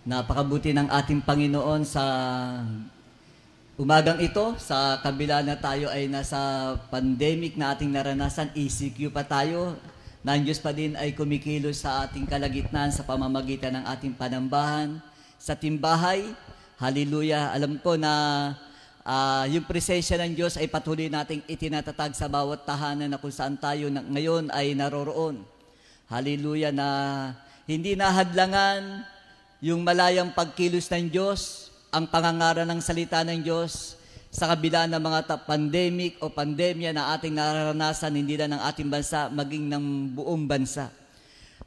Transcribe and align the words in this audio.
Napakabuti 0.00 0.72
ng 0.72 0.88
ating 0.88 1.20
Panginoon 1.20 1.84
sa 1.84 2.04
umagang 3.76 4.16
ito, 4.16 4.56
sa 4.56 4.96
kabila 5.04 5.44
na 5.44 5.60
tayo 5.60 5.92
ay 5.92 6.08
nasa 6.08 6.72
pandemic 6.88 7.60
na 7.60 7.76
ating 7.76 7.92
naranasan, 7.92 8.48
ECQ 8.56 9.12
pa 9.12 9.28
tayo, 9.28 9.76
na 10.24 10.40
ang 10.40 10.44
Diyos 10.44 10.56
pa 10.56 10.72
din 10.72 10.96
ay 10.96 11.12
kumikilos 11.12 11.84
sa 11.84 12.08
ating 12.08 12.24
kalagitnaan 12.24 12.88
sa 12.88 13.04
pamamagitan 13.04 13.76
ng 13.76 13.84
ating 13.92 14.16
panambahan, 14.16 14.96
sa 15.36 15.52
timbahay. 15.52 16.32
Hallelujah. 16.80 17.52
Alam 17.52 17.76
ko 17.76 18.00
na 18.00 18.12
uh, 19.04 19.44
yung 19.52 19.68
presensya 19.68 20.16
ng 20.16 20.32
Diyos 20.32 20.56
ay 20.56 20.64
patuloy 20.72 21.12
nating 21.12 21.44
itinatatag 21.44 22.16
sa 22.16 22.24
bawat 22.24 22.64
tahanan 22.64 23.12
na 23.12 23.20
kung 23.20 23.32
saan 23.32 23.60
tayo 23.60 23.92
ngayon 23.92 24.48
ay 24.48 24.72
naroroon. 24.72 25.44
Hallelujah 26.08 26.72
na 26.72 26.88
hindi 27.68 28.00
nahadlangan 28.00 29.04
yung 29.60 29.84
malayang 29.84 30.32
pagkilos 30.32 30.88
ng 30.88 31.12
Diyos, 31.12 31.68
ang 31.92 32.08
pangangara 32.08 32.64
ng 32.64 32.80
salita 32.80 33.20
ng 33.20 33.44
Diyos, 33.44 34.00
sa 34.32 34.48
kabila 34.48 34.88
ng 34.88 34.96
mga 34.96 35.20
ta- 35.26 35.42
pandemic 35.42 36.16
o 36.24 36.32
pandemya 36.32 36.96
na 36.96 37.12
ating 37.12 37.36
nararanasan, 37.36 38.16
hindi 38.16 38.40
lang 38.40 38.56
ng 38.56 38.62
ating 38.62 38.88
bansa, 38.88 39.28
maging 39.28 39.68
ng 39.68 39.84
buong 40.16 40.48
bansa. 40.48 40.88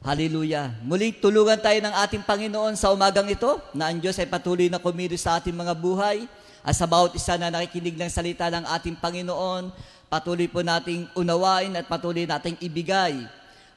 Hallelujah. 0.02 0.74
Muling 0.82 1.22
tulungan 1.22 1.60
tayo 1.60 1.78
ng 1.78 1.94
ating 2.02 2.26
Panginoon 2.26 2.74
sa 2.74 2.90
umagang 2.90 3.30
ito, 3.30 3.62
na 3.70 3.94
ang 3.94 4.02
Diyos 4.02 4.18
ay 4.18 4.26
patuloy 4.26 4.66
na 4.66 4.82
kumilos 4.82 5.22
sa 5.22 5.38
ating 5.38 5.54
mga 5.54 5.76
buhay, 5.78 6.26
at 6.64 6.74
sa 6.74 6.90
bawat 6.90 7.14
isa 7.14 7.38
na 7.38 7.52
nakikinig 7.52 7.94
ng 7.94 8.10
salita 8.10 8.50
ng 8.50 8.64
ating 8.74 8.98
Panginoon, 8.98 9.70
patuloy 10.10 10.50
po 10.50 10.66
nating 10.66 11.06
unawain 11.14 11.70
at 11.78 11.86
patuloy 11.86 12.26
nating 12.26 12.58
ibigay 12.58 13.22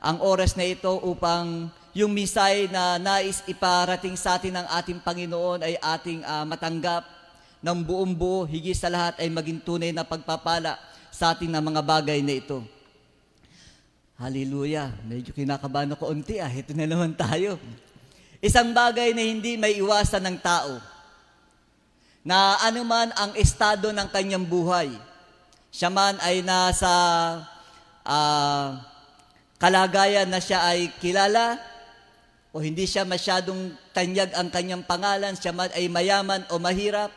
ang 0.02 0.22
oras 0.22 0.54
na 0.54 0.66
ito 0.66 0.94
upang 1.04 1.70
yung 1.98 2.14
misay 2.14 2.70
na 2.70 3.02
nais 3.02 3.42
iparating 3.50 4.14
sa 4.14 4.38
atin 4.38 4.54
ng 4.54 4.68
ating 4.70 5.02
Panginoon 5.02 5.66
ay 5.66 5.82
ating 5.82 6.22
uh, 6.22 6.46
matanggap 6.46 7.02
ng 7.58 7.78
buong 7.82 8.14
buo, 8.14 8.46
higit 8.46 8.78
sa 8.78 8.86
lahat 8.86 9.18
ay 9.18 9.34
maging 9.34 9.58
tunay 9.66 9.90
na 9.90 10.06
pagpapala 10.06 10.78
sa 11.10 11.34
ating 11.34 11.50
na 11.50 11.58
mga 11.58 11.82
bagay 11.82 12.22
na 12.22 12.38
ito. 12.38 12.62
Hallelujah. 14.14 14.94
Medyo 15.10 15.34
kinakabahan 15.34 15.98
ako 15.98 16.14
unti 16.14 16.38
ah. 16.38 16.50
Ito 16.54 16.78
na 16.78 16.86
naman 16.86 17.18
tayo. 17.18 17.58
Isang 18.46 18.78
bagay 18.78 19.18
na 19.18 19.26
hindi 19.26 19.58
may 19.58 19.82
iwasan 19.82 20.22
ng 20.22 20.38
tao 20.38 20.78
na 22.22 22.62
anuman 22.62 23.10
ang 23.18 23.34
estado 23.34 23.90
ng 23.90 24.06
kanyang 24.14 24.46
buhay. 24.46 24.94
Siya 25.74 25.90
man 25.90 26.22
ay 26.22 26.46
nasa 26.46 26.94
uh, 28.06 28.78
kalagayan 29.58 30.30
na 30.30 30.38
siya 30.38 30.62
ay 30.62 30.94
kilala 31.02 31.58
o 32.58 32.62
hindi 32.66 32.90
siya 32.90 33.06
masyadong 33.06 33.70
tanyag 33.94 34.34
ang 34.34 34.50
kanyang 34.50 34.82
pangalan, 34.82 35.38
siya 35.38 35.54
man 35.54 35.70
ay 35.78 35.86
mayaman 35.94 36.42
o 36.50 36.58
mahirap, 36.58 37.14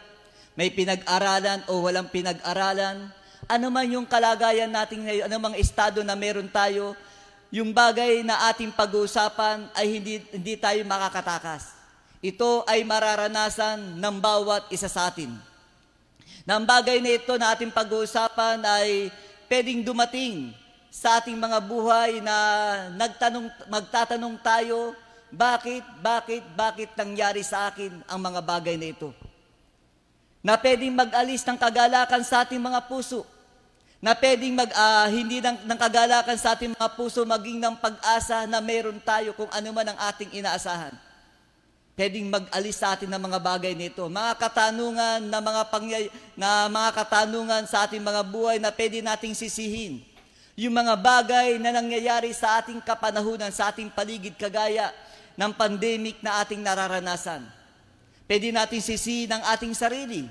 may 0.53 0.69
pinag-aralan 0.69 1.65
o 1.65 1.81
walang 1.81 2.13
pinag-aralan, 2.13 3.09
ano 3.49 3.67
man 3.73 3.89
yung 3.89 4.05
kalagayan 4.05 4.69
natin 4.69 5.01
ngayon, 5.01 5.33
ano 5.33 5.37
mang 5.41 5.57
estado 5.57 6.05
na 6.05 6.13
meron 6.13 6.45
tayo, 6.53 6.93
yung 7.49 7.73
bagay 7.73 8.21
na 8.21 8.53
ating 8.53 8.69
pag-uusapan 8.69 9.65
ay 9.73 9.87
hindi, 9.89 10.21
hindi 10.29 10.61
tayo 10.61 10.85
makakatakas. 10.85 11.73
Ito 12.21 12.69
ay 12.69 12.85
mararanasan 12.85 13.97
ng 13.97 14.17
bawat 14.21 14.69
isa 14.69 14.93
sa 14.93 15.09
atin. 15.09 15.33
Na 16.45 16.61
ang 16.61 16.69
bagay 16.69 17.01
na 17.01 17.17
ito 17.17 17.33
na 17.41 17.57
ating 17.57 17.73
pag-uusapan 17.73 18.61
ay 18.61 19.09
pwedeng 19.49 19.81
dumating 19.81 20.53
sa 20.93 21.17
ating 21.17 21.41
mga 21.41 21.65
buhay 21.65 22.21
na 22.21 22.37
nagtanong, 22.93 23.49
magtatanong 23.73 24.37
tayo, 24.45 24.93
bakit, 25.31 25.87
bakit, 26.03 26.43
bakit 26.59 26.91
nangyari 26.99 27.47
sa 27.47 27.71
akin 27.71 28.03
ang 28.11 28.19
mga 28.19 28.43
bagay 28.43 28.75
na 28.75 28.91
ito? 28.91 29.15
Na 30.43 30.59
pwedeng 30.59 30.91
mag-alis 30.91 31.47
ng 31.47 31.55
kagalakan 31.55 32.23
sa 32.27 32.43
ating 32.43 32.59
mga 32.59 32.83
puso. 32.91 33.23
Na 34.03 34.17
pwedeng 34.17 34.59
mag, 34.59 34.71
uh, 34.75 35.07
hindi 35.07 35.39
ng, 35.39 35.71
ng 35.71 35.79
kagalakan 35.79 36.35
sa 36.35 36.59
ating 36.59 36.75
mga 36.75 36.89
puso 36.99 37.23
maging 37.23 37.63
ng 37.63 37.77
pag-asa 37.79 38.49
na 38.51 38.59
meron 38.59 38.99
tayo 38.99 39.31
kung 39.39 39.51
ano 39.55 39.69
man 39.71 39.87
ang 39.95 39.99
ating 40.11 40.35
inaasahan. 40.35 40.97
Pwedeng 41.95 42.33
mag-alis 42.33 42.81
sa 42.81 42.97
atin 42.97 43.13
ng 43.13 43.23
mga 43.23 43.39
bagay 43.39 43.77
nito. 43.77 44.09
Mga 44.09 44.33
katanungan 44.41 45.21
na 45.21 45.39
mga 45.39 45.63
pangyay, 45.69 46.05
na 46.33 46.67
mga 46.67 46.91
katanungan 46.97 47.63
sa 47.69 47.85
ating 47.85 48.01
mga 48.01 48.23
buhay 48.25 48.57
na 48.57 48.73
pwede 48.73 49.05
nating 49.05 49.37
sisihin. 49.37 50.01
Yung 50.57 50.73
mga 50.73 50.97
bagay 50.97 51.61
na 51.61 51.71
nangyayari 51.71 52.33
sa 52.33 52.59
ating 52.59 52.81
kapanahunan, 52.81 53.53
sa 53.53 53.69
ating 53.69 53.93
paligid 53.93 54.33
kagaya 54.41 54.91
ng 55.41 55.53
pandemic 55.57 56.21
na 56.21 56.45
ating 56.45 56.61
nararanasan. 56.61 57.41
Pwede 58.29 58.53
natin 58.53 58.85
sisihin 58.85 59.33
ang 59.33 59.41
ating 59.57 59.73
sarili 59.73 60.29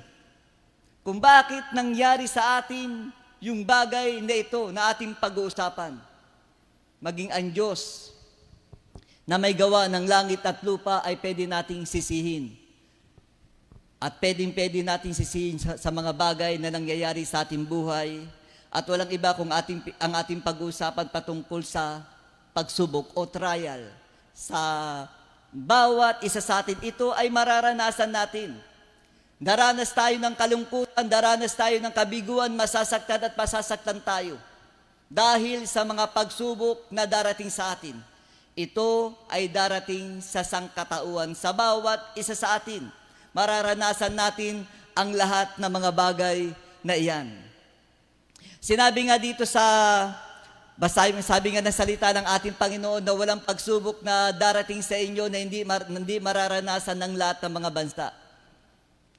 kung 1.02 1.18
bakit 1.18 1.66
nangyari 1.74 2.30
sa 2.30 2.62
atin 2.62 3.10
yung 3.42 3.66
bagay 3.66 4.22
na 4.22 4.38
ito 4.38 4.70
na 4.70 4.94
ating 4.94 5.18
pag-uusapan. 5.18 5.98
Maging 7.02 7.34
ang 7.34 7.50
Diyos 7.50 8.14
na 9.26 9.42
may 9.42 9.58
gawa 9.58 9.90
ng 9.90 10.06
langit 10.06 10.46
at 10.46 10.62
lupa 10.62 11.02
ay 11.02 11.18
pwede 11.18 11.50
nating 11.50 11.90
sisihin. 11.90 12.54
At 13.98 14.16
pwedeng 14.22 14.54
pwede 14.54 14.86
nating 14.86 15.18
sisihin 15.18 15.58
sa, 15.58 15.76
sa 15.76 15.90
mga 15.90 16.14
bagay 16.14 16.54
na 16.62 16.70
nangyayari 16.70 17.26
sa 17.26 17.42
ating 17.42 17.66
buhay. 17.66 18.24
At 18.70 18.86
walang 18.86 19.10
iba 19.10 19.34
kung 19.34 19.50
ating, 19.50 19.82
ang 19.98 20.14
ating 20.14 20.40
pag-uusapan 20.40 21.10
patungkol 21.10 21.66
sa 21.66 22.06
pagsubok 22.54 23.12
o 23.18 23.26
trial 23.26 23.90
sa 24.40 24.64
bawat 25.52 26.24
isa 26.24 26.40
sa 26.40 26.64
atin. 26.64 26.80
Ito 26.80 27.12
ay 27.12 27.28
mararanasan 27.28 28.08
natin. 28.08 28.56
Daranas 29.36 29.92
tayo 29.92 30.16
ng 30.16 30.36
kalungkutan, 30.36 31.08
daranas 31.12 31.52
tayo 31.56 31.76
ng 31.84 31.92
kabiguan, 31.92 32.56
masasaktan 32.56 33.28
at 33.28 33.36
masasaktan 33.36 34.00
tayo. 34.00 34.40
Dahil 35.12 35.68
sa 35.68 35.84
mga 35.84 36.16
pagsubok 36.16 36.88
na 36.88 37.04
darating 37.04 37.52
sa 37.52 37.76
atin. 37.76 38.00
Ito 38.56 39.16
ay 39.32 39.48
darating 39.52 40.20
sa 40.20 40.44
sangkatauan 40.44 41.36
sa 41.36 41.52
bawat 41.56 42.00
isa 42.16 42.36
sa 42.36 42.60
atin. 42.60 42.88
Mararanasan 43.32 44.12
natin 44.16 44.64
ang 44.96 45.16
lahat 45.16 45.56
ng 45.56 45.72
mga 45.72 45.92
bagay 45.96 46.40
na 46.84 46.96
iyan. 47.00 47.32
Sinabi 48.60 49.08
nga 49.08 49.16
dito 49.16 49.48
sa 49.48 49.64
Basahin 50.80 51.20
sabi 51.20 51.52
nga 51.52 51.60
ng 51.60 51.76
salita 51.76 52.08
ng 52.16 52.24
ating 52.40 52.56
Panginoon 52.56 53.04
na 53.04 53.12
walang 53.12 53.44
pagsubok 53.44 54.00
na 54.00 54.32
darating 54.32 54.80
sa 54.80 54.96
inyo 54.96 55.28
na 55.28 55.44
hindi, 55.44 55.68
mar, 55.68 55.84
hindi 55.84 56.24
mararanasan 56.24 56.96
ng 56.96 57.14
lahat 57.20 57.44
ng 57.44 57.52
mga 57.52 57.70
bansa. 57.76 58.08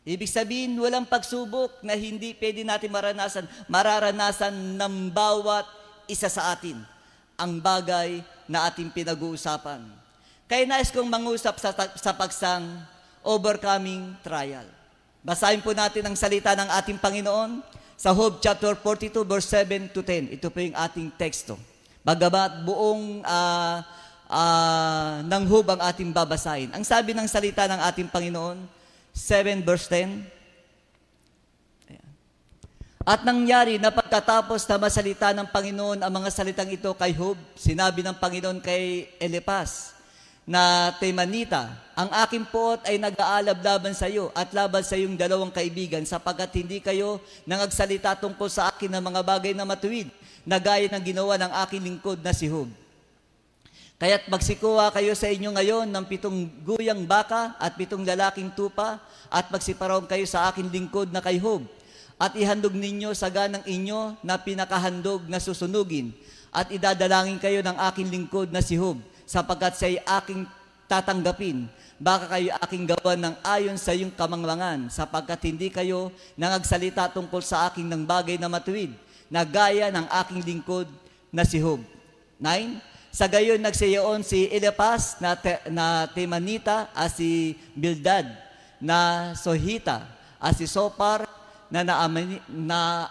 Ibig 0.00 0.24
sabihin, 0.24 0.72
walang 0.80 1.04
pagsubok 1.04 1.84
na 1.84 1.92
hindi 1.92 2.32
pwede 2.40 2.64
natin 2.64 2.88
maranasan, 2.88 3.44
mararanasan 3.68 4.80
ng 4.80 5.12
bawat 5.12 5.68
isa 6.08 6.32
sa 6.32 6.56
atin 6.56 6.80
ang 7.36 7.60
bagay 7.60 8.24
na 8.48 8.64
ating 8.72 8.88
pinag-uusapan. 8.88 9.84
Kaya 10.48 10.64
nais 10.64 10.88
kong 10.88 11.12
mangusap 11.12 11.60
sa, 11.60 11.76
sa 11.76 12.16
pagsang 12.16 12.64
overcoming 13.20 14.16
trial. 14.24 14.64
Basahin 15.20 15.60
po 15.60 15.76
natin 15.76 16.08
ang 16.08 16.16
salita 16.16 16.56
ng 16.56 16.72
ating 16.80 16.96
Panginoon 16.96 17.60
sa 18.00 18.16
Job 18.16 18.40
chapter 18.40 18.72
42 18.72 19.28
verse 19.28 19.44
7 19.52 19.92
to 19.92 20.00
10. 20.00 20.32
Ito 20.40 20.48
po 20.48 20.64
yung 20.64 20.72
ating 20.72 21.12
teksto. 21.20 21.60
Bagamat 22.00 22.64
buong 22.64 23.20
uh, 23.20 23.84
uh, 24.24 25.20
ng 25.20 25.42
Job 25.44 25.68
ang 25.68 25.84
ating 25.84 26.08
babasahin. 26.08 26.72
Ang 26.72 26.80
sabi 26.80 27.12
ng 27.12 27.28
salita 27.28 27.68
ng 27.68 27.76
ating 27.92 28.08
Panginoon, 28.08 28.64
7 29.12 29.60
verse 29.60 29.84
10, 29.92 30.24
at 33.04 33.20
nangyari 33.20 33.76
na 33.76 33.92
pagkatapos 33.92 34.64
na 34.64 34.76
masalita 34.80 35.36
ng 35.36 35.48
Panginoon 35.52 36.00
ang 36.00 36.12
mga 36.12 36.32
salitang 36.32 36.72
ito 36.72 36.88
kay 36.96 37.12
Job, 37.12 37.36
sinabi 37.52 38.00
ng 38.00 38.16
Panginoon 38.16 38.64
kay 38.64 39.12
Elipas, 39.20 39.92
na 40.48 40.90
Temanita, 40.96 41.68
ang 41.92 42.08
aking 42.24 42.48
poot 42.48 42.80
ay 42.88 42.96
nag-aalab 42.96 43.60
laban 43.60 43.92
sa 43.92 44.08
iyo 44.08 44.32
at 44.32 44.48
laban 44.56 44.80
sa 44.80 44.96
iyong 44.96 45.14
dalawang 45.14 45.52
kaibigan 45.52 46.00
sapagkat 46.08 46.48
hindi 46.56 46.80
kayo 46.80 47.20
nangagsalita 47.44 48.16
tungkol 48.16 48.48
sa 48.48 48.72
akin 48.72 48.88
ng 48.88 49.04
mga 49.04 49.20
bagay 49.20 49.52
na 49.52 49.68
matuwid 49.68 50.08
na 50.48 50.56
gaya 50.56 50.88
ng 50.88 51.04
ginawa 51.04 51.36
ng 51.36 51.52
aking 51.68 51.82
lingkod 51.84 52.18
na 52.24 52.32
si 52.32 52.48
Hub. 52.48 52.72
Kaya't 54.00 54.32
magsikuha 54.32 54.88
kayo 54.96 55.12
sa 55.12 55.28
inyo 55.28 55.52
ngayon 55.52 55.84
ng 55.92 56.04
pitong 56.08 56.48
guyang 56.64 57.04
baka 57.04 57.52
at 57.60 57.76
pitong 57.76 58.00
lalaking 58.00 58.48
tupa 58.56 58.96
at 59.28 59.52
magsiparong 59.52 60.08
kayo 60.08 60.24
sa 60.24 60.48
aking 60.48 60.72
lingkod 60.72 61.12
na 61.12 61.20
kay 61.20 61.36
Hub 61.36 61.68
at 62.16 62.32
ihandog 62.32 62.72
ninyo 62.72 63.12
sa 63.12 63.28
ganang 63.28 63.64
inyo 63.68 64.16
na 64.24 64.40
pinakahandog 64.40 65.28
na 65.28 65.36
susunugin 65.36 66.16
at 66.48 66.72
idadalangin 66.72 67.36
kayo 67.36 67.60
ng 67.60 67.76
aking 67.92 68.08
lingkod 68.08 68.48
na 68.48 68.64
si 68.64 68.80
Hub 68.80 68.96
sapagkat 69.30 69.78
siya'y 69.78 70.02
aking 70.02 70.42
tatanggapin. 70.90 71.70
Baka 72.02 72.26
kayo 72.34 72.50
aking 72.58 72.90
gawan 72.90 73.20
ng 73.22 73.34
ayon 73.46 73.78
sa 73.78 73.94
iyong 73.94 74.10
kamanglangan, 74.10 74.90
sapagkat 74.90 75.38
hindi 75.46 75.70
kayo 75.70 76.10
nangagsalita 76.34 77.14
tungkol 77.14 77.38
sa 77.38 77.70
aking 77.70 77.86
ng 77.86 78.02
bagay 78.02 78.34
na 78.42 78.50
matuwid, 78.50 78.90
na 79.30 79.46
gaya 79.46 79.86
ng 79.94 80.10
aking 80.26 80.42
lingkod 80.42 80.90
na 81.30 81.46
si 81.46 81.62
Hub. 81.62 81.78
9. 82.42 82.82
Sa 83.14 83.30
gayon 83.30 83.62
nagsiyoon 83.62 84.26
si 84.26 84.50
Elipas 84.50 85.22
na, 85.22 85.38
te, 85.38 85.62
na 85.70 86.10
Temanita 86.10 86.90
at 86.90 87.14
si 87.14 87.54
Bildad 87.76 88.26
na 88.82 89.30
Sohita 89.36 90.08
at 90.40 90.56
si 90.56 90.66
Sopar 90.66 91.28
na 91.70 91.86
naamani, 91.86 92.42
na 92.48 93.06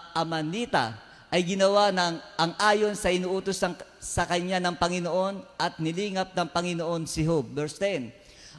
ay 1.30 1.40
ginawa 1.46 1.94
ng 1.94 2.14
ang 2.36 2.52
ayon 2.58 2.92
sa 2.98 3.08
inuutos 3.08 3.56
ng, 3.62 3.72
sa 4.00 4.24
kanya 4.24 4.56
ng 4.64 4.80
Panginoon 4.80 5.44
at 5.60 5.76
nilingap 5.76 6.32
ng 6.32 6.48
Panginoon 6.48 7.04
si 7.04 7.28
Job. 7.28 7.44
Verse 7.52 7.76
10. 7.76 8.08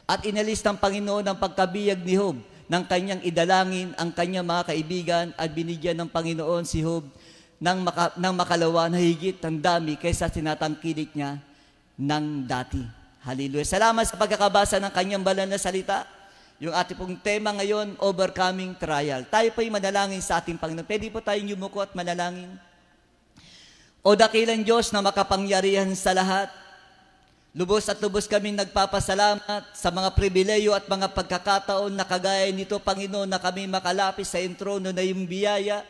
At 0.05 0.21
inalis 0.21 0.61
ng 0.61 0.77
Panginoon 0.77 1.25
ang 1.25 1.37
pagkabiyag 1.41 2.05
ni 2.05 2.13
Job 2.13 2.37
ng 2.71 2.83
kanyang 2.87 3.19
idalangin 3.25 3.91
ang 3.99 4.13
kanyang 4.15 4.47
mga 4.47 4.63
kaibigan 4.71 5.25
at 5.35 5.49
binigyan 5.51 5.97
ng 5.97 6.09
Panginoon 6.13 6.63
si 6.63 6.85
Job 6.85 7.03
ng, 7.57 7.77
maka, 7.81 8.13
ng 8.15 8.33
makalawa 8.37 8.87
na 8.87 9.01
higit 9.01 9.41
ng 9.41 9.57
dami 9.57 9.97
kaysa 9.97 10.29
sinatangkilik 10.29 11.09
niya 11.17 11.41
ng 11.97 12.45
dati. 12.45 12.81
Hallelujah. 13.21 13.65
Salamat 13.65 14.05
sa 14.07 14.17
pagkakabasa 14.17 14.81
ng 14.81 14.93
kanyang 14.93 15.25
banal 15.25 15.45
na 15.45 15.57
salita. 15.61 16.05
Yung 16.61 16.73
ating 16.73 16.97
pong 16.97 17.17
tema 17.17 17.49
ngayon, 17.57 17.97
overcoming 17.97 18.77
trial. 18.77 19.25
Tayo 19.25 19.49
po'y 19.53 19.73
manalangin 19.73 20.21
sa 20.21 20.37
ating 20.37 20.57
Panginoon. 20.57 20.85
Pwede 20.85 21.09
po 21.09 21.17
tayong 21.21 21.57
yumuko 21.57 21.81
at 21.81 21.93
manalangin. 21.97 22.49
O 24.01 24.17
dakilang 24.17 24.65
Diyos 24.65 24.89
na 24.89 25.05
makapangyarihan 25.05 25.93
sa 25.93 26.09
lahat, 26.09 26.49
lubos 27.53 27.85
at 27.85 28.01
lubos 28.01 28.25
kaming 28.25 28.57
nagpapasalamat 28.57 29.77
sa 29.77 29.93
mga 29.93 30.17
pribileyo 30.17 30.73
at 30.73 30.89
mga 30.89 31.13
pagkakataon 31.13 31.93
na 31.93 32.01
kagaya 32.01 32.49
nito, 32.49 32.81
Panginoon, 32.81 33.29
na 33.29 33.37
kami 33.37 33.69
makalapis 33.69 34.33
sa 34.33 34.41
entrono 34.41 34.89
na 34.89 35.05
yung 35.05 35.29
biyaya, 35.29 35.85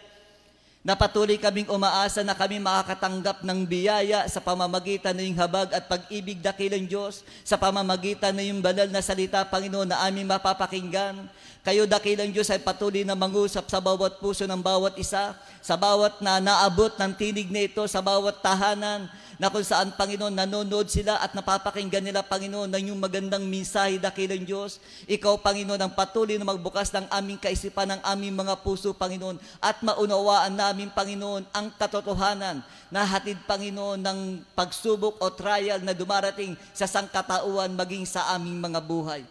na 0.82 0.98
patuloy 0.98 1.38
kaming 1.38 1.70
umaasa 1.70 2.26
na 2.26 2.34
kami 2.34 2.58
makakatanggap 2.58 3.46
ng 3.46 3.60
biyaya 3.70 4.26
sa 4.26 4.42
pamamagitan 4.42 5.14
ng 5.14 5.38
habag 5.38 5.70
at 5.78 5.86
pag-ibig 5.86 6.42
dakilang 6.42 6.90
Diyos, 6.90 7.22
sa 7.46 7.54
pamamagitan 7.54 8.34
ng 8.34 8.66
banal 8.66 8.90
na 8.90 8.98
salita, 9.06 9.46
Panginoon, 9.46 9.94
na 9.94 10.02
aming 10.10 10.26
mapapakinggan. 10.26 11.30
Kayo 11.62 11.86
dakilang 11.86 12.34
Diyos 12.34 12.50
ay 12.50 12.58
patuloy 12.58 13.06
na 13.06 13.14
mangusap 13.14 13.70
sa 13.70 13.78
bawat 13.78 14.18
puso 14.18 14.50
ng 14.50 14.58
bawat 14.58 14.98
isa, 14.98 15.38
sa 15.62 15.78
bawat 15.78 16.18
na 16.18 16.42
naabot 16.42 16.90
ng 16.98 17.14
tinig 17.14 17.54
na 17.54 17.70
ito, 17.70 17.86
sa 17.86 18.02
bawat 18.02 18.42
tahanan, 18.42 19.06
na 19.42 19.50
kung 19.50 19.66
saan, 19.66 19.90
Panginoon, 19.98 20.38
nanonood 20.38 20.86
sila 20.86 21.18
at 21.18 21.34
napapakinggan 21.34 22.06
nila, 22.06 22.22
Panginoon, 22.22 22.70
ng 22.70 22.94
yung 22.94 23.02
magandang 23.02 23.42
mensahe 23.42 23.98
dakilang 23.98 24.46
Diyos. 24.46 24.78
Ikaw, 25.10 25.42
Panginoon, 25.42 25.82
ang 25.82 25.90
patuloy 25.98 26.38
na 26.38 26.46
magbukas 26.46 26.94
ng 26.94 27.10
aming 27.10 27.42
kaisipan, 27.42 27.90
ng 27.90 28.02
aming 28.06 28.38
mga 28.38 28.62
puso, 28.62 28.94
Panginoon, 28.94 29.42
at 29.58 29.82
maunawaan 29.82 30.54
namin, 30.54 30.94
Panginoon, 30.94 31.50
ang 31.58 31.74
katotohanan 31.74 32.62
na 32.94 33.02
hatid, 33.02 33.42
Panginoon, 33.50 33.98
ng 33.98 34.46
pagsubok 34.54 35.18
o 35.18 35.34
trial 35.34 35.82
na 35.82 35.98
dumarating 35.98 36.54
sa 36.70 36.86
sangkatauan 36.86 37.74
maging 37.74 38.06
sa 38.06 38.38
aming 38.38 38.62
mga 38.62 38.78
buhay. 38.78 39.26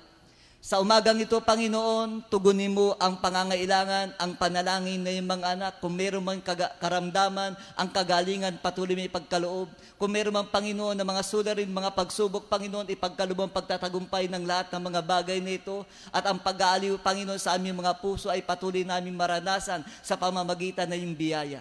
Sa 0.61 0.77
umagang 0.77 1.17
ito, 1.17 1.41
Panginoon, 1.41 2.29
tugunin 2.29 2.77
mo 2.77 2.93
ang 3.01 3.17
pangangailangan, 3.17 4.13
ang 4.21 4.37
panalangin 4.37 5.01
ng 5.01 5.25
mga 5.25 5.57
anak. 5.57 5.73
Kung 5.81 5.97
meron 5.97 6.21
man 6.21 6.37
karamdaman, 6.77 7.57
ang 7.57 7.89
kagalingan, 7.89 8.61
patuloy 8.61 8.93
may 8.93 9.09
pagkaloob. 9.09 9.73
Kung 9.97 10.13
meron 10.13 10.37
man, 10.37 10.53
Panginoon, 10.53 11.01
ng 11.01 11.09
mga 11.09 11.25
sularin, 11.25 11.65
mga 11.65 11.97
pagsubok, 11.97 12.45
Panginoon, 12.53 12.93
ipagkaloob 12.93 13.41
ang 13.41 13.53
pagtatagumpay 13.57 14.29
ng 14.29 14.45
lahat 14.45 14.69
ng 14.69 14.83
mga 14.85 15.01
bagay 15.01 15.39
na 15.41 15.57
ito. 15.57 15.81
At 16.13 16.29
ang 16.29 16.37
pag-aaliw, 16.37 17.01
Panginoon, 17.01 17.41
sa 17.41 17.57
aming 17.57 17.81
mga 17.81 17.97
puso 17.97 18.29
ay 18.29 18.45
patuloy 18.45 18.85
namin 18.85 19.17
maranasan 19.17 19.81
sa 20.05 20.21
pamamagitan 20.21 20.85
ng 20.93 21.09
iyong 21.09 21.17
biyaya. 21.17 21.61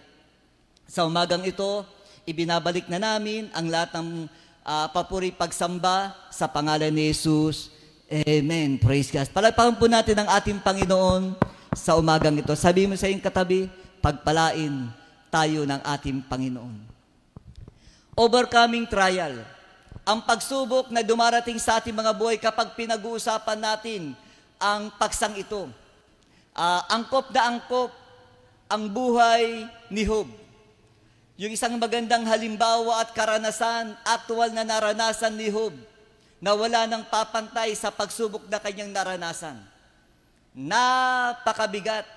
Sa 0.91 1.07
umagang 1.07 1.47
ito, 1.47 1.87
ibinabalik 2.27 2.91
na 2.91 2.99
namin 2.99 3.47
ang 3.55 3.63
lahat 3.71 3.95
ng 3.95 4.27
uh, 4.67 4.91
papuri 4.91 5.31
pagsamba 5.31 6.11
sa 6.35 6.51
pangalan 6.51 6.91
ni 6.91 7.15
Jesus. 7.15 7.78
Amen. 8.09 8.81
Praise 8.81 9.13
God. 9.13 9.29
Palagpakan 9.29 9.77
po 9.77 9.85
natin 9.85 10.17
ang 10.17 10.25
ating 10.33 10.57
Panginoon 10.65 11.37
sa 11.77 11.93
umagang 11.93 12.33
ito. 12.41 12.49
Sabi 12.57 12.89
mo 12.89 12.97
sa 12.97 13.05
iyong 13.05 13.21
katabi, 13.21 13.69
pagpalain 14.01 14.89
tayo 15.29 15.61
ng 15.69 15.77
ating 15.77 16.25
Panginoon. 16.25 16.89
Overcoming 18.17 18.89
trial. 18.89 19.45
Ang 20.09 20.25
pagsubok 20.25 20.89
na 20.89 21.05
dumarating 21.05 21.61
sa 21.61 21.77
ating 21.77 21.93
mga 21.93 22.17
buhay 22.17 22.41
kapag 22.41 22.73
pinag-uusapan 22.73 23.61
natin 23.61 24.17
ang 24.57 24.89
paksang 24.97 25.37
ito. 25.37 25.69
Uh, 26.57 26.81
angkop 26.89 27.29
na 27.29 27.45
angkop 27.45 27.93
ang 28.73 28.89
buhay 28.89 29.69
ni 29.93 30.01
Job. 30.01 30.25
Yung 31.37 31.53
isang 31.53 31.77
magandang 31.77 32.25
halimbawa 32.25 33.05
at 33.05 33.13
karanasan, 33.13 33.93
actual 34.01 34.49
na 34.49 34.65
naranasan 34.65 35.37
ni 35.37 35.53
Job 35.53 35.77
na 36.39 36.55
wala 36.55 36.87
nang 36.87 37.03
papantay 37.03 37.75
sa 37.75 37.91
pagsubok 37.91 38.47
na 38.47 38.59
kanyang 38.63 38.91
naranasan. 38.95 39.59
Napakabigat 40.55 42.07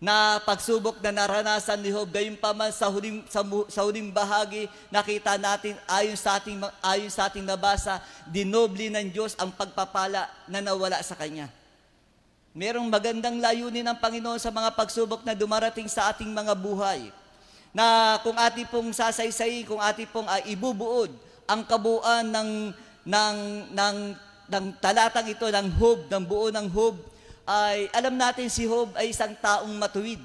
na 0.00 0.40
pagsubok 0.48 0.96
na 1.04 1.12
naranasan 1.12 1.76
ni 1.84 1.92
Job. 1.92 2.08
Gayun 2.08 2.40
pa 2.40 2.56
man 2.56 2.72
sa 2.72 2.88
huling, 2.88 3.20
sa, 3.28 3.44
sa 3.68 3.84
huling 3.84 4.08
bahagi, 4.08 4.64
nakita 4.88 5.36
natin 5.36 5.76
ayon 5.84 6.16
sa 6.16 6.40
ating, 6.40 6.56
ayon 6.80 7.12
sa 7.12 7.28
ating 7.28 7.44
nabasa, 7.44 8.00
dinobli 8.24 8.88
ng 8.88 9.12
Diyos 9.12 9.36
ang 9.36 9.52
pagpapala 9.52 10.24
na 10.48 10.64
nawala 10.64 10.96
sa 11.04 11.12
Kanya. 11.12 11.52
Merong 12.56 12.88
magandang 12.88 13.38
layunin 13.38 13.86
ng 13.86 13.98
Panginoon 14.00 14.40
sa 14.40 14.50
mga 14.50 14.74
pagsubok 14.74 15.22
na 15.22 15.36
dumarating 15.36 15.86
sa 15.86 16.10
ating 16.10 16.32
mga 16.32 16.56
buhay. 16.56 17.12
Na 17.70 18.18
kung 18.26 18.34
ating 18.34 18.66
pong 18.66 18.90
sasaysayin, 18.90 19.68
kung 19.68 19.78
ating 19.78 20.08
pong 20.10 20.26
uh, 20.26 20.42
ibubuod 20.48 21.12
ang 21.46 21.62
kabuuan 21.62 22.26
ng 22.26 22.48
ng, 23.04 23.36
ng, 23.72 23.96
ng 24.50 24.64
talatang 24.82 25.28
ito, 25.30 25.46
ng 25.48 25.68
Hob, 25.78 26.08
ng 26.10 26.24
buo 26.24 26.48
ng 26.52 26.68
Hob, 26.68 26.96
ay 27.48 27.90
alam 27.96 28.14
natin 28.14 28.46
si 28.46 28.68
Hob 28.68 28.94
ay 28.94 29.10
isang 29.10 29.34
taong 29.34 29.72
matuwid. 29.74 30.20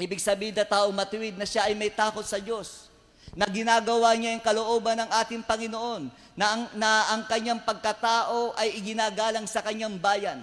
Ibig 0.00 0.18
sabihin 0.18 0.56
na 0.56 0.66
taong 0.66 0.90
matuwid 0.90 1.36
na 1.38 1.46
siya 1.46 1.68
ay 1.68 1.78
may 1.78 1.92
takot 1.92 2.24
sa 2.24 2.40
Diyos. 2.40 2.90
Na 3.38 3.46
ginagawa 3.46 4.12
niya 4.18 4.34
yung 4.34 4.44
kalooban 4.44 4.98
ng 4.98 5.10
ating 5.22 5.44
Panginoon. 5.46 6.10
Na 6.34 6.46
ang, 6.56 6.62
na 6.74 6.90
ang 7.14 7.22
kanyang 7.28 7.62
pagkatao 7.62 8.56
ay 8.58 8.74
iginagalang 8.80 9.46
sa 9.46 9.62
kanyang 9.62 9.94
bayan. 10.00 10.42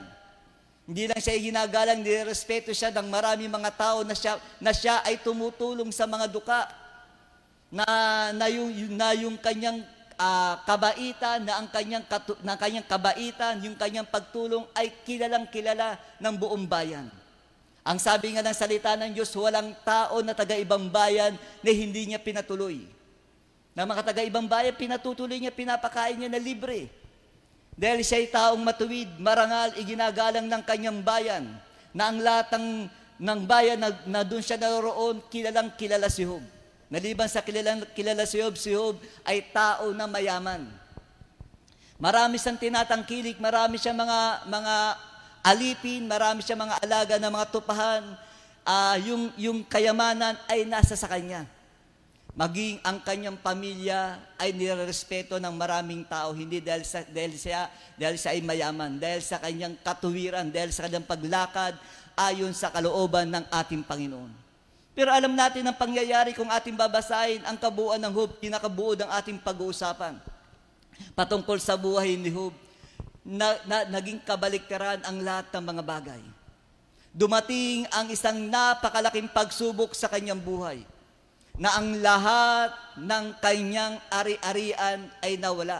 Hindi 0.89 1.05
lang 1.05 1.21
siya 1.21 1.37
iginagalang, 1.37 2.01
nirespeto 2.01 2.73
siya 2.73 2.89
ng 2.89 3.13
marami 3.13 3.45
mga 3.45 3.71
tao 3.77 4.01
na 4.01 4.17
siya, 4.17 4.41
na 4.57 4.73
siya 4.73 5.05
ay 5.05 5.21
tumutulong 5.21 5.93
sa 5.93 6.09
mga 6.09 6.25
duka. 6.31 6.65
Na, 7.69 7.85
na, 8.33 8.49
yung, 8.49 8.73
na 8.97 9.13
yung 9.13 9.37
kanyang 9.37 9.85
uh, 10.19 10.53
kabaitan 10.67 11.47
na 11.47 11.63
ang 11.63 11.67
kanyang, 11.71 12.03
katu- 12.03 12.37
na 12.43 12.59
kanyang 12.59 12.85
kabaitan, 12.85 13.63
yung 13.63 13.79
kanyang 13.79 14.05
pagtulong 14.05 14.67
ay 14.75 14.91
kilalang 15.07 15.47
kilala 15.47 15.95
ng 16.19 16.35
buong 16.35 16.67
bayan. 16.67 17.07
Ang 17.87 17.97
sabi 17.97 18.35
nga 18.35 18.43
ng 18.43 18.53
salita 18.53 18.93
ng 18.99 19.15
Diyos, 19.15 19.31
walang 19.33 19.71
tao 19.87 20.19
na 20.19 20.35
taga-ibang 20.35 20.91
bayan 20.91 21.33
na 21.63 21.71
hindi 21.71 22.11
niya 22.11 22.19
pinatuloy. 22.19 22.83
Na 23.73 23.87
mga 23.87 24.11
taga-ibang 24.11 24.45
bayan, 24.45 24.75
pinatutuloy 24.75 25.39
niya, 25.39 25.55
pinapakain 25.55 26.19
niya 26.19 26.29
na 26.29 26.37
libre. 26.37 26.91
Dahil 27.79 28.03
siya 28.03 28.19
ay 28.19 28.27
taong 28.27 28.59
matuwid, 28.59 29.07
marangal, 29.23 29.71
iginagalang 29.79 30.51
ng 30.51 30.63
kanyang 30.67 30.99
bayan, 30.99 31.47
na 31.95 32.11
ang 32.11 32.19
lahat 32.19 32.59
ng, 32.59 32.67
ng 33.23 33.39
bayan 33.47 33.79
na, 33.79 33.89
na 34.03 34.21
doon 34.27 34.43
siya 34.43 34.59
naroon, 34.59 35.23
kilalang 35.31 35.71
kilala 35.79 36.11
si 36.11 36.27
Job. 36.27 36.43
Naliban 36.89 37.29
sa 37.29 37.45
kilala, 37.45 37.85
kilala 37.93 38.25
si 38.25 38.41
Job, 38.41 38.57
si 38.57 38.73
Job 38.73 38.97
ay 39.21 39.45
tao 39.53 39.93
na 39.93 40.09
mayaman. 40.09 40.65
Marami 42.01 42.41
siyang 42.41 42.57
tinatangkilik, 42.57 43.37
marami 43.37 43.77
siyang 43.77 44.01
mga, 44.01 44.19
mga 44.49 44.75
alipin, 45.45 46.09
marami 46.09 46.41
siyang 46.41 46.65
mga 46.65 46.81
alaga 46.81 47.15
na 47.21 47.29
mga 47.29 47.47
tupahan. 47.53 48.03
Uh, 48.65 48.97
yung, 49.05 49.23
yung 49.37 49.59
kayamanan 49.69 50.33
ay 50.49 50.65
nasa 50.65 50.97
sa 50.97 51.05
kanya. 51.05 51.45
Maging 52.33 52.81
ang 52.81 53.03
kanyang 53.03 53.37
pamilya 53.37 54.15
ay 54.39 54.55
nirerespeto 54.55 55.37
ng 55.37 55.53
maraming 55.59 56.07
tao, 56.07 56.31
hindi 56.31 56.63
dahil, 56.63 56.87
sa, 56.87 57.03
dahil, 57.03 57.35
siya, 57.35 57.67
dahil 57.99 58.15
siya 58.15 58.31
ay 58.31 58.41
mayaman, 58.41 58.95
dahil 58.95 59.19
sa 59.19 59.37
kanyang 59.43 59.75
katuwiran, 59.83 60.47
dahil 60.47 60.71
sa 60.71 60.87
kanyang 60.87 61.05
paglakad 61.05 61.75
ayon 62.15 62.55
sa 62.55 62.71
kalooban 62.71 63.27
ng 63.27 63.45
ating 63.51 63.83
Panginoon. 63.83 64.38
Pero 64.99 65.15
alam 65.15 65.31
natin 65.31 65.63
ang 65.63 65.79
pangyayari 65.79 66.35
kung 66.35 66.51
ating 66.51 66.75
babasahin 66.75 67.39
ang 67.47 67.55
kabuuan 67.55 68.03
ng 68.03 68.11
Hub, 68.11 68.35
kinakabuo 68.35 68.99
ng 68.99 69.07
ating 69.07 69.39
pag-uusapan. 69.39 70.19
Patungkol 71.15 71.55
sa 71.63 71.79
buhay 71.79 72.19
ni 72.19 72.27
Hub, 72.27 72.51
na, 73.23 73.55
na, 73.63 73.87
naging 73.87 74.19
kabaliktaran 74.19 74.99
ang 75.07 75.23
lahat 75.23 75.55
ng 75.55 75.63
mga 75.71 75.83
bagay. 75.87 76.19
Dumating 77.15 77.87
ang 77.95 78.11
isang 78.11 78.51
napakalaking 78.51 79.31
pagsubok 79.31 79.95
sa 79.95 80.11
kanyang 80.11 80.43
buhay 80.43 80.83
na 81.55 81.79
ang 81.79 81.95
lahat 82.03 82.75
ng 82.99 83.39
kanyang 83.39 84.03
ari-arian 84.11 85.07
ay 85.23 85.39
nawala. 85.39 85.79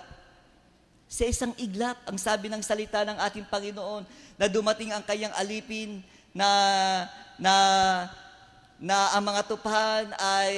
Sa 1.11 1.27
isang 1.27 1.51
iglap, 1.59 1.99
ang 2.07 2.15
sabi 2.15 2.47
ng 2.47 2.63
salita 2.63 3.03
ng 3.03 3.19
ating 3.19 3.51
Panginoon, 3.51 4.07
na 4.39 4.47
dumating 4.47 4.95
ang 4.95 5.03
kanyang 5.03 5.35
alipin 5.35 5.99
na, 6.31 6.47
na 7.35 7.55
na 8.79 9.11
ang 9.11 9.23
mga 9.27 9.43
tupahan 9.43 10.07
ay 10.15 10.53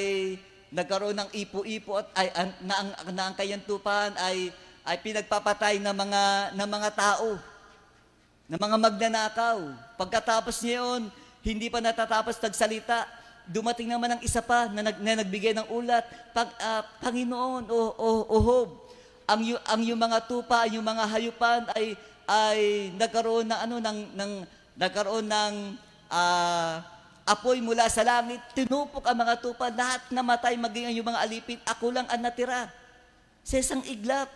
nagkaroon 0.70 1.18
ng 1.18 1.30
ipo-ipo 1.36 2.00
at 2.00 2.08
ay, 2.16 2.28
na, 2.62 2.76
ang, 2.78 2.90
na 3.12 3.24
ang 3.28 3.36
kanyang 3.36 3.66
tupahan 3.66 4.14
ay, 4.22 4.54
ay 4.86 4.96
pinagpapatay 5.02 5.82
ng 5.82 5.92
mga, 5.92 6.24
ng 6.56 6.70
mga 6.70 6.90
tao, 6.96 7.36
ng 8.48 8.62
mga 8.62 8.78
magnanakaw. 8.78 9.60
Pagkatapos 9.98 10.64
niya 10.64 10.86
yun, 10.86 11.02
hindi 11.42 11.68
pa 11.68 11.82
natatapos 11.82 12.38
nagsalita, 12.38 13.10
dumating 13.50 13.90
naman 13.90 14.16
ang 14.16 14.22
isa 14.22 14.40
pa 14.40 14.70
na, 14.70 14.86
nag, 14.86 14.98
na 15.02 15.26
nagbigay 15.26 15.58
ng 15.58 15.68
ulat, 15.74 16.06
pag, 16.32 16.48
uh, 16.62 16.86
Panginoon 17.02 17.68
o, 17.68 17.78
o, 17.98 18.08
o 18.30 18.36
Hob, 18.40 18.70
ang, 19.26 19.42
ang 19.66 19.82
yung 19.82 20.00
mga 20.00 20.30
tupa, 20.30 20.70
yung 20.70 20.86
mga 20.86 21.04
hayupan 21.10 21.62
ay, 21.74 21.98
ay 22.30 22.60
nagkaroon 22.96 23.50
ng, 23.50 23.60
ano, 23.60 23.76
ng, 23.82 24.00
ng, 24.14 24.32
nagkaroon 24.78 25.26
ng 25.26 25.54
uh, 26.08 26.80
apoy 27.32 27.64
mula 27.64 27.88
sa 27.88 28.04
langit, 28.04 28.44
tinupok 28.52 29.08
ang 29.08 29.16
mga 29.16 29.40
tupa, 29.40 29.72
lahat 29.72 30.04
namatay, 30.12 30.60
maging 30.60 30.86
ang 30.92 30.96
yung 31.00 31.08
mga 31.08 31.24
alipin, 31.24 31.60
ako 31.64 31.96
lang 31.96 32.08
ang 32.12 32.20
natira. 32.20 32.68
Sa 33.48 33.56
isang 33.56 33.82
iglap. 33.88 34.28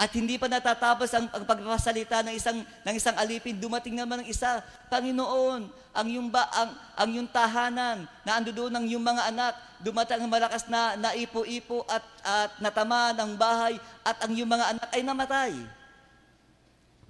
At 0.00 0.16
hindi 0.16 0.40
pa 0.40 0.48
natatapos 0.48 1.12
ang, 1.12 1.28
ang 1.28 1.44
pagpasalita 1.44 2.24
ng 2.24 2.32
isang, 2.32 2.64
ng 2.64 2.94
isang 2.96 3.12
alipin, 3.20 3.60
dumating 3.60 4.00
naman 4.00 4.24
ng 4.24 4.32
isa, 4.32 4.64
Panginoon, 4.88 5.68
ang 5.92 6.08
yung, 6.08 6.32
ba, 6.32 6.48
ang, 6.56 6.72
ang 6.96 7.10
yung 7.20 7.28
tahanan, 7.28 8.08
na 8.24 8.40
ando 8.40 8.48
doon 8.48 8.72
ng 8.80 8.96
yung 8.96 9.04
mga 9.04 9.28
anak, 9.28 9.52
dumating 9.76 10.24
ang 10.24 10.32
malakas 10.32 10.64
na 10.72 10.96
naipo-ipo 10.96 11.84
at, 11.84 12.00
at 12.24 12.50
natama 12.64 13.12
ng 13.12 13.36
bahay, 13.36 13.76
at 14.00 14.16
ang 14.24 14.32
yung 14.32 14.48
mga 14.48 14.72
anak 14.72 14.88
ay 14.88 15.02
namatay. 15.04 15.52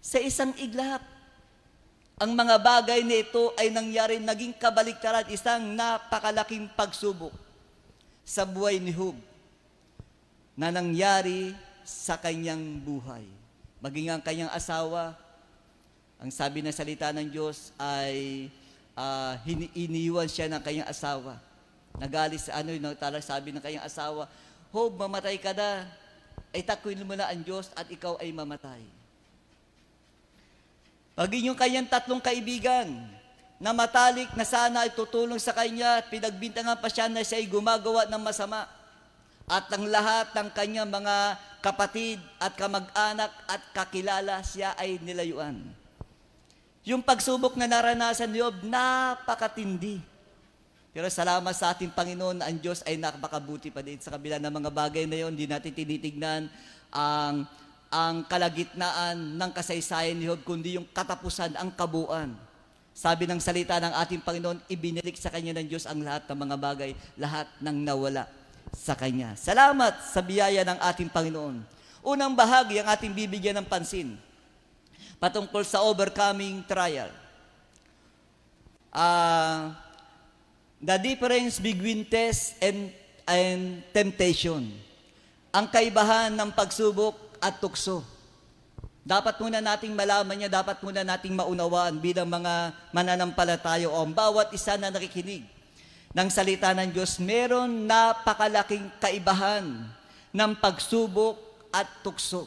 Sa 0.02 0.18
isang 0.18 0.50
iglap. 0.58 1.19
Ang 2.20 2.36
mga 2.36 2.60
bagay 2.60 3.00
na 3.00 3.16
ito 3.24 3.56
ay 3.56 3.72
nangyari, 3.72 4.20
naging 4.20 4.52
kabaliktaran, 4.52 5.24
isang 5.32 5.72
napakalaking 5.72 6.68
pagsubok 6.76 7.32
sa 8.28 8.44
buhay 8.44 8.76
ni 8.76 8.92
Hub 8.92 9.16
na 10.52 10.68
nangyari 10.68 11.56
sa 11.80 12.20
kanyang 12.20 12.76
buhay. 12.84 13.24
Maging 13.80 14.12
ang 14.12 14.20
kanyang 14.20 14.52
asawa, 14.52 15.16
ang 16.20 16.28
sabi 16.28 16.60
ng 16.60 16.76
salita 16.76 17.08
ng 17.08 17.24
Diyos 17.24 17.72
ay 17.80 18.52
uh, 18.92 19.40
iniwan 19.72 20.28
siya 20.28 20.52
ng 20.52 20.60
kanyang 20.60 20.92
asawa. 20.92 21.40
Nagalis 21.96 22.52
sa 22.52 22.60
ano, 22.60 22.76
yung 22.76 22.84
sabi 23.24 23.48
ng 23.48 23.64
kanyang 23.64 23.88
asawa, 23.88 24.28
Hob, 24.76 24.92
mamatay 24.92 25.40
ka 25.40 25.56
na. 25.56 25.88
Ay 26.52 26.60
takwil 26.60 27.00
mo 27.00 27.16
na 27.16 27.32
ang 27.32 27.40
Diyos 27.40 27.72
at 27.72 27.88
ikaw 27.88 28.20
ay 28.20 28.28
mamatay. 28.28 28.99
Maging 31.18 31.52
yung 31.52 31.58
kanyang 31.58 31.88
tatlong 31.90 32.22
kaibigan 32.22 32.86
na 33.60 33.76
matalik 33.76 34.32
na 34.34 34.46
sana 34.46 34.88
ay 34.88 34.94
tutulong 34.96 35.36
sa 35.36 35.52
kanya, 35.52 36.00
pinagbintangan 36.08 36.80
pa 36.80 36.88
siya 36.88 37.12
na 37.12 37.20
siya 37.20 37.44
ay 37.44 37.46
gumagawa 37.50 38.08
ng 38.08 38.22
masama. 38.22 38.64
At 39.50 39.66
ang 39.74 39.84
lahat 39.90 40.32
ng 40.32 40.48
kanyang 40.54 40.88
mga 40.88 41.36
kapatid 41.60 42.22
at 42.40 42.56
kamag-anak 42.56 43.32
at 43.44 43.60
kakilala 43.76 44.40
siya 44.40 44.72
ay 44.80 44.96
nilayuan. 45.02 45.60
Yung 46.88 47.04
pagsubok 47.04 47.60
na 47.60 47.68
naranasan 47.68 48.32
ni 48.32 48.40
Job, 48.40 48.56
napakatindi. 48.64 50.00
Pero 50.90 51.06
salamat 51.06 51.52
sa 51.54 51.76
ating 51.76 51.92
Panginoon 51.92 52.40
na 52.40 52.48
ang 52.48 52.58
Diyos 52.58 52.80
ay 52.88 52.96
nakakabuti 52.96 53.70
pa 53.70 53.84
din 53.84 54.00
sa 54.00 54.10
kabila 54.10 54.40
ng 54.40 54.50
mga 54.50 54.70
bagay 54.72 55.04
na 55.04 55.20
yon. 55.20 55.36
Hindi 55.36 55.46
natin 55.46 55.70
tinitignan 55.70 56.50
ang 56.90 57.46
ang 57.90 58.22
kalagitnaan 58.22 59.34
ng 59.34 59.50
kasaysayan 59.50 60.14
ni 60.14 60.30
Job, 60.30 60.46
kundi 60.46 60.78
yung 60.78 60.86
katapusan, 60.94 61.58
ang 61.58 61.74
kabuuan. 61.74 62.38
Sabi 62.94 63.26
ng 63.26 63.42
salita 63.42 63.82
ng 63.82 63.90
ating 63.98 64.22
Panginoon, 64.22 64.62
ibinilik 64.70 65.18
sa 65.18 65.26
Kanya 65.26 65.58
ng 65.58 65.66
Diyos 65.66 65.90
ang 65.90 65.98
lahat 65.98 66.22
ng 66.30 66.38
mga 66.38 66.56
bagay, 66.58 66.90
lahat 67.18 67.50
ng 67.58 67.76
nawala 67.82 68.30
sa 68.70 68.94
Kanya. 68.94 69.34
Salamat 69.34 70.06
sa 70.06 70.22
biyaya 70.22 70.62
ng 70.62 70.78
ating 70.78 71.10
Panginoon. 71.10 71.66
Unang 72.06 72.32
bahagi 72.38 72.78
ang 72.78 72.88
ating 72.94 73.10
bibigyan 73.10 73.58
ng 73.58 73.66
pansin 73.66 74.14
patungkol 75.20 75.66
sa 75.66 75.82
overcoming 75.82 76.62
trial. 76.64 77.10
Uh, 78.90 79.74
the 80.78 80.96
difference 80.98 81.58
between 81.58 82.06
test 82.06 82.56
and, 82.62 82.90
and 83.28 83.82
temptation. 83.92 84.70
Ang 85.50 85.66
kaibahan 85.68 86.30
ng 86.34 86.50
pagsubok 86.54 87.29
at 87.40 87.58
tukso. 87.58 88.04
Dapat 89.00 89.40
muna 89.40 89.64
nating 89.64 89.96
malaman 89.96 90.36
niya, 90.36 90.60
dapat 90.60 90.78
muna 90.84 91.00
nating 91.00 91.32
maunawaan 91.32 91.96
bilang 91.98 92.28
mga 92.28 92.76
mananampalataya 92.92 93.88
o 93.88 93.96
bawat 94.06 94.52
isa 94.52 94.76
na 94.76 94.92
nakikinig 94.92 95.42
ng 96.12 96.28
salita 96.28 96.70
ng 96.76 96.92
Diyos, 96.92 97.16
meron 97.16 97.88
napakalaking 97.88 98.92
kaibahan 99.00 99.88
ng 100.30 100.52
pagsubok 100.60 101.40
at 101.72 101.88
tukso. 102.04 102.46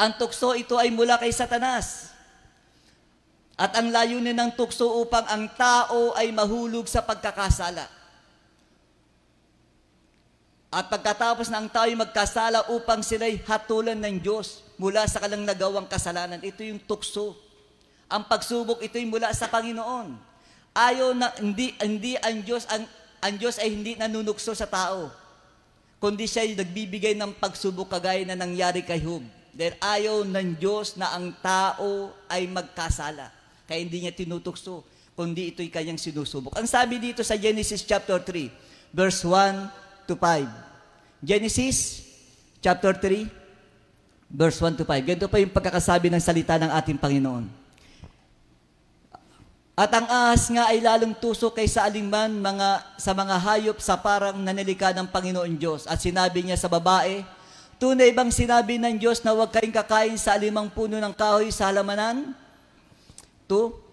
Ang 0.00 0.16
tukso 0.16 0.56
ito 0.56 0.80
ay 0.80 0.88
mula 0.88 1.20
kay 1.20 1.28
Satanas. 1.28 2.14
At 3.60 3.76
ang 3.76 3.92
layunin 3.92 4.32
ng 4.32 4.56
tukso 4.56 4.88
upang 5.04 5.28
ang 5.28 5.44
tao 5.52 6.16
ay 6.16 6.32
mahulog 6.32 6.88
sa 6.88 7.04
pagkakasala. 7.04 7.99
At 10.70 10.86
pagkatapos 10.86 11.50
na 11.50 11.58
ang 11.58 11.66
tayo 11.66 11.90
magkasala 11.98 12.70
upang 12.70 13.02
sila'y 13.02 13.42
hatulan 13.42 13.98
ng 13.98 14.22
Diyos 14.22 14.62
mula 14.78 15.02
sa 15.10 15.18
kalang 15.18 15.42
nagawang 15.42 15.90
kasalanan, 15.90 16.38
ito 16.46 16.62
yung 16.62 16.78
tukso. 16.78 17.34
Ang 18.06 18.30
pagsubok, 18.30 18.78
ito'y 18.78 19.02
mula 19.02 19.34
sa 19.34 19.50
Panginoon. 19.50 20.14
Ayaw 20.70 21.10
na, 21.10 21.34
hindi, 21.42 21.74
hindi 21.82 22.14
ang 22.22 22.46
Diyos, 22.46 22.70
ang, 22.70 22.86
ang 23.18 23.34
Diyos 23.34 23.58
ay 23.58 23.74
hindi 23.74 23.98
nanunukso 23.98 24.54
sa 24.54 24.70
tao. 24.70 25.10
Kundi 25.98 26.30
siya 26.30 26.46
ay 26.46 26.54
nagbibigay 26.54 27.18
ng 27.18 27.34
pagsubok 27.42 27.90
kagaya 27.90 28.22
na 28.22 28.38
nangyari 28.38 28.86
kay 28.86 29.02
Hub. 29.02 29.26
Dahil 29.50 29.74
ayaw 29.82 30.22
ng 30.22 30.54
Diyos 30.54 30.94
na 30.94 31.10
ang 31.10 31.34
tao 31.42 32.14
ay 32.30 32.46
magkasala. 32.46 33.34
Kaya 33.66 33.82
hindi 33.82 34.06
niya 34.06 34.14
tinutukso, 34.14 34.86
kundi 35.18 35.50
ito'y 35.50 35.66
kanyang 35.66 35.98
sinusubok. 35.98 36.54
Ang 36.54 36.70
sabi 36.70 37.02
dito 37.02 37.26
sa 37.26 37.34
Genesis 37.34 37.82
chapter 37.82 38.22
3, 38.22 38.94
verse 38.94 39.26
1 39.26 39.79
to 40.10 40.18
5. 40.18 41.22
Genesis 41.22 42.02
chapter 42.58 42.90
3, 42.90 43.30
verse 44.26 44.58
1 44.58 44.82
to 44.82 44.84
5. 44.84 45.06
Ganito 45.06 45.30
pa 45.30 45.38
yung 45.38 45.54
pagkakasabi 45.54 46.10
ng 46.10 46.18
salita 46.18 46.58
ng 46.58 46.70
ating 46.74 46.98
Panginoon. 46.98 47.46
At 49.78 49.94
ang 49.94 50.10
ahas 50.10 50.50
nga 50.50 50.68
ay 50.68 50.82
lalong 50.82 51.14
tusok 51.16 51.56
kaysa 51.62 51.86
alingman 51.86 52.42
mga, 52.42 52.98
sa 52.98 53.14
mga 53.14 53.36
hayop 53.38 53.78
sa 53.78 53.96
parang 53.96 54.36
nanilika 54.36 54.90
ng 54.92 55.06
Panginoon 55.08 55.54
Diyos. 55.56 55.86
At 55.86 56.02
sinabi 56.02 56.42
niya 56.42 56.58
sa 56.58 56.66
babae, 56.66 57.22
Tunay 57.80 58.12
bang 58.12 58.28
sinabi 58.28 58.76
ng 58.76 59.00
Diyos 59.00 59.24
na 59.24 59.32
huwag 59.32 59.56
kayong 59.56 59.72
kakain 59.72 60.12
sa 60.20 60.36
alimang 60.36 60.68
puno 60.68 61.00
ng 61.00 61.16
kahoy 61.16 61.48
sa 61.48 61.72
halamanan? 61.72 62.36
2. 63.48 63.89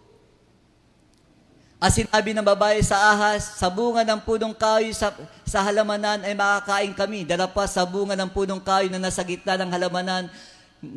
At 1.77 1.93
sinabi 1.93 2.33
ng 2.33 2.41
babae 2.41 2.81
sa 2.81 2.97
ahas, 3.13 3.61
sa 3.61 3.69
bunga 3.69 4.01
ng 4.01 4.17
punong 4.25 4.57
kahoy 4.57 4.89
sa, 4.97 5.13
sa 5.45 5.61
halamanan 5.61 6.25
ay 6.25 6.33
makakain 6.33 6.89
kami. 6.97 7.21
Dala 7.21 7.45
pa 7.45 7.69
sa 7.69 7.85
bunga 7.85 8.17
ng 8.17 8.33
punong 8.33 8.57
kahoy 8.57 8.89
na 8.89 8.97
nasa 8.97 9.21
gitna 9.21 9.53
ng 9.61 9.69
halamanan 9.69 10.25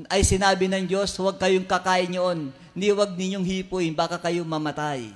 ay 0.08 0.24
sinabi 0.24 0.72
ng 0.72 0.88
Diyos, 0.88 1.12
huwag 1.20 1.36
kayong 1.36 1.68
kakain 1.68 2.16
yun. 2.16 2.48
Hindi 2.72 2.86
huwag 2.96 3.12
ninyong 3.12 3.44
hipuin, 3.44 3.92
baka 3.92 4.16
kayo 4.16 4.40
mamatay. 4.40 5.12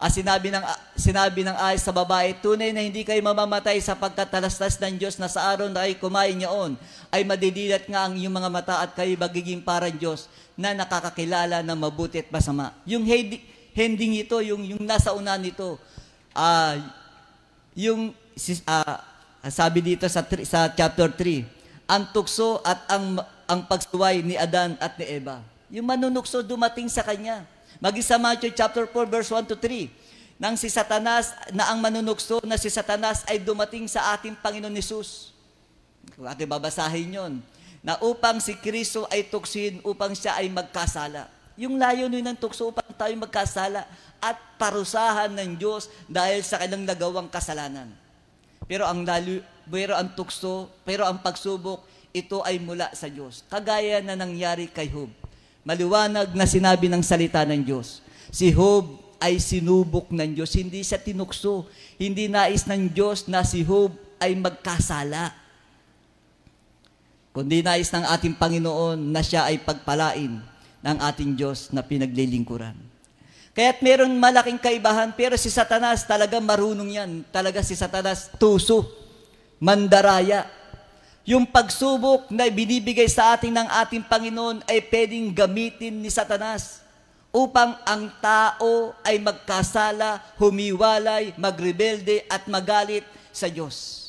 At 0.00 0.12
sinabi 0.12 0.48
ng, 0.48 0.64
sinabi 0.96 1.40
ng 1.44 1.56
ayos 1.56 1.84
sa 1.84 1.92
babae, 1.92 2.36
tunay 2.40 2.72
na 2.72 2.80
hindi 2.80 3.04
kayo 3.04 3.20
mamamatay 3.20 3.80
sapagkat 3.84 4.32
talastas 4.32 4.80
ng 4.80 5.00
Diyos 5.00 5.20
na 5.20 5.28
sa 5.28 5.52
araw 5.52 5.68
na 5.68 5.84
ay 5.84 6.00
kumain 6.00 6.36
niyoon, 6.36 6.80
ay 7.12 7.28
madidilat 7.28 7.84
nga 7.88 8.08
ang 8.08 8.16
iyong 8.16 8.32
mga 8.32 8.50
mata 8.52 8.74
at 8.80 8.96
kayo 8.96 9.12
magiging 9.20 9.60
parang 9.60 9.92
Diyos 9.92 10.32
na 10.56 10.72
nakakakilala 10.72 11.60
ng 11.60 11.78
mabuti 11.78 12.20
at 12.20 12.28
masama. 12.28 12.72
Yung 12.84 13.04
hindi, 13.04 13.40
handing 13.74 14.22
ito, 14.22 14.38
yung, 14.40 14.62
yung 14.62 14.82
nasa 14.86 15.10
una 15.12 15.34
nito, 15.34 15.76
uh, 16.32 16.74
yung 17.74 18.14
uh, 18.64 18.96
sabi 19.50 19.82
dito 19.82 20.06
sa, 20.06 20.22
sa 20.46 20.70
chapter 20.72 21.10
3, 21.10 21.44
ang 21.90 22.08
tukso 22.14 22.62
at 22.64 22.80
ang, 22.88 23.20
ang 23.44 23.60
pagsuway 23.68 24.24
ni 24.24 24.38
Adan 24.38 24.78
at 24.80 24.96
ni 24.96 25.04
Eva. 25.04 25.42
Yung 25.68 25.84
manunukso 25.84 26.40
dumating 26.40 26.88
sa 26.88 27.02
kanya. 27.02 27.44
Maging 27.82 28.06
sa 28.06 28.16
Matthew 28.16 28.54
chapter 28.54 28.86
4 28.86 28.94
verse 29.10 29.28
1 29.28 29.50
to 29.50 29.58
3, 29.58 29.90
nang 30.38 30.54
si 30.54 30.70
Satanas, 30.70 31.34
na 31.50 31.70
ang 31.70 31.82
manunukso 31.82 32.38
na 32.46 32.54
si 32.56 32.70
Satanas 32.70 33.26
ay 33.26 33.42
dumating 33.42 33.86
sa 33.90 34.14
ating 34.14 34.38
Panginoon. 34.38 34.74
Kung 36.14 36.26
ating 36.30 36.46
babasahin 36.48 37.10
yon 37.10 37.32
na 37.84 38.00
upang 38.00 38.40
si 38.40 38.56
Kristo 38.56 39.04
ay 39.12 39.28
tuksin 39.28 39.84
upang 39.84 40.16
siya 40.16 40.40
ay 40.40 40.48
magkasala. 40.48 41.28
Yung 41.54 41.78
layunin 41.78 42.26
ng 42.26 42.38
tukso 42.38 42.66
upang 42.66 42.90
tayo 42.98 43.14
magkasala 43.14 43.86
at 44.18 44.34
parusahan 44.58 45.30
ng 45.30 45.54
Diyos 45.54 45.86
dahil 46.10 46.42
sa 46.42 46.58
kanilang 46.58 46.82
nagawang 46.82 47.30
kasalanan. 47.30 47.94
Pero 48.66 48.82
ang 48.90 49.06
lalu, 49.06 49.38
pero 49.70 49.94
ang 49.94 50.10
tukso, 50.18 50.66
pero 50.82 51.06
ang 51.06 51.22
pagsubok, 51.22 51.86
ito 52.10 52.42
ay 52.42 52.58
mula 52.58 52.90
sa 52.90 53.06
Diyos. 53.06 53.46
Kagaya 53.46 54.02
na 54.02 54.18
nangyari 54.18 54.66
kay 54.66 54.90
Job. 54.90 55.10
Maliwanag 55.62 56.34
na 56.34 56.46
sinabi 56.46 56.90
ng 56.90 57.02
salita 57.06 57.46
ng 57.46 57.62
Diyos. 57.62 58.02
Si 58.34 58.50
Job 58.50 58.98
ay 59.22 59.38
sinubok 59.38 60.10
ng 60.10 60.34
Diyos. 60.34 60.50
Hindi 60.58 60.82
siya 60.82 60.98
tinukso. 60.98 61.70
Hindi 61.96 62.26
nais 62.26 62.66
ng 62.66 62.90
Diyos 62.90 63.30
na 63.30 63.46
si 63.46 63.62
Job 63.62 63.94
ay 64.18 64.34
magkasala. 64.34 65.30
Kundi 67.30 67.62
nais 67.62 67.90
ng 67.90 68.04
ating 68.10 68.34
Panginoon 68.38 68.98
na 69.10 69.22
siya 69.22 69.50
ay 69.50 69.62
pagpalain 69.62 70.53
ng 70.84 70.96
ating 71.00 71.32
Diyos 71.32 71.72
na 71.72 71.80
pinaglilingkuran. 71.80 72.76
Kaya't 73.56 73.80
meron 73.80 74.12
malaking 74.18 74.60
kaibahan, 74.60 75.14
pero 75.16 75.38
si 75.40 75.48
Satanas 75.48 76.04
talaga 76.04 76.36
marunong 76.42 76.90
yan. 76.90 77.10
Talaga 77.32 77.64
si 77.64 77.72
Satanas 77.72 78.28
tuso, 78.36 78.84
mandaraya. 79.56 80.44
Yung 81.24 81.48
pagsubok 81.48 82.28
na 82.28 82.50
binibigay 82.52 83.08
sa 83.08 83.32
atin 83.32 83.54
ng 83.54 83.68
ating 83.80 84.04
Panginoon 84.04 84.60
ay 84.68 84.84
pwedeng 84.92 85.32
gamitin 85.32 86.02
ni 86.02 86.12
Satanas 86.12 86.84
upang 87.30 87.78
ang 87.86 88.10
tao 88.18 88.92
ay 89.06 89.22
magkasala, 89.22 90.20
humiwalay, 90.36 91.32
magrebelde 91.38 92.26
at 92.28 92.44
magalit 92.50 93.06
sa 93.32 93.46
Diyos. 93.48 94.02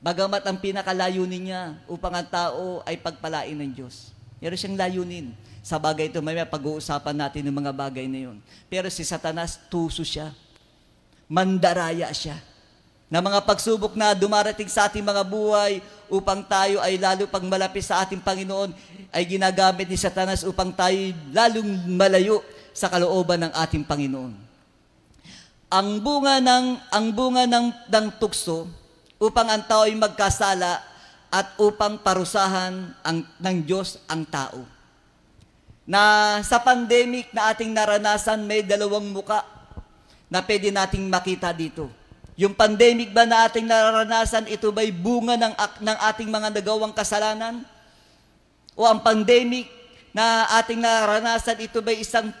Bagamat 0.00 0.44
ang 0.48 0.58
pinakalayunin 0.60 1.44
niya 1.52 1.62
upang 1.86 2.12
ang 2.12 2.28
tao 2.28 2.80
ay 2.88 2.96
pagpalain 2.96 3.56
ng 3.56 3.72
Diyos. 3.72 4.13
Meron 4.44 4.60
siyang 4.60 4.76
layunin. 4.76 5.32
Sa 5.64 5.80
bagay 5.80 6.12
ito, 6.12 6.20
may 6.20 6.36
pag-uusapan 6.44 7.16
natin 7.16 7.48
ng 7.48 7.56
mga 7.64 7.72
bagay 7.72 8.04
na 8.04 8.28
yun. 8.28 8.36
Pero 8.68 8.92
si 8.92 9.00
Satanas, 9.00 9.56
tuso 9.72 10.04
siya. 10.04 10.36
Mandaraya 11.24 12.12
siya 12.12 12.36
na 13.08 13.24
mga 13.24 13.40
pagsubok 13.46 13.96
na 13.96 14.10
dumarating 14.10 14.68
sa 14.68 14.90
ating 14.90 15.04
mga 15.04 15.22
buhay 15.24 15.78
upang 16.10 16.42
tayo 16.44 16.82
ay 16.82 16.98
lalo 16.98 17.30
pang 17.30 17.46
malapit 17.46 17.84
sa 17.84 18.02
ating 18.04 18.20
Panginoon 18.20 18.72
ay 19.14 19.22
ginagamit 19.28 19.86
ni 19.88 19.96
Satanas 19.96 20.42
upang 20.42 20.74
tayo 20.74 21.14
lalong 21.30 21.94
malayo 21.94 22.42
sa 22.74 22.90
kalooban 22.90 23.48
ng 23.48 23.52
ating 23.54 23.86
Panginoon. 23.86 24.34
Ang 25.70 25.88
bunga 26.02 26.42
ng 26.42 26.66
ang 26.90 27.06
bunga 27.14 27.46
ng, 27.46 27.66
ng 27.86 28.06
tukso 28.18 28.66
upang 29.16 29.46
ang 29.46 29.62
tao 29.62 29.86
ay 29.86 29.94
magkasala 29.94 30.82
at 31.34 31.50
upang 31.58 31.98
parusahan 31.98 32.94
ang, 33.02 33.26
ng 33.26 33.56
Diyos 33.66 33.98
ang 34.06 34.22
tao. 34.22 34.62
Na 35.82 36.38
sa 36.46 36.62
pandemic 36.62 37.34
na 37.34 37.50
ating 37.50 37.74
naranasan 37.74 38.46
may 38.46 38.62
dalawang 38.62 39.10
muka 39.10 39.42
na 40.30 40.38
pwede 40.46 40.70
nating 40.70 41.10
makita 41.10 41.50
dito 41.50 41.90
yung 42.34 42.50
pandemic 42.50 43.14
ba 43.14 43.22
na 43.22 43.46
ating 43.46 43.62
nararanasan, 43.62 44.50
ito 44.50 44.66
ba'y 44.74 44.90
bunga 44.90 45.38
ng, 45.38 45.54
ng 45.54 45.98
ating 46.10 46.26
mga 46.26 46.48
nagawang 46.50 46.90
kasalanan? 46.90 47.62
O 48.74 48.82
ang 48.82 48.98
pandemic 48.98 49.70
na 50.10 50.50
ating 50.58 50.82
nararanasan, 50.82 51.62
ito 51.62 51.78
ba'y 51.78 52.02
isang, 52.02 52.34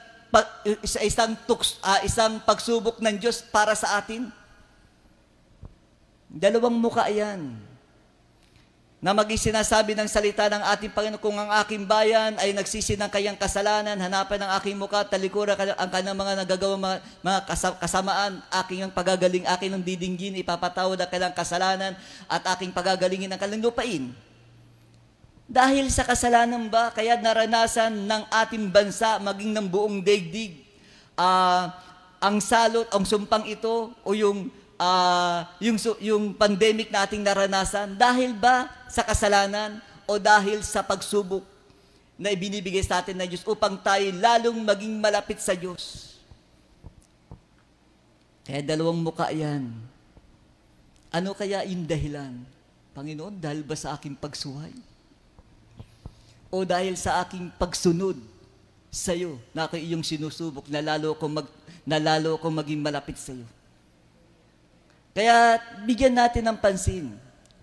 isang, 0.98 1.38
tuks, 1.46 1.78
uh, 1.78 2.02
isang 2.02 2.42
pagsubok 2.42 2.98
ng 2.98 3.22
Diyos 3.22 3.38
para 3.38 3.78
sa 3.78 4.02
atin? 4.02 4.34
Dalawang 6.26 6.74
muka 6.74 7.06
yan 7.06 7.54
na 9.04 9.12
maging 9.12 9.52
sinasabi 9.52 9.92
ng 9.92 10.08
salita 10.08 10.48
ng 10.48 10.64
ating 10.64 10.88
Panginoon, 10.88 11.20
kung 11.20 11.36
ang 11.36 11.52
aking 11.60 11.84
bayan 11.84 12.40
ay 12.40 12.56
nagsisi 12.56 12.96
ng 12.96 13.12
kayang 13.12 13.36
kasalanan, 13.36 14.00
hanapan 14.00 14.40
ng 14.40 14.50
aking 14.56 14.80
mukha, 14.80 15.04
talikuran 15.04 15.52
ang 15.76 15.90
kanyang 15.92 16.16
mga 16.16 16.32
nagagawa 16.40 16.74
mga, 16.80 16.96
mga 17.20 17.38
kasamaan, 17.84 18.40
aking 18.64 18.88
ang 18.88 18.92
pagagaling, 18.96 19.44
aking 19.44 19.76
ang 19.76 19.84
didinggin, 19.84 20.40
ipapatawad 20.40 20.96
ang 20.96 21.10
kanyang 21.12 21.36
kasalanan, 21.36 21.92
at 22.32 22.48
aking 22.56 22.72
pagagalingin 22.72 23.28
ang 23.28 23.36
kanyang 23.36 23.68
lupain. 23.68 24.08
Dahil 25.44 25.92
sa 25.92 26.08
kasalanan 26.08 26.72
ba, 26.72 26.88
kaya 26.88 27.20
naranasan 27.20 28.08
ng 28.08 28.22
ating 28.32 28.72
bansa, 28.72 29.20
maging 29.20 29.52
ng 29.52 29.68
buong 29.68 30.00
daigdig, 30.00 30.64
uh, 31.20 31.68
ang 32.24 32.40
salot, 32.40 32.88
ang 32.88 33.04
sumpang 33.04 33.44
ito, 33.52 33.92
o 34.00 34.16
yung 34.16 34.48
uh, 34.84 35.38
yung, 35.58 35.78
yung 36.00 36.24
pandemic 36.36 36.92
na 36.92 37.08
ating 37.08 37.24
naranasan? 37.24 37.96
Dahil 37.96 38.36
ba 38.36 38.68
sa 38.86 39.00
kasalanan 39.00 39.80
o 40.04 40.20
dahil 40.20 40.60
sa 40.60 40.84
pagsubok 40.84 41.42
na 42.20 42.30
ibinibigay 42.30 42.84
sa 42.84 43.00
atin 43.00 43.16
ng 43.18 43.28
Diyos 43.28 43.42
upang 43.48 43.80
tayo 43.80 44.04
lalong 44.14 44.60
maging 44.60 44.94
malapit 45.00 45.40
sa 45.40 45.56
Diyos? 45.56 46.14
Kaya 48.44 48.60
dalawang 48.60 49.00
muka 49.00 49.32
yan. 49.32 49.72
Ano 51.08 51.32
kaya 51.32 51.64
yung 51.64 51.88
dahilan? 51.88 52.44
Panginoon, 52.92 53.40
dahil 53.40 53.64
ba 53.64 53.74
sa 53.74 53.96
aking 53.96 54.14
pagsuhay? 54.14 54.70
O 56.52 56.62
dahil 56.62 56.94
sa 56.94 57.24
aking 57.24 57.50
pagsunod 57.58 58.14
sa 58.94 59.10
iyo 59.10 59.42
na 59.50 59.66
ako 59.66 59.74
iyong 59.74 60.06
sinusubok 60.06 60.70
na 60.70 60.78
lalo 60.78 61.18
kong 61.18 61.42
mag, 61.42 61.48
na 61.82 61.98
lalo 61.98 62.38
kong 62.38 62.54
maging 62.62 62.78
malapit 62.78 63.18
sa 63.18 63.34
iyo? 63.34 63.46
Kaya 65.14 65.62
bigyan 65.86 66.10
natin 66.10 66.42
ng 66.50 66.58
pansin. 66.58 67.14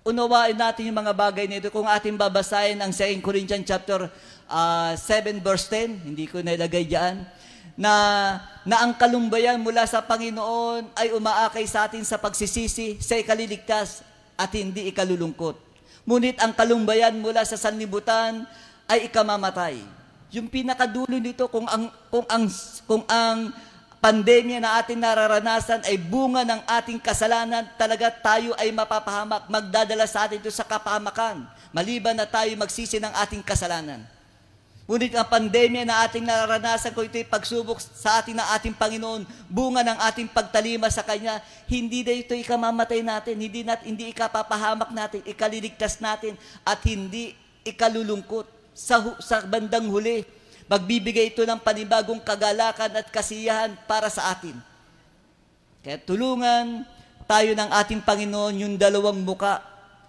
Unawain 0.07 0.55
natin 0.55 0.87
yung 0.87 0.97
mga 1.03 1.13
bagay 1.13 1.45
nito. 1.51 1.67
Kung 1.67 1.85
ating 1.85 2.15
babasahin 2.15 2.79
ang 2.79 2.95
2 2.95 3.19
Corinthians 3.19 3.67
chapter 3.67 4.07
uh, 4.47 4.95
ah, 4.95 4.95
7 4.95 5.43
verse 5.43 5.67
10, 5.67 6.07
hindi 6.07 6.31
ko 6.31 6.39
nilagay 6.39 6.87
diyan, 6.87 7.21
na, 7.75 7.93
na 8.63 8.87
ang 8.87 8.95
kalumbayan 8.95 9.59
mula 9.59 9.83
sa 9.83 9.99
Panginoon 9.99 10.95
ay 10.95 11.11
umaakay 11.11 11.67
sa 11.67 11.91
atin 11.91 12.01
sa 12.07 12.15
pagsisisi, 12.15 13.03
sa 13.03 13.19
ikaliligtas 13.19 14.01
at 14.39 14.49
hindi 14.55 14.87
ikalulungkot. 14.87 15.59
Ngunit 16.07 16.41
ang 16.41 16.55
kalumbayan 16.55 17.13
mula 17.19 17.45
sa 17.45 17.59
sanlibutan 17.59 18.47
ay 18.89 19.11
ikamamatay. 19.11 19.77
Yung 20.31 20.47
pinakadulo 20.47 21.19
nito 21.19 21.45
kung 21.51 21.67
ang 21.67 21.91
kung 22.07 22.25
ang 22.31 22.47
kung 22.87 23.03
ang 23.11 23.51
pandemya 24.01 24.57
na 24.57 24.81
ating 24.81 24.97
nararanasan 24.97 25.85
ay 25.85 25.95
bunga 25.95 26.41
ng 26.41 26.65
ating 26.65 26.97
kasalanan, 26.97 27.69
talaga 27.77 28.09
tayo 28.09 28.57
ay 28.57 28.73
mapapahamak, 28.73 29.45
magdadala 29.45 30.09
sa 30.09 30.25
atin 30.25 30.41
ito 30.41 30.49
sa 30.49 30.65
kapahamakan, 30.65 31.45
maliban 31.69 32.17
na 32.17 32.25
tayo 32.25 32.49
magsisi 32.57 32.97
ng 32.97 33.13
ating 33.13 33.45
kasalanan. 33.45 34.01
Ngunit 34.89 35.13
ang 35.13 35.29
pandemya 35.29 35.85
na 35.85 36.03
ating 36.03 36.25
nararanasan 36.25 36.91
ko 36.97 37.05
ito'y 37.05 37.23
pagsubok 37.23 37.77
sa 37.77 38.19
ating 38.19 38.33
ng 38.33 38.47
ating 38.57 38.75
Panginoon, 38.75 39.23
bunga 39.45 39.85
ng 39.85 39.99
ating 40.09 40.27
pagtalima 40.33 40.89
sa 40.89 41.05
Kanya, 41.05 41.37
hindi 41.69 42.01
na 42.01 42.17
ito 42.17 42.33
ikamamatay 42.33 43.05
natin, 43.05 43.37
hindi, 43.37 43.61
nat, 43.61 43.85
hindi 43.85 44.09
ikapapahamak 44.09 44.89
natin, 44.91 45.21
ikaliligtas 45.29 46.01
natin, 46.01 46.33
at 46.65 46.81
hindi 46.89 47.37
ikalulungkot 47.61 48.49
sa, 48.73 48.97
sa 49.21 49.45
bandang 49.45 49.85
huli 49.93 50.25
Magbibigay 50.71 51.35
ito 51.35 51.43
ng 51.43 51.59
panibagong 51.59 52.23
kagalakan 52.23 52.95
at 52.95 53.11
kasiyahan 53.11 53.75
para 53.83 54.07
sa 54.07 54.31
atin. 54.31 54.55
Kaya 55.83 55.99
tulungan 55.99 56.87
tayo 57.27 57.51
ng 57.51 57.69
ating 57.75 57.99
Panginoon 57.99 58.55
yung 58.55 58.75
dalawang 58.79 59.19
muka 59.19 59.59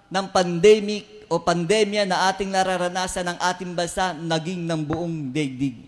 ng 0.06 0.30
pandemic 0.30 1.26
o 1.26 1.42
pandemya 1.42 2.06
na 2.06 2.30
ating 2.30 2.46
nararanasan 2.46 3.34
ng 3.34 3.38
ating 3.42 3.74
bansa 3.74 4.14
naging 4.14 4.62
ng 4.62 4.80
buong 4.86 5.34
daigdig. 5.34 5.82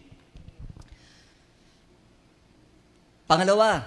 Pangalawa, 3.30 3.86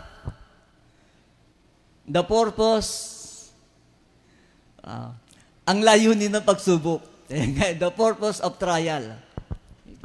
the 2.08 2.24
purpose, 2.24 2.92
uh, 4.88 5.12
ang 5.68 5.80
layunin 5.84 6.32
ng 6.32 6.46
pagsubok. 6.48 7.04
the 7.84 7.92
purpose 7.92 8.40
of 8.40 8.56
trial. 8.56 9.27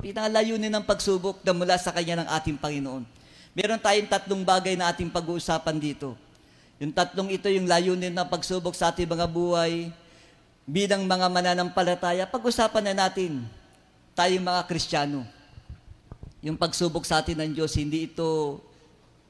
Pinalayunin 0.02 0.66
ng 0.66 0.82
pagsubok 0.82 1.46
na 1.46 1.54
mula 1.54 1.78
sa 1.78 1.94
Kanya 1.94 2.26
ng 2.26 2.28
ating 2.34 2.58
Panginoon. 2.58 3.06
Meron 3.54 3.78
tayong 3.78 4.10
tatlong 4.10 4.42
bagay 4.42 4.74
na 4.74 4.90
ating 4.90 5.06
pag-uusapan 5.06 5.78
dito. 5.78 6.18
Yung 6.82 6.90
tatlong 6.90 7.30
ito, 7.30 7.46
yung 7.46 7.70
layunin 7.70 8.10
ng 8.10 8.26
pagsubok 8.26 8.74
sa 8.74 8.90
ating 8.90 9.06
mga 9.06 9.30
buhay, 9.30 9.94
bilang 10.66 11.06
mga 11.06 11.30
mananampalataya, 11.30 12.26
pag-usapan 12.26 12.90
na 12.90 13.06
natin, 13.06 13.46
tayong 14.18 14.42
mga 14.42 14.66
Kristiyano. 14.66 15.22
Yung 16.42 16.58
pagsubok 16.58 17.06
sa 17.06 17.22
atin 17.22 17.38
ng 17.38 17.62
Diyos, 17.62 17.70
hindi 17.78 18.10
ito 18.10 18.58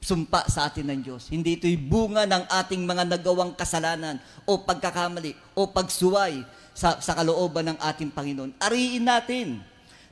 sumpa 0.01 0.49
sa 0.49 0.73
atin 0.73 0.89
ng 0.89 1.01
Diyos. 1.05 1.29
Hindi 1.29 1.53
ito'y 1.53 1.77
bunga 1.77 2.25
ng 2.25 2.49
ating 2.49 2.81
mga 2.81 3.13
nagawang 3.13 3.53
kasalanan 3.53 4.17
o 4.49 4.57
pagkakamali 4.57 5.37
o 5.53 5.69
pagsuway 5.69 6.41
sa, 6.73 6.97
sa 6.97 7.13
kalooban 7.13 7.69
ng 7.69 7.77
ating 7.77 8.09
Panginoon. 8.09 8.57
Ariin 8.57 9.05
natin 9.05 9.61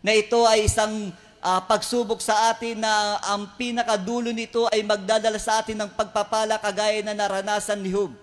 na 0.02 0.18
ito 0.18 0.42
ay 0.50 0.66
isang 0.66 1.14
uh, 1.42 1.62
pagsubok 1.66 2.22
sa 2.22 2.54
atin 2.54 2.82
na 2.82 3.22
ang 3.26 3.54
pinakadulo 3.58 4.30
nito 4.34 4.70
ay 4.70 4.82
magdadala 4.86 5.38
sa 5.38 5.62
atin 5.62 5.78
ng 5.78 5.90
pagpapala 5.94 6.62
kagaya 6.62 7.02
na 7.06 7.18
naranasan 7.18 7.82
ni 7.82 7.94
Hub. 7.94 8.14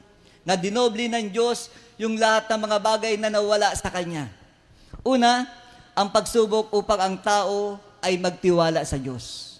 Na 0.46 0.58
dinobli 0.58 1.10
ng 1.10 1.30
Diyos 1.30 1.70
yung 1.98 2.18
lahat 2.18 2.50
ng 2.50 2.60
mga 2.66 2.78
bagay 2.78 3.14
na 3.18 3.28
nawala 3.28 3.74
sa 3.74 3.90
Kanya. 3.90 4.30
Una, 5.02 5.46
ang 5.92 6.08
pagsubok 6.14 6.70
upang 6.74 6.98
ang 7.02 7.16
tao 7.18 7.76
ay 7.98 8.16
magtiwala 8.16 8.86
sa 8.86 8.96
Diyos. 8.96 9.58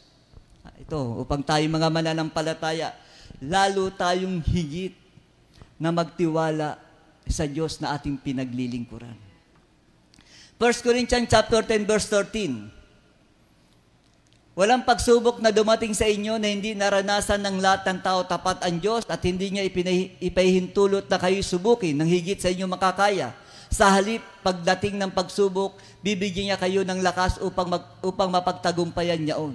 Ah, 0.63 0.75
ito, 0.79 0.99
upang 1.19 1.43
tayo 1.43 1.63
mga 1.67 1.91
mananampalataya, 1.91 2.95
lalo 3.43 3.91
tayong 3.91 4.43
higit 4.47 4.95
na 5.79 5.91
magtiwala 5.95 6.79
sa 7.29 7.45
Diyos 7.45 7.79
na 7.83 7.95
ating 7.95 8.17
pinaglilingkuran. 8.19 9.28
1 10.59 10.83
Corinthians 10.83 11.31
chapter 11.31 11.63
10 11.63 11.87
verse 11.87 12.11
13. 12.11 12.67
Walang 14.59 14.83
pagsubok 14.83 15.39
na 15.39 15.55
dumating 15.55 15.95
sa 15.95 16.03
inyo 16.03 16.35
na 16.35 16.51
hindi 16.51 16.75
naranasan 16.75 17.39
ng 17.47 17.63
lahat 17.63 17.87
ng 17.87 18.03
tao 18.03 18.27
tapat 18.27 18.59
ang 18.67 18.75
Diyos 18.83 19.07
at 19.07 19.23
hindi 19.23 19.55
niya 19.55 19.63
ipahihintulot 20.19 21.07
na 21.07 21.15
kayo 21.23 21.39
subukin 21.47 21.95
ng 21.95 22.11
higit 22.11 22.43
sa 22.43 22.51
inyo 22.51 22.67
makakaya. 22.67 23.39
Sa 23.71 23.87
halip, 23.87 24.19
pagdating 24.43 24.99
ng 24.99 25.15
pagsubok, 25.15 25.79
bibigyan 26.03 26.51
niya 26.51 26.59
kayo 26.59 26.83
ng 26.83 27.07
lakas 27.07 27.39
upang, 27.39 27.79
mag, 27.79 27.87
upang 28.03 28.27
mapagtagumpayan 28.27 29.23
niyaon. 29.23 29.55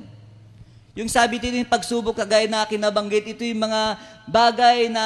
Yung 0.95 1.11
sabi 1.11 1.35
dito 1.35 1.59
yung 1.59 1.67
pagsubok, 1.67 2.23
kagaya 2.23 2.47
na 2.47 2.63
akin 2.63 2.79
nabanggit, 2.79 3.27
ito 3.27 3.43
yung 3.43 3.67
mga 3.67 3.99
bagay 4.23 4.87
na 4.87 5.03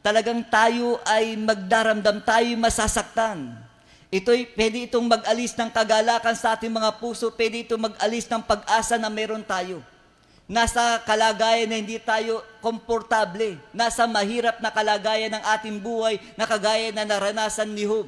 talagang 0.00 0.40
tayo 0.48 0.96
ay 1.04 1.36
magdaramdam, 1.36 2.24
tayo 2.24 2.48
masasaktan. 2.56 3.65
Ito'y, 4.06 4.54
pwede 4.54 4.86
itong 4.86 5.06
mag-alis 5.10 5.50
ng 5.58 5.66
kagalakan 5.66 6.36
sa 6.38 6.54
ating 6.54 6.70
mga 6.70 7.02
puso, 7.02 7.34
pwede 7.34 7.66
itong 7.66 7.90
mag-alis 7.90 8.30
ng 8.30 8.42
pag-asa 8.42 8.94
na 8.94 9.10
meron 9.10 9.42
tayo. 9.42 9.82
Nasa 10.46 11.02
kalagayan 11.02 11.66
na 11.66 11.82
hindi 11.82 11.98
tayo 11.98 12.38
komportable. 12.62 13.58
Nasa 13.74 14.06
mahirap 14.06 14.62
na 14.62 14.70
kalagayan 14.70 15.34
ng 15.34 15.42
ating 15.58 15.82
buhay 15.82 16.22
na 16.38 16.46
kagaya 16.46 16.94
na 16.94 17.02
naranasan 17.02 17.66
ni 17.74 17.82
Job. 17.82 18.06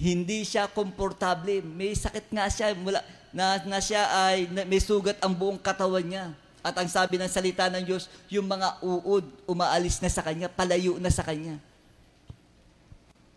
Hindi 0.00 0.48
siya 0.48 0.72
komportable. 0.72 1.60
May 1.60 1.92
sakit 1.92 2.32
nga 2.32 2.48
siya 2.48 2.72
mula, 2.72 3.04
na, 3.28 3.60
na 3.68 3.76
siya 3.76 4.08
ay 4.08 4.48
na, 4.48 4.64
may 4.64 4.80
sugat 4.80 5.20
ang 5.20 5.36
buong 5.36 5.60
katawan 5.60 6.00
niya. 6.00 6.32
At 6.64 6.80
ang 6.80 6.88
sabi 6.88 7.20
ng 7.20 7.28
salita 7.28 7.68
ng 7.68 7.84
Diyos, 7.84 8.08
yung 8.32 8.48
mga 8.48 8.80
uod 8.80 9.28
umaalis 9.44 10.00
na 10.00 10.08
sa 10.08 10.24
kanya, 10.24 10.48
palayo 10.48 10.96
na 10.96 11.12
sa 11.12 11.20
kanya. 11.20 11.60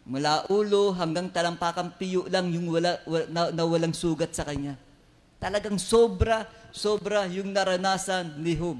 Mula 0.07 0.47
ulo 0.47 0.95
hanggang 0.95 1.27
talampakan 1.27 1.91
piyo 1.99 2.23
lang 2.31 2.47
yung 2.47 2.71
wala, 2.71 2.95
wala 3.03 3.27
na, 3.27 3.41
na 3.51 3.63
walang 3.67 3.91
sugat 3.91 4.31
sa 4.31 4.47
kanya. 4.47 4.79
Talagang 5.35 5.75
sobra, 5.75 6.47
sobra 6.71 7.27
yung 7.27 7.51
naranasan 7.51 8.39
ni 8.39 8.55
Job. 8.55 8.79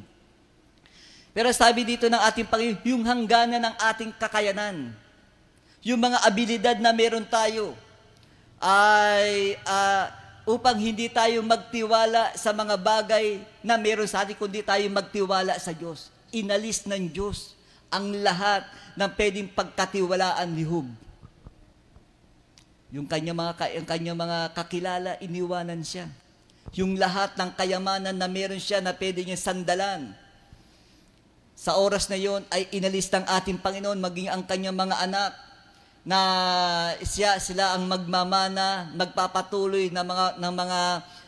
Pero 1.35 1.51
sabi 1.51 1.83
dito 1.83 2.07
ng 2.07 2.21
ating 2.31 2.47
Panginoon, 2.47 2.79
yung 2.87 3.03
hangganan 3.03 3.59
ng 3.59 3.75
ating 3.75 4.15
kakayanan, 4.15 4.95
yung 5.83 5.99
mga 5.99 6.17
abilidad 6.23 6.77
na 6.79 6.95
meron 6.95 7.27
tayo, 7.27 7.75
ay 8.57 9.59
uh, 9.67 10.09
upang 10.47 10.79
hindi 10.79 11.11
tayo 11.11 11.43
magtiwala 11.43 12.33
sa 12.39 12.55
mga 12.55 12.79
bagay 12.79 13.43
na 13.59 13.75
meron 13.75 14.07
sa 14.07 14.23
atin, 14.23 14.33
kundi 14.33 14.63
tayo 14.63 14.87
magtiwala 14.87 15.59
sa 15.59 15.75
Diyos. 15.75 16.07
Inalis 16.31 16.87
ng 16.87 17.11
Diyos 17.11 17.53
ang 17.91 18.15
lahat 18.23 18.63
ng 18.95 19.11
pwedeng 19.11 19.51
pagkatiwalaan 19.51 20.47
ni 20.55 20.63
Job. 20.63 20.87
Yung 22.95 23.07
kanya 23.07 23.35
mga, 23.35 23.53
yung 23.75 23.87
kanya 23.87 24.13
mga 24.15 24.37
kakilala, 24.55 25.11
iniwanan 25.19 25.83
siya. 25.83 26.07
Yung 26.75 26.95
lahat 26.95 27.35
ng 27.35 27.51
kayamanan 27.55 28.15
na 28.15 28.27
meron 28.31 28.59
siya 28.59 28.79
na 28.79 28.95
pwede 28.95 29.23
niya 29.23 29.39
sandalan. 29.39 30.15
Sa 31.57 31.75
oras 31.79 32.07
na 32.07 32.15
yon 32.15 32.47
ay 32.53 32.69
inalis 32.71 33.11
ng 33.11 33.27
ating 33.27 33.59
Panginoon, 33.59 33.99
maging 33.99 34.29
ang 34.31 34.43
kanyang 34.45 34.77
mga 34.77 34.95
anak, 35.03 35.31
na 36.07 36.19
siya 37.03 37.35
sila 37.35 37.75
ang 37.75 37.83
magmamana, 37.83 38.87
magpapatuloy 38.95 39.91
ng 39.91 40.05
mga 40.07 40.25
ng 40.39 40.53
mga 40.55 40.81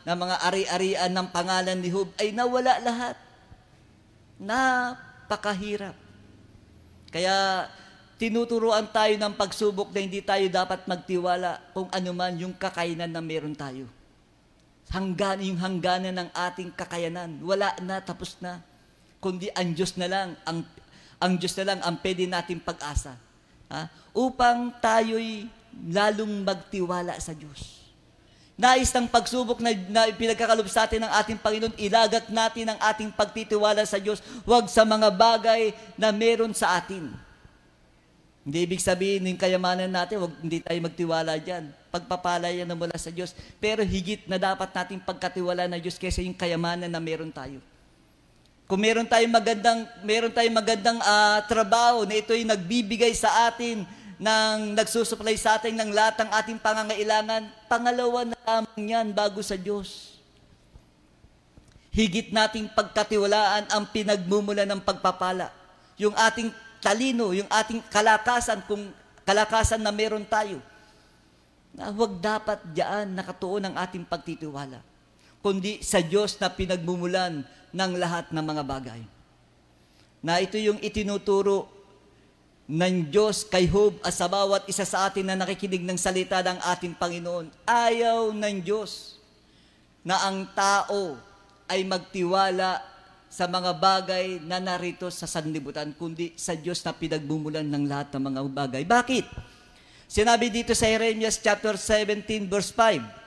ng 0.07 0.17
mga 0.23 0.35
ari-arian 0.47 1.11
ng 1.11 1.27
pangalan 1.35 1.75
ni 1.83 1.91
Hub 1.91 2.07
ay 2.15 2.31
nawala 2.31 2.79
lahat. 2.79 3.19
Napakahirap. 4.39 5.99
Kaya 7.11 7.67
tinuturuan 8.19 8.84
tayo 8.91 9.15
ng 9.15 9.34
pagsubok 9.39 9.95
na 9.95 10.03
hindi 10.03 10.19
tayo 10.19 10.43
dapat 10.51 10.84
magtiwala 10.84 11.71
kung 11.71 11.88
ano 11.88 12.12
man 12.12 12.36
yung 12.36 12.51
kakainan 12.51 13.08
na 13.08 13.23
meron 13.23 13.55
tayo. 13.55 13.88
Hanggan, 14.91 15.39
yung 15.39 15.55
hangganan 15.55 16.12
ng 16.12 16.29
ating 16.36 16.75
kakayanan. 16.75 17.39
Wala 17.39 17.71
na, 17.79 18.03
tapos 18.03 18.36
na. 18.43 18.60
Kundi 19.23 19.47
ang 19.55 19.71
Diyos 19.71 19.95
na 19.95 20.08
lang, 20.12 20.29
ang, 20.43 20.67
ang 21.15 21.34
Diyos 21.39 21.55
na 21.63 21.65
lang 21.71 21.79
ang 21.79 21.95
pwede 22.03 22.27
nating 22.27 22.60
pag-asa. 22.60 23.15
Ha? 23.71 23.88
Upang 24.12 24.75
tayo'y 24.84 25.47
lalong 25.88 26.43
magtiwala 26.43 27.15
sa 27.23 27.32
Diyos. 27.32 27.79
Nais 28.60 28.91
ng 28.91 29.08
pagsubok 29.08 29.63
na, 29.63 29.71
na 29.88 30.12
pinagkakalob 30.12 30.67
sa 30.67 30.84
atin 30.84 31.08
ng 31.08 31.12
ating 31.23 31.39
Panginoon, 31.39 31.79
ilagat 31.79 32.27
natin 32.27 32.75
ang 32.75 32.79
ating 32.84 33.08
pagtitiwala 33.15 33.88
sa 33.88 33.95
Diyos, 33.95 34.19
huwag 34.43 34.67
sa 34.67 34.84
mga 34.84 35.08
bagay 35.08 35.71
na 35.95 36.12
meron 36.12 36.51
sa 36.51 36.75
atin. 36.75 37.08
Hindi 38.49 38.65
ibig 38.65 38.81
sabihin 38.81 39.21
ng 39.29 39.38
kayamanan 39.38 39.93
natin, 39.93 40.25
wag, 40.25 40.33
hindi 40.41 40.57
tayo 40.57 40.81
magtiwala 40.81 41.38
dyan. 41.38 41.69
Pagpapala 41.93 42.49
yan 42.49 42.65
na 42.65 42.73
mula 42.73 42.97
sa 42.97 43.13
Diyos. 43.13 43.38
Pero 43.62 43.85
higit 43.85 44.25
na 44.25 44.41
dapat 44.41 44.73
nating 44.73 45.05
pagkatiwala 45.05 45.69
na 45.69 45.77
Diyos 45.77 46.01
kaysa 46.01 46.25
yung 46.25 46.33
kayamanan 46.33 46.89
na 46.89 46.97
meron 46.97 47.29
tayo. 47.29 47.62
Kung 48.65 48.81
meron 48.81 49.05
tayong 49.05 49.29
magandang, 49.29 49.85
meron 50.01 50.33
tayong 50.33 50.57
magandang 50.57 50.97
uh, 50.97 51.45
trabaho 51.45 52.09
na 52.09 52.17
ito'y 52.17 52.41
nagbibigay 52.41 53.13
sa 53.13 53.53
atin 53.53 53.85
ng 54.17 54.73
nagsusupply 54.73 55.38
sa 55.38 55.62
atin 55.62 55.77
ng 55.77 55.93
lahat 55.93 56.17
ng 56.25 56.29
ating 56.33 56.57
pangangailangan, 56.57 57.53
pangalawa 57.69 58.33
na 58.33 58.38
lamang 58.49 58.81
yan 58.81 59.13
bago 59.13 59.45
sa 59.45 59.53
Diyos. 59.53 60.17
Higit 61.93 62.33
nating 62.33 62.73
pagkatiwalaan 62.73 63.69
ang 63.69 63.85
pinagmumula 63.93 64.65
ng 64.65 64.81
pagpapala. 64.81 65.53
Yung 66.01 66.17
ating 66.17 66.49
talino, 66.79 67.31
yung 67.35 67.47
ating 67.47 67.83
kalakasan, 67.87 68.63
kung 68.65 68.91
kalakasan 69.27 69.79
na 69.79 69.91
meron 69.93 70.25
tayo, 70.25 70.63
na 71.75 71.93
huwag 71.93 72.17
dapat 72.17 72.59
diyan 72.73 73.13
nakatuon 73.13 73.69
ang 73.69 73.75
ating 73.77 74.03
pagtitiwala, 74.03 74.81
kundi 75.39 75.79
sa 75.85 76.01
Diyos 76.01 76.35
na 76.41 76.49
pinagmumulan 76.49 77.45
ng 77.69 77.91
lahat 77.95 78.33
ng 78.33 78.41
mga 78.41 78.63
bagay. 78.65 79.01
Na 80.19 80.41
ito 80.41 80.59
yung 80.59 80.81
itinuturo 80.81 81.69
ng 82.69 83.09
Diyos 83.09 83.49
kay 83.49 83.65
Job 83.65 83.97
at 84.05 84.13
sa 84.13 84.29
bawat 84.29 84.69
isa 84.69 84.85
sa 84.85 85.09
atin 85.09 85.25
na 85.25 85.33
nakikinig 85.33 85.81
ng 85.81 85.97
salita 85.97 86.37
ng 86.45 86.61
ating 86.69 86.93
Panginoon. 86.93 87.49
Ayaw 87.65 88.29
ng 88.29 88.57
Diyos 88.61 89.17
na 90.05 90.21
ang 90.29 90.45
tao 90.53 91.17
ay 91.65 91.81
magtiwala 91.81 92.81
sa 93.29 93.45
mga 93.45 93.77
bagay 93.77 94.41
na 94.41 94.57
narito 94.57 95.05
sa 95.13 95.29
sanlibutan, 95.29 95.93
kundi 95.93 96.33
sa 96.33 96.57
Diyos 96.57 96.81
na 96.81 96.97
pinagmumulan 96.97 97.63
ng 97.63 97.85
lahat 97.85 98.09
ng 98.17 98.23
mga 98.25 98.41
bagay. 98.49 98.83
Bakit? 98.83 99.25
Sinabi 100.09 100.49
dito 100.49 100.73
sa 100.73 100.89
Jeremias 100.89 101.37
chapter 101.37 101.77
17 101.77 102.49
verse 102.49 102.73
5, 102.73 103.19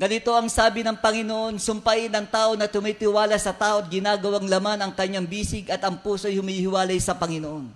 Ganito 0.00 0.32
ang 0.32 0.48
sabi 0.48 0.80
ng 0.80 0.96
Panginoon, 0.96 1.60
sumpain 1.60 2.08
ng 2.08 2.24
tao 2.32 2.56
na 2.56 2.64
tumitiwala 2.64 3.36
sa 3.36 3.52
tao 3.52 3.84
at 3.84 3.92
ginagawang 3.92 4.48
laman 4.48 4.80
ang 4.80 4.96
kanyang 4.96 5.28
bisig 5.28 5.68
at 5.68 5.84
ang 5.84 6.00
puso 6.00 6.24
ay 6.24 6.40
humihiwalay 6.40 6.96
sa 6.96 7.12
Panginoon. 7.12 7.68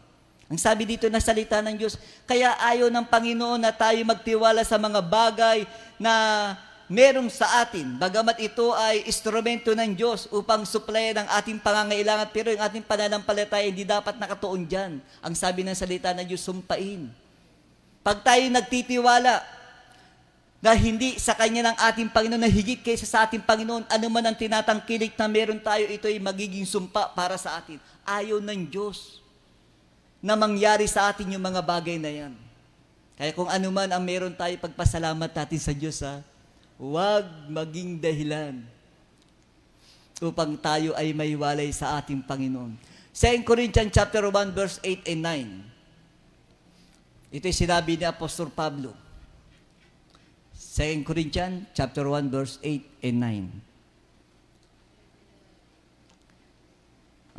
Ang 0.49 0.57
sabi 0.57 0.89
dito 0.89 1.05
na 1.13 1.21
salita 1.21 1.61
ng 1.61 1.77
Diyos, 1.77 2.01
kaya 2.25 2.57
ayaw 2.65 2.89
ng 2.89 3.05
Panginoon 3.13 3.61
na 3.61 3.77
tayo 3.77 4.01
magtiwala 4.09 4.65
sa 4.65 4.81
mga 4.81 5.05
bagay 5.05 5.69
na 6.01 6.13
merong 6.89 7.33
sa 7.33 7.65
atin, 7.65 7.97
bagamat 7.97 8.37
ito 8.41 8.73
ay 8.77 9.09
instrumento 9.09 9.73
ng 9.73 9.97
Diyos 9.97 10.29
upang 10.29 10.69
supply 10.69 11.17
ng 11.17 11.29
ating 11.41 11.59
pangangailangan, 11.61 12.29
pero 12.29 12.53
yung 12.53 12.61
ating 12.61 12.85
pananampalataya 12.85 13.65
hindi 13.65 13.89
dapat 13.89 14.21
nakatuon 14.21 14.69
dyan. 14.69 15.01
Ang 15.25 15.35
sabi 15.35 15.65
ng 15.65 15.77
salita 15.77 16.13
ng 16.13 16.27
Diyos, 16.29 16.45
sumpain. 16.45 17.09
Pag 18.05 18.21
tayo 18.21 18.45
nagtitiwala 18.53 19.41
na 20.65 20.73
hindi 20.77 21.17
sa 21.21 21.33
Kanya 21.37 21.73
ng 21.73 21.77
ating 21.93 22.09
Panginoon 22.13 22.41
na 22.41 22.49
higit 22.49 22.81
kaysa 22.81 23.09
sa 23.09 23.25
ating 23.25 23.45
Panginoon, 23.45 23.89
ano 23.89 24.07
man 24.13 24.25
ang 24.25 24.37
tinatangkilik 24.37 25.17
na 25.17 25.29
meron 25.29 25.61
tayo, 25.61 25.85
ito 25.89 26.09
ay 26.09 26.21
magiging 26.21 26.69
sumpa 26.69 27.13
para 27.13 27.37
sa 27.41 27.61
atin. 27.61 27.81
Ayaw 28.05 28.41
ng 28.41 28.61
Diyos 28.69 29.25
na 30.25 30.37
mangyari 30.37 30.89
sa 30.89 31.13
atin 31.13 31.33
yung 31.33 31.45
mga 31.45 31.61
bagay 31.61 32.01
na 32.01 32.09
yan. 32.13 32.33
Kaya 33.15 33.31
kung 33.37 33.49
ano 33.49 33.69
man 33.73 33.89
ang 33.93 34.01
meron 34.01 34.33
tayo, 34.33 34.57
pagpasalamat 34.57 35.31
natin 35.33 35.61
sa 35.61 35.73
Diyos, 35.77 36.01
ha? 36.01 36.25
Huwag 36.75 37.47
maging 37.47 38.03
dahilan 38.03 38.59
upang 40.19 40.59
tayo 40.59 40.91
ay 40.99 41.15
maiwalay 41.15 41.71
sa 41.71 41.99
ating 42.03 42.23
Panginoon. 42.27 42.75
2 43.15 43.47
Corinthians 43.47 43.95
chapter 43.95 44.27
1 44.27 44.51
verse 44.51 44.83
8 44.83 45.07
and 45.07 45.23
9. 47.31 47.39
Ito 47.39 47.47
ay 47.47 47.55
sinabi 47.55 47.95
ni 47.95 48.03
Apostol 48.07 48.51
Pablo. 48.51 48.91
2 50.55 51.07
Corinthians 51.07 51.71
chapter 51.75 52.11
1 52.11 52.27
verse 52.31 52.59
8 52.59 53.07
and 53.07 53.19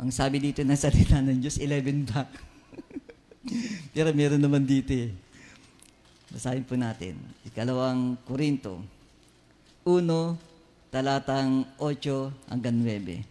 Ang 0.00 0.12
sabi 0.12 0.40
dito 0.40 0.60
ng 0.64 0.76
salita 0.76 1.20
ng 1.20 1.40
Diyos, 1.40 1.56
11 1.60 2.08
ba? 2.08 2.28
Pero 3.96 4.12
meron 4.16 4.40
naman 4.40 4.64
dito 4.64 4.92
eh. 4.92 5.12
Basahin 6.32 6.64
po 6.64 6.76
natin. 6.76 7.16
Ikalawang 7.48 8.16
Korinto 8.24 8.95
1, 9.86 10.02
talatang 10.90 11.62
8 11.78 12.50
hanggang 12.50 12.74
9. 12.82 13.22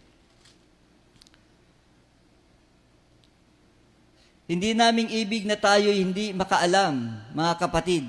Hindi 4.48 4.70
naming 4.72 5.12
ibig 5.12 5.44
na 5.44 5.60
tayo 5.60 5.92
hindi 5.92 6.32
makaalam, 6.32 7.12
mga 7.36 7.52
kapatid. 7.60 8.08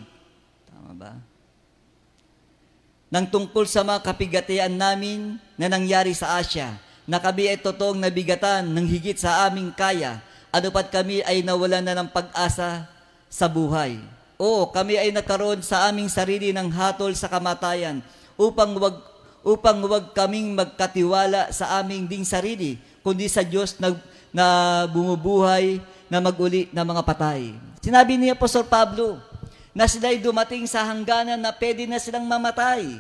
Tama 0.72 0.96
ba? 0.96 1.12
ng 3.08 3.26
tungkol 3.28 3.64
sa 3.64 3.88
mga 3.88 4.04
kapigatian 4.04 4.74
namin 4.76 5.40
na 5.56 5.72
nangyari 5.72 6.12
sa 6.12 6.40
Asya, 6.40 6.76
na 7.08 7.24
kami 7.24 7.48
ay 7.48 7.56
totoong 7.56 8.04
nabigatan 8.04 8.68
ng 8.68 8.84
higit 8.84 9.16
sa 9.16 9.48
aming 9.48 9.72
kaya, 9.72 10.20
ano 10.52 10.68
pat 10.76 10.92
kami 10.92 11.24
ay 11.24 11.40
nawalan 11.40 11.84
na 11.84 11.96
ng 11.96 12.10
pag-asa 12.12 12.84
sa 13.32 13.48
buhay. 13.48 13.96
Oo, 14.36 14.68
kami 14.76 15.00
ay 15.00 15.16
nagkaroon 15.16 15.64
sa 15.64 15.88
aming 15.88 16.12
sarili 16.12 16.52
ng 16.52 16.68
hatol 16.68 17.16
sa 17.16 17.32
kamatayan 17.32 18.04
upang 18.38 18.78
wag 18.78 18.98
upang 19.48 19.80
wag 19.88 20.12
kaming 20.12 20.54
magkatiwala 20.54 21.50
sa 21.56 21.80
aming 21.80 22.04
ding 22.04 22.28
sarili, 22.28 22.76
kundi 23.00 23.32
sa 23.32 23.42
Diyos 23.42 23.80
na, 23.80 23.96
na 24.32 24.46
bumubuhay 24.92 25.80
na 26.12 26.20
maguli 26.20 26.68
na 26.76 26.84
mga 26.84 27.04
patay. 27.04 27.56
Sinabi 27.80 28.20
ni 28.20 28.28
Apostol 28.28 28.68
Pablo, 28.68 29.16
na 29.72 29.88
sila'y 29.88 30.20
dumating 30.20 30.66
sa 30.66 30.84
hangganan 30.84 31.38
na 31.38 31.54
pwede 31.54 31.86
na 31.86 32.02
silang 32.02 32.26
mamatay. 32.26 33.00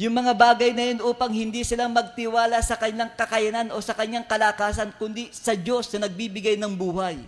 Yung 0.00 0.16
mga 0.16 0.32
bagay 0.32 0.72
na 0.72 0.88
yun 0.88 1.04
upang 1.04 1.28
hindi 1.28 1.60
sila 1.60 1.84
magtiwala 1.84 2.56
sa 2.64 2.80
kanyang 2.80 3.12
kakayanan 3.12 3.68
o 3.70 3.78
sa 3.84 3.92
kanyang 3.92 4.24
kalakasan, 4.24 4.88
kundi 4.96 5.28
sa 5.28 5.52
Diyos 5.52 5.92
na 5.92 6.08
nagbibigay 6.08 6.56
ng 6.56 6.72
buhay. 6.72 7.20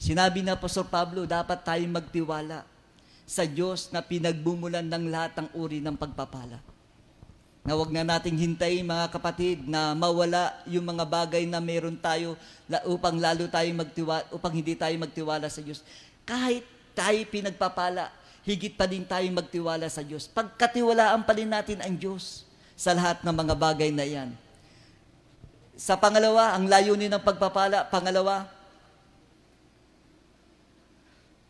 Sinabi 0.00 0.40
na 0.40 0.56
Apostol 0.56 0.88
Pablo, 0.88 1.28
dapat 1.28 1.60
tayong 1.60 1.92
magtiwala 1.92 2.64
sa 3.28 3.44
Diyos 3.44 3.92
na 3.92 4.00
pinagbumulan 4.00 4.88
ng 4.88 5.12
lahat 5.12 5.36
ng 5.36 5.48
uri 5.52 5.84
ng 5.84 5.92
pagpapala. 6.00 6.64
Na 7.60 7.76
wag 7.76 7.92
na 7.92 8.00
nating 8.00 8.40
hintayin 8.40 8.88
mga 8.88 9.12
kapatid 9.12 9.68
na 9.68 9.92
mawala 9.92 10.56
yung 10.64 10.88
mga 10.88 11.04
bagay 11.04 11.44
na 11.44 11.60
meron 11.60 12.00
tayo 12.00 12.40
upang 12.88 13.20
lalo 13.20 13.44
tayong 13.44 13.84
magtiwala, 13.84 14.24
upang 14.32 14.56
hindi 14.56 14.72
tayo 14.72 14.96
magtiwala 14.96 15.52
sa 15.52 15.60
Diyos. 15.60 15.84
Kahit 16.24 16.64
tayo 16.96 17.20
pinagpapala, 17.28 18.08
higit 18.48 18.72
pa 18.72 18.88
din 18.88 19.04
tayong 19.04 19.36
magtiwala 19.36 19.92
sa 19.92 20.00
Diyos. 20.00 20.24
Pagkatiwalaan 20.32 21.20
pa 21.28 21.36
rin 21.36 21.52
natin 21.52 21.84
ang 21.84 21.92
Diyos 21.92 22.48
sa 22.72 22.96
lahat 22.96 23.20
ng 23.20 23.34
mga 23.36 23.54
bagay 23.60 23.92
na 23.92 24.08
yan. 24.08 24.32
Sa 25.76 26.00
pangalawa, 26.00 26.56
ang 26.56 26.64
layunin 26.64 27.12
ng 27.12 27.20
pagpapala, 27.20 27.84
pangalawa, 27.92 28.48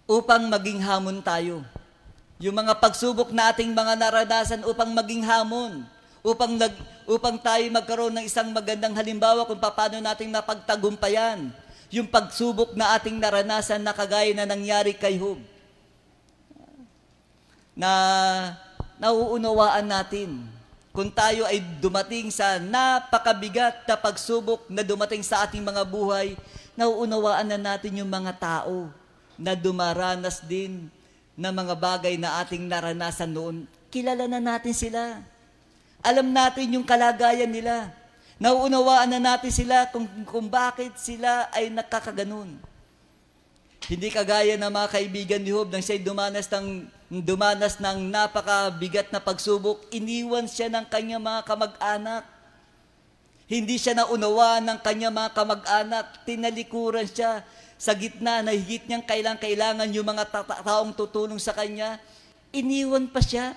upang 0.08 0.48
maging 0.48 0.80
hamon 0.80 1.20
tayo. 1.20 1.60
Yung 2.40 2.56
mga 2.56 2.80
pagsubok 2.80 3.28
na 3.28 3.52
ating 3.52 3.76
mga 3.76 3.92
naranasan 4.00 4.64
upang 4.64 4.88
maging 4.96 5.20
hamon, 5.20 5.84
upang, 6.24 6.56
nag, 6.56 6.72
upang 7.04 7.36
tayo 7.36 7.68
magkaroon 7.68 8.16
ng 8.16 8.24
isang 8.24 8.48
magandang 8.48 8.96
halimbawa 8.96 9.44
kung 9.44 9.60
paano 9.60 10.00
natin 10.00 10.32
napagtagumpayan 10.32 11.52
yung 11.92 12.08
pagsubok 12.08 12.72
na 12.72 12.96
ating 12.96 13.20
naranasan 13.20 13.84
na 13.84 13.92
kagaya 13.92 14.32
na 14.32 14.48
nangyari 14.48 14.96
kay 14.96 15.20
Job. 15.20 15.40
Na 17.76 17.92
nauunawaan 18.96 19.86
natin 19.86 20.40
kung 20.92 21.12
tayo 21.12 21.46
ay 21.46 21.62
dumating 21.78 22.32
sa 22.32 22.58
napakabigat 22.58 23.86
na 23.86 23.94
pagsubok 23.94 24.66
na 24.72 24.82
dumating 24.82 25.22
sa 25.22 25.46
ating 25.46 25.62
mga 25.62 25.86
buhay, 25.86 26.34
nauunawaan 26.74 27.46
na 27.46 27.58
natin 27.60 28.02
yung 28.02 28.10
mga 28.10 28.34
tao 28.36 28.90
na 29.38 29.54
dumaranas 29.54 30.42
din 30.42 30.90
ng 31.38 31.54
mga 31.54 31.74
bagay 31.78 32.18
na 32.18 32.42
ating 32.42 32.66
naranasan 32.66 33.30
noon. 33.30 33.56
Kilala 33.88 34.26
na 34.26 34.42
natin 34.42 34.74
sila. 34.74 35.22
Alam 36.02 36.34
natin 36.34 36.74
yung 36.74 36.82
kalagayan 36.82 37.48
nila. 37.48 37.94
Nauunawaan 38.42 39.14
na 39.14 39.22
natin 39.22 39.54
sila 39.54 39.86
kung, 39.94 40.06
kung 40.26 40.50
bakit 40.50 40.98
sila 40.98 41.46
ay 41.54 41.70
nakakaganon. 41.70 42.58
Hindi 43.86 44.10
kagaya 44.10 44.58
ng 44.58 44.68
mga 44.68 44.88
kaibigan 44.90 45.40
ni 45.40 45.54
Job 45.54 45.70
nang 45.70 45.80
siya'y 45.80 46.02
dumanas 46.02 46.50
ng, 46.50 46.90
dumanas 47.22 47.78
ng 47.78 48.10
napakabigat 48.10 49.08
na 49.14 49.22
pagsubok, 49.22 49.86
iniwan 49.94 50.44
siya 50.44 50.68
ng 50.68 50.86
kanyang 50.90 51.22
mga 51.22 51.40
kamag-anak. 51.46 52.22
Hindi 53.48 53.80
siya 53.80 53.96
naunawa 53.96 54.60
ng 54.60 54.78
kanyang 54.84 55.14
mga 55.14 55.30
kamag-anak, 55.32 56.06
tinalikuran 56.28 57.08
siya 57.08 57.40
sa 57.78 57.94
gitna 57.94 58.42
na 58.42 58.50
higit 58.50 58.82
niyang 58.90 59.06
kailang-kailangan 59.06 59.86
yung 59.94 60.02
mga 60.02 60.26
ta- 60.26 60.62
taong 60.66 60.90
tutulong 60.90 61.38
sa 61.38 61.54
kanya, 61.54 62.02
iniwan 62.50 63.06
pa 63.06 63.22
siya. 63.22 63.54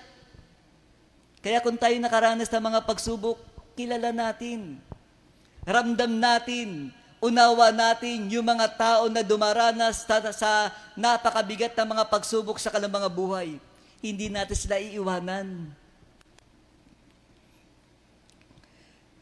Kaya 1.42 1.58
kung 1.58 1.74
tayo 1.74 1.98
nakaranas 1.98 2.46
ng 2.46 2.62
mga 2.62 2.80
pagsubok, 2.86 3.34
kilala 3.74 4.14
natin. 4.14 4.78
Ramdam 5.66 6.22
natin, 6.22 6.94
unawa 7.18 7.74
natin 7.74 8.30
yung 8.30 8.46
mga 8.46 8.78
tao 8.78 9.10
na 9.10 9.26
dumaranas 9.26 10.06
sa, 10.06 10.22
sa 10.30 10.70
napakabigat 10.94 11.74
na 11.74 11.82
mga 11.82 12.04
pagsubok 12.06 12.62
sa 12.62 12.70
kanilang 12.70 13.02
mga 13.02 13.10
buhay. 13.10 13.58
Hindi 13.98 14.30
natin 14.30 14.54
sila 14.54 14.78
iiwanan. 14.78 15.66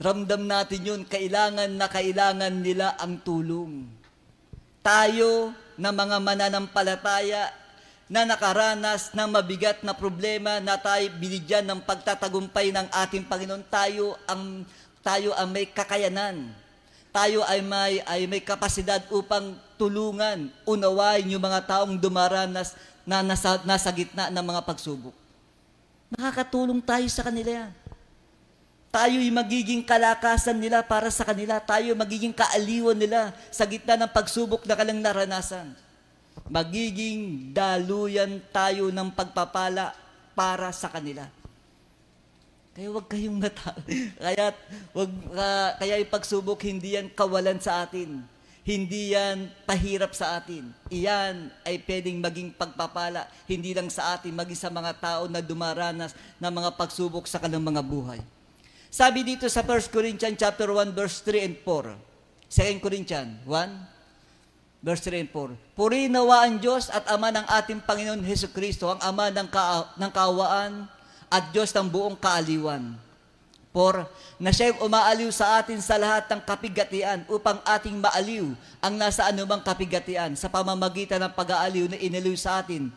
Ramdam 0.00 0.44
natin 0.44 0.80
yun, 0.80 1.00
kailangan 1.04 1.72
na 1.72 1.88
kailangan 1.88 2.52
nila 2.52 2.96
ang 3.00 3.20
tulong. 3.20 3.99
Tayo 4.80 5.52
na 5.76 5.92
mga 5.92 6.16
mananampalataya 6.20 7.52
na 8.10 8.26
nakaranas 8.26 9.12
ng 9.14 9.28
mabigat 9.28 9.84
na 9.86 9.94
problema 9.94 10.58
na 10.58 10.74
tayo 10.80 11.06
binigyan 11.20 11.62
ng 11.68 11.80
pagtatagumpay 11.84 12.74
ng 12.74 12.88
ating 12.90 13.22
Panginoon, 13.28 13.62
tayo 13.70 14.18
ang 14.26 14.66
tayo 15.04 15.30
ang 15.36 15.48
may 15.52 15.68
kakayanan. 15.68 16.50
Tayo 17.10 17.42
ay 17.46 17.60
may 17.62 18.02
ay 18.06 18.26
may 18.26 18.42
kapasidad 18.42 19.02
upang 19.14 19.54
tulungan, 19.78 20.50
unawain 20.66 21.26
yung 21.28 21.42
mga 21.42 21.66
taong 21.66 21.98
dumaranas 21.98 22.74
na 23.04 23.22
nasa, 23.22 23.62
nasa 23.62 23.90
gitna 23.94 24.30
ng 24.30 24.44
mga 24.44 24.62
pagsubok. 24.66 25.14
Nakakatulong 26.10 26.82
tayo 26.82 27.06
sa 27.06 27.22
kanila. 27.22 27.70
Tayo'y 29.00 29.32
magiging 29.32 29.80
kalakasan 29.80 30.60
nila 30.60 30.84
para 30.84 31.08
sa 31.08 31.24
kanila. 31.24 31.56
Tayo 31.56 31.96
magiging 31.96 32.36
kaaliwan 32.36 33.00
nila 33.00 33.32
sa 33.48 33.64
gitna 33.64 33.96
ng 33.96 34.12
pagsubok 34.12 34.68
na 34.68 34.76
kalang 34.76 35.00
naranasan 35.00 35.72
magiging 36.50 37.54
daluyan 37.54 38.42
tayo 38.50 38.90
ng 38.90 39.08
pagpapala 39.14 39.94
para 40.34 40.74
sa 40.74 40.90
kanila. 40.90 41.30
Kaya 42.74 42.90
wag 42.90 43.06
kayong 43.06 43.38
mata. 43.38 43.74
kaya 44.24 44.54
wag 44.94 45.10
uh, 45.30 45.70
kaya 45.78 46.02
yung 46.02 46.10
pagsubok 46.10 46.58
hindi 46.66 46.98
yan 46.98 47.06
kawalan 47.14 47.62
sa 47.62 47.86
atin. 47.86 48.22
Hindi 48.60 49.16
yan 49.16 49.50
pahirap 49.66 50.14
sa 50.14 50.38
atin. 50.38 50.70
Iyan 50.92 51.50
ay 51.64 51.80
pwedeng 51.86 52.20
maging 52.20 52.54
pagpapala, 52.54 53.26
hindi 53.48 53.72
lang 53.72 53.88
sa 53.88 54.14
atin, 54.14 54.36
maging 54.36 54.58
sa 54.58 54.70
mga 54.70 54.92
tao 55.00 55.22
na 55.26 55.40
dumaranas 55.40 56.12
ng 56.38 56.52
mga 56.52 56.70
pagsubok 56.78 57.24
sa 57.26 57.40
kanilang 57.40 57.66
mga 57.66 57.82
buhay. 57.82 58.20
Sabi 58.90 59.22
dito 59.22 59.46
sa 59.46 59.62
1 59.62 59.86
Corinthians 59.94 60.34
chapter 60.34 60.66
1 60.66 60.90
verse 60.98 61.22
3 61.22 61.46
and 61.46 61.56
4. 61.62 61.94
2 62.50 62.82
Corinthians 62.82 63.38
1 63.46 64.00
Verse 64.80 65.04
3 65.12 65.28
and 65.28 65.30
4. 65.30 65.76
Puri 65.76 66.08
nawa 66.08 66.48
ang 66.48 66.56
Diyos 66.56 66.88
at 66.88 67.04
Ama 67.12 67.28
ng 67.28 67.44
ating 67.44 67.84
Panginoon 67.84 68.24
Heso 68.24 68.48
Kristo, 68.48 68.88
ang 68.88 69.00
Ama 69.04 69.28
ng, 69.28 69.48
ka- 69.52 69.92
ng 69.92 70.08
kaawaan 70.08 70.88
at 71.28 71.52
Diyos 71.52 71.68
ng 71.76 71.84
buong 71.84 72.16
kaaliwan. 72.16 72.96
For 73.70 74.08
na 74.40 74.50
siya'y 74.50 74.80
umaaliw 74.80 75.30
sa 75.30 75.60
atin 75.60 75.78
sa 75.84 76.00
lahat 76.00 76.26
ng 76.26 76.42
kapigatian 76.42 77.22
upang 77.28 77.60
ating 77.62 77.94
maaliw 78.00 78.50
ang 78.82 78.96
nasa 78.96 79.28
anumang 79.28 79.62
kapigatian 79.62 80.34
sa 80.34 80.50
pamamagitan 80.50 81.22
ng 81.22 81.32
pag-aaliw 81.36 81.86
na 81.86 82.00
inaliw 82.00 82.34
sa 82.34 82.64
atin, 82.64 82.90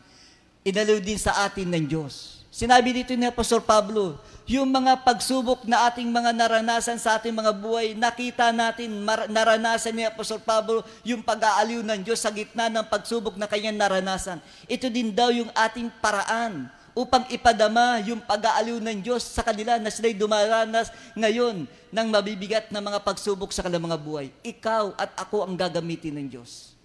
inaliw 0.64 0.98
din 1.04 1.20
sa 1.20 1.46
atin 1.46 1.68
ng 1.68 1.86
Diyos. 1.86 2.43
Sinabi 2.54 2.94
dito 2.94 3.18
ni 3.18 3.26
Apostol 3.26 3.66
Pablo, 3.66 4.14
yung 4.46 4.70
mga 4.70 5.02
pagsubok 5.02 5.66
na 5.66 5.90
ating 5.90 6.06
mga 6.06 6.38
naranasan 6.38 7.02
sa 7.02 7.18
ating 7.18 7.34
mga 7.34 7.50
buhay, 7.50 7.98
nakita 7.98 8.54
natin, 8.54 8.94
mar- 9.02 9.26
naranasan 9.26 9.90
ni 9.90 10.06
Apostol 10.06 10.38
Pablo 10.38 10.86
yung 11.02 11.26
pag-aaliw 11.26 11.82
ng 11.82 12.06
Diyos 12.06 12.22
sa 12.22 12.30
gitna 12.30 12.70
ng 12.70 12.86
pagsubok 12.86 13.42
na 13.42 13.50
kanyang 13.50 13.82
naranasan. 13.82 14.38
Ito 14.70 14.86
din 14.94 15.10
daw 15.10 15.34
yung 15.34 15.50
ating 15.50 15.90
paraan 15.98 16.70
upang 16.94 17.26
ipadama 17.34 17.98
yung 18.06 18.22
pag-aaliw 18.22 18.78
ng 18.78 19.02
Diyos 19.02 19.26
sa 19.26 19.42
kanila 19.42 19.82
na 19.82 19.90
sila'y 19.90 20.14
dumaranas 20.14 20.94
ngayon 21.18 21.66
ng 21.66 22.08
mabibigat 22.14 22.70
na 22.70 22.86
mga 22.86 23.02
pagsubok 23.02 23.50
sa 23.50 23.66
kanilang 23.66 23.90
mga 23.90 23.98
buhay. 23.98 24.30
Ikaw 24.46 24.94
at 25.02 25.10
ako 25.18 25.42
ang 25.42 25.58
gagamitin 25.58 26.22
ng 26.22 26.38
Diyos. 26.38 26.78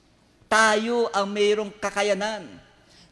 Tayo 0.48 1.12
ang 1.12 1.28
mayroong 1.28 1.76
kakayanan. 1.76 2.48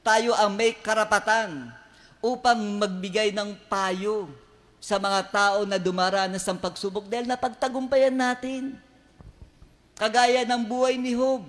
Tayo 0.00 0.32
ang 0.32 0.56
may 0.56 0.72
karapatan 0.72 1.84
upang 2.26 2.58
magbigay 2.58 3.30
ng 3.30 3.54
payo 3.70 4.26
sa 4.82 4.98
mga 4.98 5.30
tao 5.30 5.58
na 5.62 5.78
dumaranas 5.78 6.42
ng 6.42 6.58
pagsubok 6.58 7.06
dahil 7.06 7.30
napagtagumpayan 7.30 8.14
natin. 8.14 8.74
Kagaya 9.94 10.42
ng 10.42 10.66
buhay 10.66 10.98
ni 10.98 11.14
Job. 11.14 11.46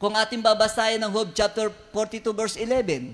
Kung 0.00 0.16
ating 0.16 0.40
babasahin 0.40 0.98
ng 1.04 1.12
Job 1.12 1.28
chapter 1.36 1.68
42 1.92 2.32
verse 2.32 2.56
11, 2.56 3.12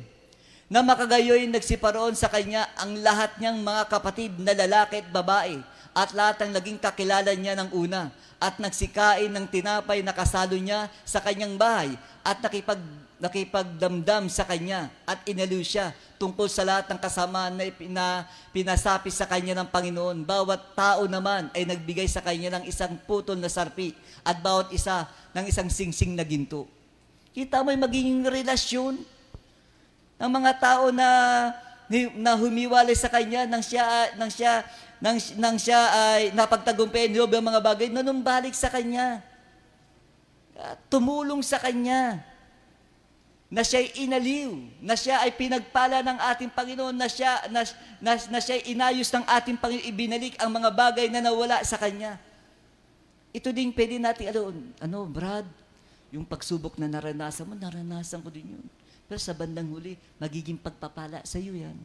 na 0.69 0.81
makagayoy 0.85 1.49
nagsiparoon 1.49 2.15
sa 2.15 2.31
kanya 2.31 2.69
ang 2.77 2.95
lahat 3.01 3.35
niyang 3.41 3.59
mga 3.61 3.89
kapatid 3.89 4.37
na 4.37 4.53
lalaki 4.53 5.01
at 5.01 5.09
babae 5.09 5.57
at 5.97 6.13
lahat 6.13 6.45
ng 6.45 6.53
naging 6.61 6.79
kakilala 6.79 7.33
niya 7.33 7.57
ng 7.57 7.73
una 7.73 8.13
at 8.37 8.61
nagsikain 8.61 9.33
ng 9.33 9.49
tinapay 9.49 10.05
na 10.05 10.13
kasalo 10.13 10.55
niya 10.61 10.93
sa 11.09 11.25
kanyang 11.25 11.57
bahay 11.57 11.97
at 12.21 12.39
nakipag 12.39 12.79
nakipagdamdam 13.19 14.31
sa 14.31 14.47
kanya 14.47 14.95
at 15.03 15.19
inaliw 15.27 15.59
siya 15.59 15.91
tungkol 16.19 16.51
sa 16.51 16.67
lahat 16.67 16.91
ng 16.91 16.99
kasamaan 16.99 17.55
na 17.55 17.65
ipina, 17.71 18.27
pinasapi 18.51 19.09
sa 19.09 19.25
kanya 19.25 19.55
ng 19.63 19.71
Panginoon. 19.71 20.27
Bawat 20.27 20.75
tao 20.75 21.07
naman 21.07 21.49
ay 21.55 21.65
nagbigay 21.65 22.11
sa 22.11 22.19
kanya 22.19 22.59
ng 22.59 22.67
isang 22.67 22.99
putol 23.07 23.39
na 23.39 23.47
sarpi 23.47 23.95
at 24.27 24.43
bawat 24.43 24.75
isa 24.75 25.07
ng 25.33 25.47
isang 25.47 25.71
singsing 25.71 26.19
na 26.19 26.27
ginto. 26.27 26.67
Kita 27.31 27.63
mo 27.63 27.71
yung 27.71 27.87
magiging 27.87 28.27
relasyon 28.27 28.99
ng 30.19 30.31
mga 30.35 30.53
tao 30.59 30.91
na 30.91 31.09
na 32.19 32.37
humiwalay 32.37 32.93
sa 32.93 33.09
kanya 33.09 33.49
nang 33.49 33.65
siya 33.65 34.13
nang 34.21 34.29
siya 34.29 34.61
nang, 35.01 35.17
nang 35.41 35.57
siya 35.57 35.81
ay 35.89 36.23
napagtagumpayan 36.37 37.15
ng 37.15 37.47
mga 37.49 37.61
bagay 37.63 37.89
nanumbalik 37.89 38.53
sa 38.53 38.69
kanya. 38.69 39.23
Tumulong 40.91 41.41
sa 41.41 41.63
kanya 41.63 42.19
na 43.49 43.65
siya 43.65 43.81
ay 43.81 43.89
inaliw, 44.05 44.53
na 44.85 44.93
siya 44.93 45.25
ay 45.25 45.33
pinagpala 45.33 46.05
ng 46.05 46.19
ating 46.21 46.53
Panginoon, 46.53 46.93
na 46.93 47.09
siya, 47.09 47.49
na, 47.49 47.65
na, 47.97 48.13
na 48.29 48.39
siya 48.45 48.61
ay 48.61 48.77
inayos 48.77 49.09
ng 49.09 49.25
ating 49.25 49.57
Panginoon, 49.57 49.89
ibinalik 49.89 50.37
ang 50.37 50.53
mga 50.53 50.69
bagay 50.69 51.07
na 51.09 51.25
nawala 51.25 51.65
sa 51.65 51.81
Kanya. 51.81 52.21
Ito 53.33 53.49
din 53.49 53.73
pwede 53.73 53.97
natin, 53.97 54.37
ano, 54.37 54.53
ano, 54.85 54.99
Brad, 55.09 55.49
yung 56.13 56.29
pagsubok 56.29 56.77
na 56.77 56.93
naranasan 56.93 57.49
mo, 57.49 57.57
naranasan 57.57 58.21
ko 58.21 58.29
din 58.29 58.57
yun. 58.57 58.65
Pero 59.09 59.21
sa 59.21 59.33
bandang 59.33 59.73
huli, 59.73 59.97
magiging 60.21 60.61
pagpapala 60.61 61.25
sa 61.25 61.41
iyo 61.41 61.57
yan. 61.57 61.77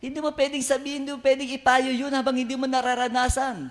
Hindi 0.00 0.18
mo 0.24 0.32
pwedeng 0.32 0.64
sabihin, 0.64 1.04
hindi 1.04 1.12
mo 1.12 1.20
pwedeng 1.20 1.50
ipayo 1.52 1.92
yun 1.92 2.12
habang 2.16 2.36
hindi 2.36 2.56
mo 2.56 2.64
nararanasan. 2.64 3.68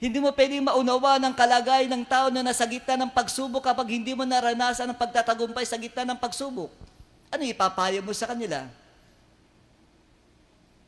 Hindi 0.00 0.16
mo 0.16 0.32
pwedeng 0.32 0.64
maunawa 0.64 1.20
ng 1.20 1.36
kalagay 1.36 1.84
ng 1.84 2.08
tao 2.08 2.32
na 2.32 2.40
nasa 2.40 2.64
gitna 2.64 2.96
ng 2.96 3.12
pagsubok 3.12 3.60
kapag 3.60 4.00
hindi 4.00 4.16
mo 4.16 4.24
naranasan 4.24 4.88
ang 4.88 4.96
pagtatagumpay 4.96 5.68
sa 5.68 5.76
gitna 5.76 6.08
ng 6.08 6.16
pagsubok. 6.16 6.72
Ano 7.28 7.44
ipapayo 7.44 8.00
mo 8.00 8.16
sa 8.16 8.24
kanila? 8.24 8.64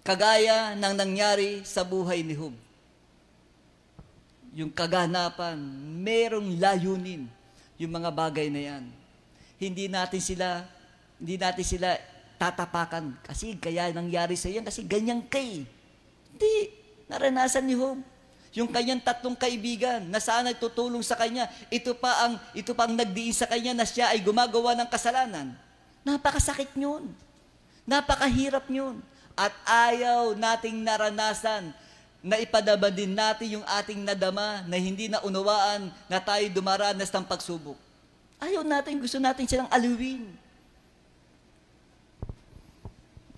Kagaya 0.01 0.73
ng 0.81 0.95
nangyari 0.97 1.61
sa 1.61 1.85
buhay 1.85 2.25
ni 2.25 2.33
Hub. 2.33 2.57
Yung 4.57 4.73
kaganapan, 4.73 5.61
merong 6.01 6.57
layunin 6.57 7.29
yung 7.77 7.93
mga 7.93 8.09
bagay 8.09 8.49
na 8.49 8.61
yan. 8.65 8.85
Hindi 9.61 9.93
natin 9.93 10.25
sila, 10.25 10.65
hindi 11.21 11.37
natin 11.37 11.67
sila 11.69 12.01
tatapakan 12.41 13.21
kasi 13.29 13.61
kaya 13.61 13.93
nangyari 13.93 14.41
sa 14.41 14.49
yan 14.49 14.65
kasi 14.65 14.89
ganyan 14.89 15.21
kay. 15.29 15.69
Hindi, 16.33 16.55
naranasan 17.13 17.69
ni 17.69 17.77
Hub 17.77 18.12
yung 18.53 18.69
kanyang 18.69 19.01
tatlong 19.01 19.33
kaibigan 19.33 20.05
na 20.13 20.21
saan 20.21 20.45
nagtutulong 20.45 21.01
sa 21.01 21.17
kanya, 21.17 21.49
ito 21.73 21.97
pa 21.97 22.29
ang 22.29 22.33
ito 22.53 22.77
pa 22.77 22.85
ang 22.85 22.93
nagdiin 22.93 23.33
sa 23.33 23.49
kanya 23.49 23.73
na 23.73 23.89
siya 23.89 24.13
ay 24.13 24.21
gumagawa 24.21 24.77
ng 24.77 24.89
kasalanan. 24.93 25.57
Napakasakit 26.05 26.77
niyon. 26.77 27.09
Napakahirap 27.89 28.69
niyon. 28.69 29.01
At 29.33 29.57
ayaw 29.65 30.37
nating 30.37 30.85
naranasan 30.85 31.73
na 32.21 32.37
ipadama 32.39 32.93
din 32.93 33.17
natin 33.17 33.59
yung 33.59 33.67
ating 33.67 34.05
nadama 34.05 34.63
na 34.69 34.77
hindi 34.77 35.09
na 35.09 35.25
unawaan 35.25 35.89
na 36.07 36.21
tayo 36.21 36.45
dumaranas 36.53 37.09
ng 37.09 37.25
pagsubok. 37.25 37.75
Ayaw 38.39 38.63
natin, 38.63 39.01
gusto 39.01 39.17
natin 39.17 39.49
silang 39.49 39.71
aluwin. 39.73 40.29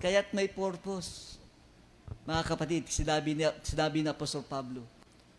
Kaya't 0.01 0.29
may 0.35 0.51
purpose. 0.51 1.39
Mga 2.25 2.41
kapatid, 2.45 2.83
sinabi 2.89 3.37
ni, 3.37 3.45
sinabi 3.61 4.01
ni 4.01 4.09
Apostol 4.09 4.45
Pablo, 4.45 4.85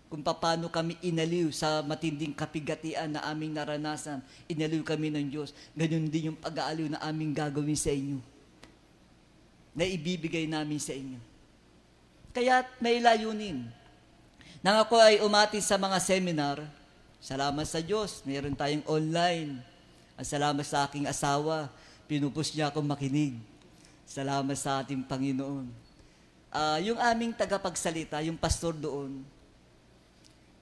kung 0.06 0.22
paano 0.22 0.70
kami 0.70 0.94
inaliw 1.02 1.50
sa 1.50 1.82
matinding 1.82 2.30
kapigatian 2.30 3.18
na 3.18 3.26
aming 3.26 3.50
naranasan. 3.58 4.22
Inaliw 4.46 4.86
kami 4.86 5.10
ng 5.10 5.26
Diyos. 5.26 5.50
Ganun 5.74 6.06
din 6.06 6.30
yung 6.32 6.38
pag-aaliw 6.38 6.94
na 6.94 7.02
aming 7.02 7.34
gagawin 7.34 7.74
sa 7.74 7.90
inyo. 7.90 8.22
Na 9.74 9.82
ibibigay 9.82 10.46
namin 10.46 10.78
sa 10.78 10.94
inyo. 10.94 11.18
Kaya 12.30 12.62
may 12.78 13.02
layunin. 13.02 13.66
Nang 14.62 14.78
ako 14.82 14.94
ay 14.98 15.18
umati 15.20 15.58
sa 15.58 15.74
mga 15.74 15.98
seminar, 15.98 16.62
salamat 17.18 17.66
sa 17.66 17.82
Diyos, 17.82 18.22
meron 18.22 18.54
tayong 18.54 18.86
online. 18.86 19.58
At 20.14 20.24
salamat 20.24 20.64
sa 20.64 20.86
aking 20.86 21.10
asawa, 21.10 21.68
pinupus 22.06 22.54
niya 22.54 22.70
akong 22.70 22.86
makinig. 22.86 23.36
Salamat 24.06 24.54
sa 24.54 24.80
ating 24.80 25.02
Panginoon. 25.02 25.66
Uh, 26.54 26.78
yung 26.80 26.96
aming 27.02 27.34
tagapagsalita, 27.34 28.22
yung 28.22 28.38
pastor 28.38 28.72
doon, 28.72 29.26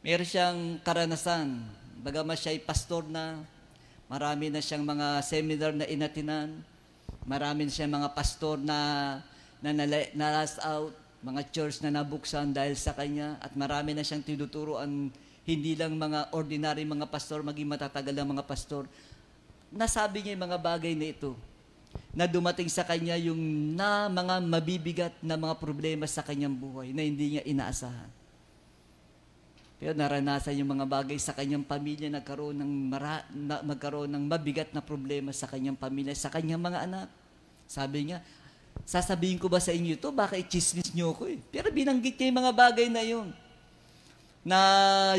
meron 0.05 0.29
siyang 0.29 0.61
karanasan. 0.85 1.65
Bagamat 2.05 2.37
siya 2.37 2.53
ay 2.53 2.61
pastor 2.61 3.09
na, 3.09 3.41
marami 4.05 4.53
na 4.53 4.61
siyang 4.61 4.85
mga 4.85 5.25
seminar 5.25 5.73
na 5.73 5.89
inatinan, 5.89 6.61
marami 7.25 7.65
na 7.65 7.73
siyang 7.73 7.97
mga 7.97 8.13
pastor 8.13 8.61
na, 8.61 8.79
na, 9.65 9.73
na, 9.73 9.89
na 10.13 10.45
out, 10.45 10.93
mga 11.25 11.41
church 11.49 11.81
na 11.81 11.89
nabuksan 11.89 12.53
dahil 12.53 12.77
sa 12.77 12.93
kanya, 12.93 13.41
at 13.41 13.57
marami 13.57 13.97
na 13.97 14.05
siyang 14.05 14.21
tinuturoan, 14.21 15.09
hindi 15.49 15.73
lang 15.73 15.97
mga 15.97 16.37
ordinary 16.37 16.85
mga 16.85 17.09
pastor, 17.09 17.41
maging 17.41 17.73
matatagal 17.73 18.13
ang 18.13 18.29
mga 18.29 18.45
pastor. 18.45 18.85
Nasabi 19.73 20.21
niya 20.21 20.37
yung 20.37 20.45
mga 20.53 20.61
bagay 20.61 20.93
na 20.93 21.17
ito, 21.17 21.33
na 22.13 22.29
dumating 22.29 22.69
sa 22.69 22.85
kanya 22.85 23.17
yung 23.17 23.41
na 23.73 24.13
mga 24.13 24.37
mabibigat 24.45 25.15
na 25.25 25.41
mga 25.41 25.57
problema 25.57 26.05
sa 26.05 26.21
kanyang 26.21 26.53
buhay 26.53 26.93
na 26.93 27.01
hindi 27.01 27.41
niya 27.41 27.43
inaasahan. 27.49 28.24
Pero 29.85 30.01
naranasan 30.01 30.57
yung 30.57 30.81
mga 30.81 30.89
bagay 30.89 31.21
sa 31.21 31.37
kanyang 31.37 31.61
pamilya, 31.61 32.09
nagkaroon 32.09 32.57
ng, 32.57 32.73
mara, 32.89 33.21
na, 33.29 33.61
nagkaroon 33.61 34.09
ng 34.17 34.25
mabigat 34.33 34.73
na 34.73 34.81
problema 34.81 35.29
sa 35.29 35.45
kanyang 35.45 35.77
pamilya, 35.77 36.17
sa 36.17 36.33
kanyang 36.33 36.65
mga 36.65 36.89
anak. 36.89 37.13
Sabi 37.69 38.09
niya, 38.09 38.25
sasabihin 38.89 39.37
ko 39.37 39.53
ba 39.53 39.61
sa 39.61 39.77
inyo 39.77 40.01
to? 40.01 40.09
Baka 40.09 40.41
i-chismis 40.41 40.89
niyo 40.97 41.13
ko 41.13 41.29
eh. 41.29 41.37
Pero 41.53 41.69
binanggit 41.69 42.17
niya 42.17 42.33
yung 42.33 42.41
mga 42.41 42.53
bagay 42.57 42.89
na 42.89 43.03
yun. 43.05 43.29
Na 44.41 44.59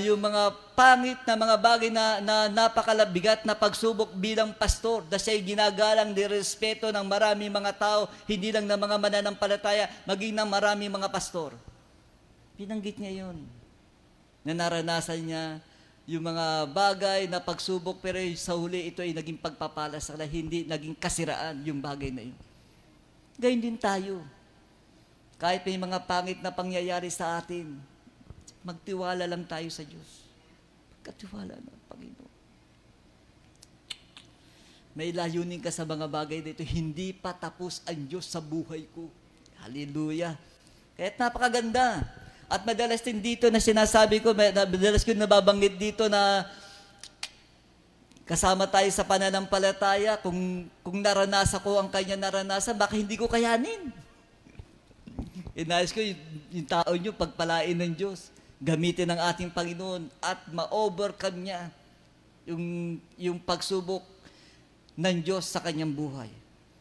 yung 0.01 0.17
mga 0.17 0.57
pangit 0.73 1.21
na 1.29 1.35
mga 1.37 1.57
bagay 1.61 1.89
na, 1.93 2.05
na 2.25 2.35
napakalabigat 2.49 3.45
na 3.45 3.53
pagsubok 3.53 4.17
bilang 4.17 4.49
pastor 4.49 5.05
na 5.13 5.21
siya'y 5.21 5.45
ginagalang 5.45 6.09
ni 6.09 6.25
respeto 6.25 6.89
ng 6.89 7.05
maraming 7.05 7.53
mga 7.53 7.69
tao, 7.77 8.09
hindi 8.25 8.49
lang 8.49 8.65
ng 8.65 8.81
mga 8.81 8.97
mananampalataya, 8.97 9.85
maging 10.09 10.33
ng 10.33 10.49
maraming 10.49 10.89
mga 10.89 11.13
pastor. 11.13 11.53
Binanggit 12.57 12.97
niya 12.97 13.29
yun 13.29 13.64
na 14.45 14.53
naranasan 14.53 15.25
niya 15.25 15.57
yung 16.05 16.21
mga 16.21 16.69
bagay 16.69 17.25
na 17.25 17.41
pagsubok 17.41 17.97
pero 17.97 18.21
sa 18.37 18.53
huli 18.53 18.93
ito 18.93 19.01
ay 19.01 19.09
naging 19.09 19.41
pagpapala 19.41 19.97
sa 19.97 20.13
kanila, 20.13 20.29
hindi 20.29 20.61
naging 20.69 20.93
kasiraan 20.93 21.65
yung 21.65 21.81
bagay 21.81 22.13
na 22.13 22.29
yun. 22.29 22.37
Gayun 23.41 23.61
din 23.61 23.77
tayo. 23.81 24.21
Kahit 25.41 25.65
may 25.65 25.81
mga 25.81 26.05
pangit 26.05 26.39
na 26.45 26.53
pangyayari 26.53 27.09
sa 27.09 27.41
atin, 27.41 27.75
magtiwala 28.61 29.25
lang 29.25 29.43
tayo 29.49 29.67
sa 29.73 29.81
Diyos. 29.81 30.29
Katiwala 31.01 31.57
ng 31.57 31.81
Panginoon. 31.89 32.33
May 34.95 35.11
layunin 35.11 35.59
ka 35.59 35.73
sa 35.73 35.83
mga 35.83 36.07
bagay 36.07 36.39
dito, 36.39 36.63
hindi 36.63 37.11
pa 37.11 37.35
tapos 37.35 37.83
ang 37.83 38.07
Diyos 38.07 38.29
sa 38.29 38.39
buhay 38.39 38.87
ko. 38.95 39.11
Hallelujah. 39.59 40.39
Kahit 40.95 41.19
napakaganda. 41.19 42.05
At 42.45 42.61
madalas 42.61 43.01
din 43.01 43.17
dito 43.17 43.49
na 43.49 43.57
sinasabi 43.57 44.21
ko, 44.21 44.37
madalas 44.37 45.01
ko 45.01 45.11
nababanggit 45.17 45.81
dito 45.81 46.05
na 46.05 46.45
kasama 48.25 48.65
tayo 48.69 48.89
sa 48.89 49.05
pananampalataya, 49.05 50.17
kung, 50.21 50.69
kung 50.81 51.01
naranasan 51.01 51.61
ko 51.61 51.77
ang 51.77 51.89
kanya 51.89 52.17
naranasan, 52.17 52.77
baka 52.77 52.97
hindi 52.97 53.17
ko 53.17 53.25
kayanin. 53.25 53.89
Inayos 55.57 55.93
ko 55.93 56.01
yung, 56.01 56.21
yung 56.51 56.67
tao 56.67 56.91
nyo, 56.93 57.11
pagpalain 57.13 57.77
ng 57.77 57.93
Diyos. 57.93 58.33
Gamitin 58.61 59.13
ng 59.13 59.19
ating 59.19 59.53
Panginoon 59.53 60.09
at 60.21 60.41
ma-overcome 60.49 61.49
niya 61.49 61.69
yung, 62.49 62.97
yung 63.17 63.37
pagsubok 63.41 64.05
ng 64.95 65.17
Diyos 65.21 65.49
sa 65.49 65.61
kanyang 65.61 65.91
buhay. 65.91 66.29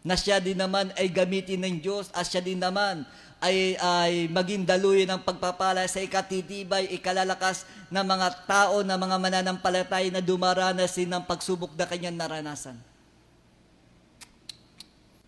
Na 0.04 0.14
siya 0.14 0.38
din 0.38 0.60
naman 0.60 0.92
ay 1.00 1.08
gamitin 1.08 1.60
ng 1.64 1.76
Diyos 1.80 2.12
at 2.12 2.28
siya 2.28 2.44
din 2.44 2.60
naman 2.60 3.08
ay, 3.44 3.76
ay 3.76 4.12
maging 4.32 4.64
daluyan 4.64 5.04
ng 5.12 5.20
pagpapala 5.20 5.84
sa 5.84 6.00
ikatitibay, 6.00 6.88
ikalalakas 6.96 7.68
ng 7.92 8.00
mga 8.00 8.28
tao, 8.48 8.80
na 8.80 8.96
mga 8.96 9.20
mananampalatay 9.20 10.08
na 10.08 10.24
dumaranas 10.24 10.96
din 10.96 11.12
ng 11.12 11.20
pagsubok 11.28 11.76
na 11.76 11.84
kanyang 11.84 12.16
naranasan. 12.16 12.80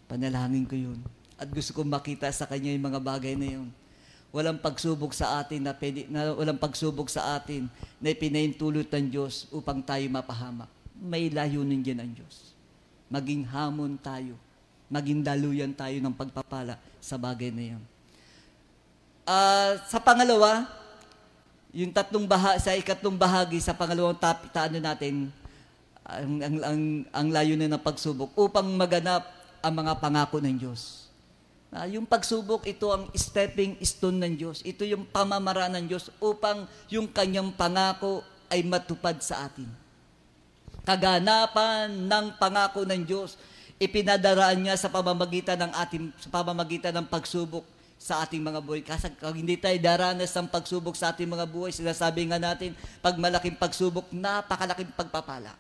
Panalangin 0.09 0.65
ko 0.65 0.73
yun. 0.73 0.97
At 1.37 1.53
gusto 1.53 1.77
kong 1.77 1.93
makita 1.93 2.33
sa 2.33 2.49
kanya 2.49 2.73
yung 2.73 2.89
mga 2.89 3.05
bagay 3.05 3.37
na 3.37 3.61
yun. 3.61 3.69
Walang 4.33 4.65
pagsubok 4.65 5.13
sa 5.13 5.45
atin 5.45 5.69
na, 5.69 5.77
pwede, 5.77 6.09
na 6.09 6.33
walang 6.33 6.57
pagsubok 6.57 7.13
sa 7.13 7.37
atin 7.37 7.69
na 8.01 8.17
ipinaintulot 8.17 8.89
ng 8.89 9.07
Diyos 9.13 9.45
upang 9.53 9.85
tayo 9.85 10.05
mapahamak. 10.09 10.73
May 10.97 11.29
layunin 11.29 11.85
din 11.85 12.01
ang 12.01 12.09
Diyos. 12.17 12.57
Maging 13.13 13.45
hamon 13.45 14.01
tayo. 14.01 14.41
Maging 14.89 15.21
daluyan 15.21 15.77
tayo 15.77 16.01
ng 16.01 16.17
pagpapala 16.17 16.81
sa 16.97 17.21
bagay 17.21 17.53
na 17.53 17.77
yun. 17.77 17.85
Uh, 19.27 19.75
sa 19.91 19.99
pangalawa, 19.99 20.71
yung 21.75 21.91
tatlong 21.91 22.31
baha, 22.31 22.63
sa 22.63 22.79
ikatlong 22.79 23.19
bahagi 23.19 23.59
sa 23.59 23.75
pangalawang 23.75 24.15
tapitaano 24.15 24.79
natin, 24.79 25.35
ang, 26.07 26.35
ang, 26.39 26.57
ang, 26.63 26.83
ang 27.11 27.27
layunin 27.35 27.67
ng 27.67 27.83
pagsubok, 27.83 28.31
upang 28.39 28.71
maganap 28.79 29.27
ang 29.67 29.75
mga 29.83 29.99
pangako 29.99 30.39
ng 30.39 30.55
Diyos. 30.55 31.11
Uh, 31.75 31.91
yung 31.91 32.07
pagsubok, 32.07 32.71
ito 32.71 32.87
ang 32.95 33.11
stepping 33.19 33.75
stone 33.83 34.23
ng 34.23 34.39
Diyos. 34.39 34.63
Ito 34.63 34.87
yung 34.87 35.11
pamamaraan 35.11 35.75
ng 35.75 35.87
Diyos 35.91 36.07
upang 36.23 36.71
yung 36.87 37.11
kanyang 37.11 37.51
pangako 37.51 38.23
ay 38.47 38.63
matupad 38.63 39.19
sa 39.19 39.51
atin. 39.51 39.67
Kaganapan 40.87 41.91
ng 41.91 42.39
pangako 42.39 42.87
ng 42.87 43.03
Diyos, 43.03 43.35
ipinadaraan 43.83 44.55
niya 44.55 44.79
sa 44.79 44.87
pamamagitan 44.87 45.67
ng 45.67 45.73
ating 45.75 46.15
sa 46.15 46.31
pamamagitan 46.31 46.95
ng 46.95 47.11
pagsubok 47.11 47.76
sa 48.07 48.23
ating 48.23 48.39
mga 48.39 48.63
buhay. 48.63 48.87
Kasi 48.87 49.11
kung 49.19 49.35
hindi 49.35 49.59
tayo 49.59 49.75
daranas 49.83 50.31
ng 50.31 50.47
pagsubok 50.47 50.95
sa 50.95 51.11
ating 51.11 51.27
mga 51.27 51.43
buhay, 51.51 51.75
sinasabi 51.75 52.31
nga 52.31 52.39
natin, 52.39 52.71
pag 53.03 53.19
malaking 53.19 53.59
pagsubok, 53.59 54.07
napakalaking 54.15 54.95
pagpapala. 54.95 55.59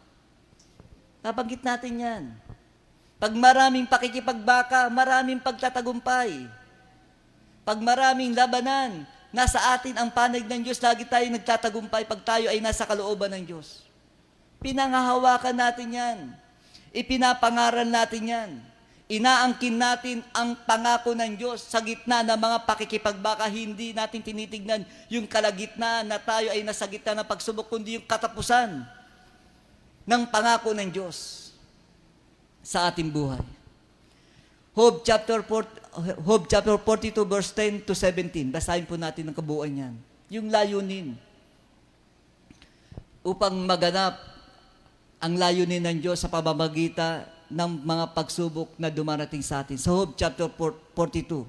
Nabanggit 1.27 1.67
natin 1.67 1.93
yan. 1.99 2.25
Pag 3.19 3.35
maraming 3.35 3.91
pakikipagbaka, 3.91 4.87
maraming 4.87 5.43
pagtatagumpay. 5.43 6.47
Pag 7.67 7.79
maraming 7.83 8.31
labanan, 8.31 9.03
nasa 9.35 9.75
atin 9.75 9.99
ang 9.99 10.07
panag 10.15 10.47
ng 10.47 10.63
Diyos, 10.63 10.79
lagi 10.79 11.03
tayo 11.03 11.27
nagtatagumpay 11.27 12.07
pag 12.07 12.23
tayo 12.23 12.47
ay 12.47 12.63
nasa 12.63 12.87
kalooban 12.87 13.35
ng 13.35 13.43
Diyos. 13.43 13.83
Pinangahawakan 14.63 15.57
natin 15.57 15.89
yan. 15.91 16.19
Ipinapangaral 16.95 17.91
natin 17.91 18.23
yan. 18.23 18.51
Inaangkin 19.07 19.79
natin 19.79 20.19
ang 20.35 20.59
pangako 20.67 21.15
ng 21.15 21.39
Diyos 21.39 21.63
sa 21.63 21.79
gitna 21.79 22.27
ng 22.27 22.35
mga 22.35 22.67
pakikipagbaka. 22.67 23.47
Hindi 23.47 23.95
natin 23.95 24.19
tinitignan 24.19 24.83
yung 25.07 25.31
kalagitnaan 25.31 26.11
na 26.11 26.19
tayo 26.19 26.51
ay 26.51 26.67
nasa 26.67 26.91
gitna 26.91 27.23
ng 27.23 27.29
pagsubok, 27.31 27.71
kundi 27.71 27.95
yung 27.95 28.07
katapusan 28.07 28.83
ng 30.03 30.23
pangako 30.27 30.75
ng 30.75 30.91
Diyos 30.91 31.51
sa 32.67 32.91
ating 32.91 33.07
buhay. 33.07 33.39
Job 34.75 35.07
chapter 35.07 35.39
4, 35.39 36.27
Job 36.27 36.43
chapter 36.51 36.75
42 36.75 37.23
verse 37.31 37.51
10 37.55 37.87
to 37.87 37.95
17. 37.95 38.51
Basahin 38.51 38.91
po 38.91 38.99
natin 38.99 39.31
ang 39.31 39.37
kabuuan 39.39 39.71
niyan. 39.71 39.95
Yung 40.35 40.51
layunin 40.51 41.15
upang 43.23 43.55
maganap 43.55 44.19
ang 45.23 45.39
layunin 45.39 45.87
ng 45.87 45.99
Diyos 46.03 46.19
sa 46.19 46.27
pamamagitan 46.27 47.36
ng 47.47 47.71
mga 47.87 48.15
pagsubok 48.15 48.75
na 48.79 48.91
dumarating 48.91 49.43
sa 49.43 49.63
atin. 49.63 49.79
Sa 49.79 49.91
Job 49.95 50.19
chapter 50.19 50.51
42, 50.51 51.47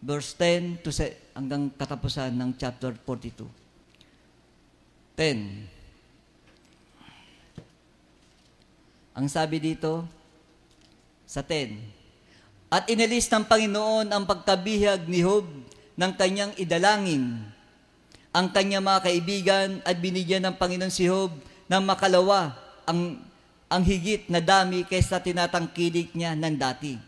verse 0.00 0.32
10 0.36 0.80
to 0.80 0.88
se- 0.88 1.16
hanggang 1.36 1.68
katapusan 1.76 2.32
ng 2.32 2.56
chapter 2.56 2.96
42. 3.04 3.44
10. 5.16 5.68
Ang 9.20 9.26
sabi 9.28 9.60
dito, 9.60 10.08
sa 11.28 11.44
10, 11.44 11.76
At 12.70 12.86
inalis 12.86 13.26
ng 13.26 13.44
Panginoon 13.46 14.14
ang 14.14 14.24
pagkabihag 14.26 15.10
ni 15.10 15.22
Job 15.26 15.46
ng 15.98 16.12
kanyang 16.14 16.54
idalangin, 16.54 17.42
ang 18.30 18.46
kanyang 18.54 18.86
mga 18.86 19.00
kaibigan 19.10 19.68
at 19.82 19.98
binigyan 19.98 20.46
ng 20.46 20.54
Panginoon 20.54 20.94
si 20.94 21.10
Job 21.10 21.34
ng 21.66 21.82
makalawa 21.82 22.54
ang 22.86 23.18
ang 23.70 23.86
higit 23.86 24.26
na 24.26 24.42
dami 24.42 24.82
kaysa 24.82 25.22
tinatangkilik 25.22 26.10
niya 26.10 26.34
ng 26.34 26.58
dati. 26.58 26.98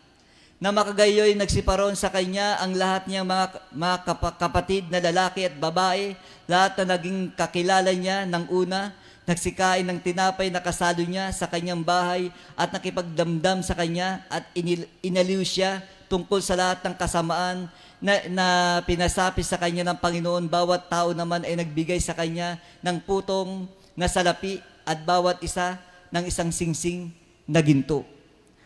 Na 0.63 0.71
makagayoy 0.71 1.35
nagsiparon 1.35 1.91
sa 1.91 2.07
kanya 2.07 2.55
ang 2.63 2.71
lahat 2.71 3.03
niyang 3.11 3.27
mga, 3.27 3.45
mga 3.75 3.97
kapatid 4.39 4.87
na 4.87 5.03
lalaki 5.03 5.43
at 5.43 5.59
babae, 5.59 6.15
lahat 6.47 6.79
na 6.79 6.95
naging 6.95 7.35
kakilala 7.35 7.91
niya 7.91 8.23
ng 8.23 8.47
una, 8.47 8.95
nagsikain 9.27 9.83
ng 9.83 9.99
tinapay 9.99 10.47
na 10.47 10.63
kasalo 10.63 11.03
niya 11.03 11.35
sa 11.35 11.51
kanyang 11.51 11.83
bahay 11.83 12.31
at 12.55 12.71
nakipagdamdam 12.71 13.59
sa 13.59 13.75
kanya 13.75 14.23
at 14.31 14.47
inil, 14.55 14.87
inaliw 15.03 15.43
siya 15.43 15.83
tungkol 16.07 16.39
sa 16.39 16.55
lahat 16.55 16.79
ng 16.79 16.95
kasamaan 16.95 17.67
na, 17.99 18.13
na 18.31 18.47
pinasapi 18.87 19.43
sa 19.43 19.59
kanya 19.59 19.83
ng 19.91 19.99
Panginoon. 19.99 20.47
Bawat 20.47 20.87
tao 20.87 21.11
naman 21.11 21.43
ay 21.43 21.59
nagbigay 21.59 21.99
sa 21.99 22.15
kanya 22.15 22.55
ng 22.79 23.03
putong 23.03 23.67
na 23.99 24.07
salapi 24.07 24.63
at 24.87 25.03
bawat 25.03 25.43
isa 25.43 25.75
ng 26.13 26.23
isang 26.29 26.53
singsing 26.53 27.09
na 27.49 27.57
ginto. 27.65 28.05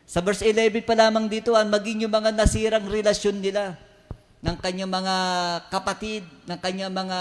Sa 0.04 0.20
verse 0.20 0.44
11 0.44 0.84
pa 0.84 0.96
lamang 0.96 1.32
dito, 1.32 1.56
ang 1.56 1.72
maging 1.72 2.04
yung 2.04 2.12
mga 2.12 2.36
nasirang 2.36 2.84
relasyon 2.88 3.40
nila 3.40 3.80
ng 4.44 4.56
kanyang 4.60 4.92
mga 4.92 5.16
kapatid, 5.72 6.24
ng 6.44 6.60
kanyang 6.60 6.92
mga 6.92 7.20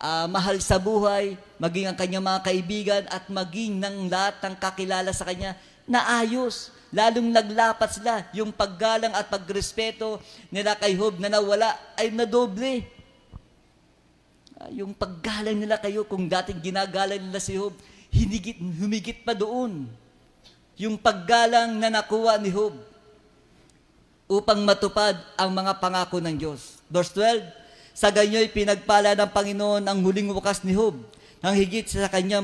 uh, 0.00 0.26
mahal 0.28 0.56
sa 0.60 0.80
buhay, 0.80 1.36
maging 1.60 1.88
ang 1.92 1.96
kanyang 1.96 2.24
mga 2.24 2.40
kaibigan, 2.44 3.02
at 3.12 3.28
maging 3.28 3.76
ng 3.80 4.08
lahat 4.08 4.40
ng 4.44 4.54
kakilala 4.56 5.12
sa 5.12 5.28
kanya 5.28 5.56
na 5.84 6.20
ayos. 6.20 6.72
Lalong 6.88 7.28
naglapat 7.28 8.00
sila. 8.00 8.24
Yung 8.32 8.48
paggalang 8.48 9.12
at 9.12 9.28
pagrespeto 9.28 10.24
nila 10.48 10.72
kay 10.76 10.96
Job 10.96 11.20
na 11.20 11.28
nawala 11.28 11.76
ay 12.00 12.08
nadoble. 12.08 12.84
Uh, 14.56 14.72
yung 14.72 14.96
paggalang 14.96 15.60
nila 15.60 15.76
kayo, 15.76 16.08
kung 16.08 16.24
dating 16.24 16.60
ginagalang 16.64 17.20
nila 17.20 17.40
si 17.40 17.56
Job, 17.56 17.76
hinigit, 18.12 18.58
humigit 18.58 19.18
pa 19.24 19.32
doon. 19.36 19.88
Yung 20.78 20.94
paggalang 20.94 21.74
na 21.76 21.90
nakuha 21.90 22.38
ni 22.38 22.54
Job 22.54 22.76
upang 24.28 24.62
matupad 24.62 25.16
ang 25.34 25.50
mga 25.50 25.80
pangako 25.82 26.22
ng 26.22 26.36
Diyos. 26.36 26.78
Verse 26.86 27.10
12, 27.16 27.42
sa 27.98 28.14
ganyo'y 28.14 28.46
pinagpala 28.54 29.18
ng 29.18 29.30
Panginoon 29.34 29.82
ang 29.82 29.98
huling 30.04 30.30
wakas 30.30 30.62
ni 30.62 30.76
Job 30.76 30.94
nang 31.42 31.54
higit 31.54 31.86
sa 31.86 32.06
kanya 32.06 32.38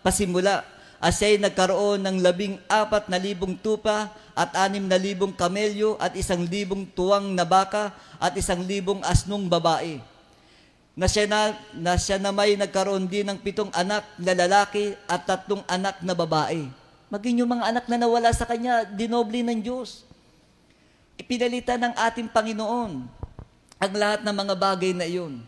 pasimula 0.00 0.64
as 0.96 1.20
siya'y 1.20 1.36
nagkaroon 1.36 2.00
ng 2.00 2.24
labing 2.24 2.56
apat 2.64 3.12
na 3.12 3.20
libong 3.20 3.60
tupa 3.60 4.08
at 4.32 4.50
anim 4.56 4.84
na 4.88 4.96
libong 4.96 5.36
kamelyo 5.36 6.00
at 6.00 6.16
isang 6.16 6.48
libong 6.48 6.88
tuwang 6.96 7.36
na 7.36 7.44
baka 7.44 7.92
at 8.16 8.32
isang 8.40 8.64
libong 8.64 9.04
asnong 9.04 9.44
babae 9.52 10.00
na 10.96 11.04
siya 11.04 11.28
na, 11.28 11.52
na 11.76 11.92
siya 12.00 12.16
na 12.16 12.32
may 12.32 12.56
nagkaroon 12.56 13.04
din 13.04 13.28
ng 13.28 13.36
pitong 13.36 13.68
anak 13.76 14.08
na 14.16 14.32
lalaki 14.32 14.96
at 15.04 15.28
tatlong 15.28 15.60
anak 15.68 16.00
na 16.00 16.16
babae. 16.16 16.64
Maging 17.12 17.44
yung 17.44 17.52
mga 17.52 17.68
anak 17.68 17.84
na 17.84 18.00
nawala 18.00 18.32
sa 18.32 18.48
kanya, 18.48 18.88
dinoble 18.88 19.44
ng 19.44 19.60
Diyos. 19.60 20.08
Ipinalita 21.20 21.76
ng 21.76 21.92
ating 21.92 22.32
Panginoon 22.32 22.92
ang 23.76 23.92
lahat 23.92 24.24
ng 24.24 24.32
mga 24.32 24.54
bagay 24.56 24.92
na 24.96 25.04
iyon. 25.04 25.44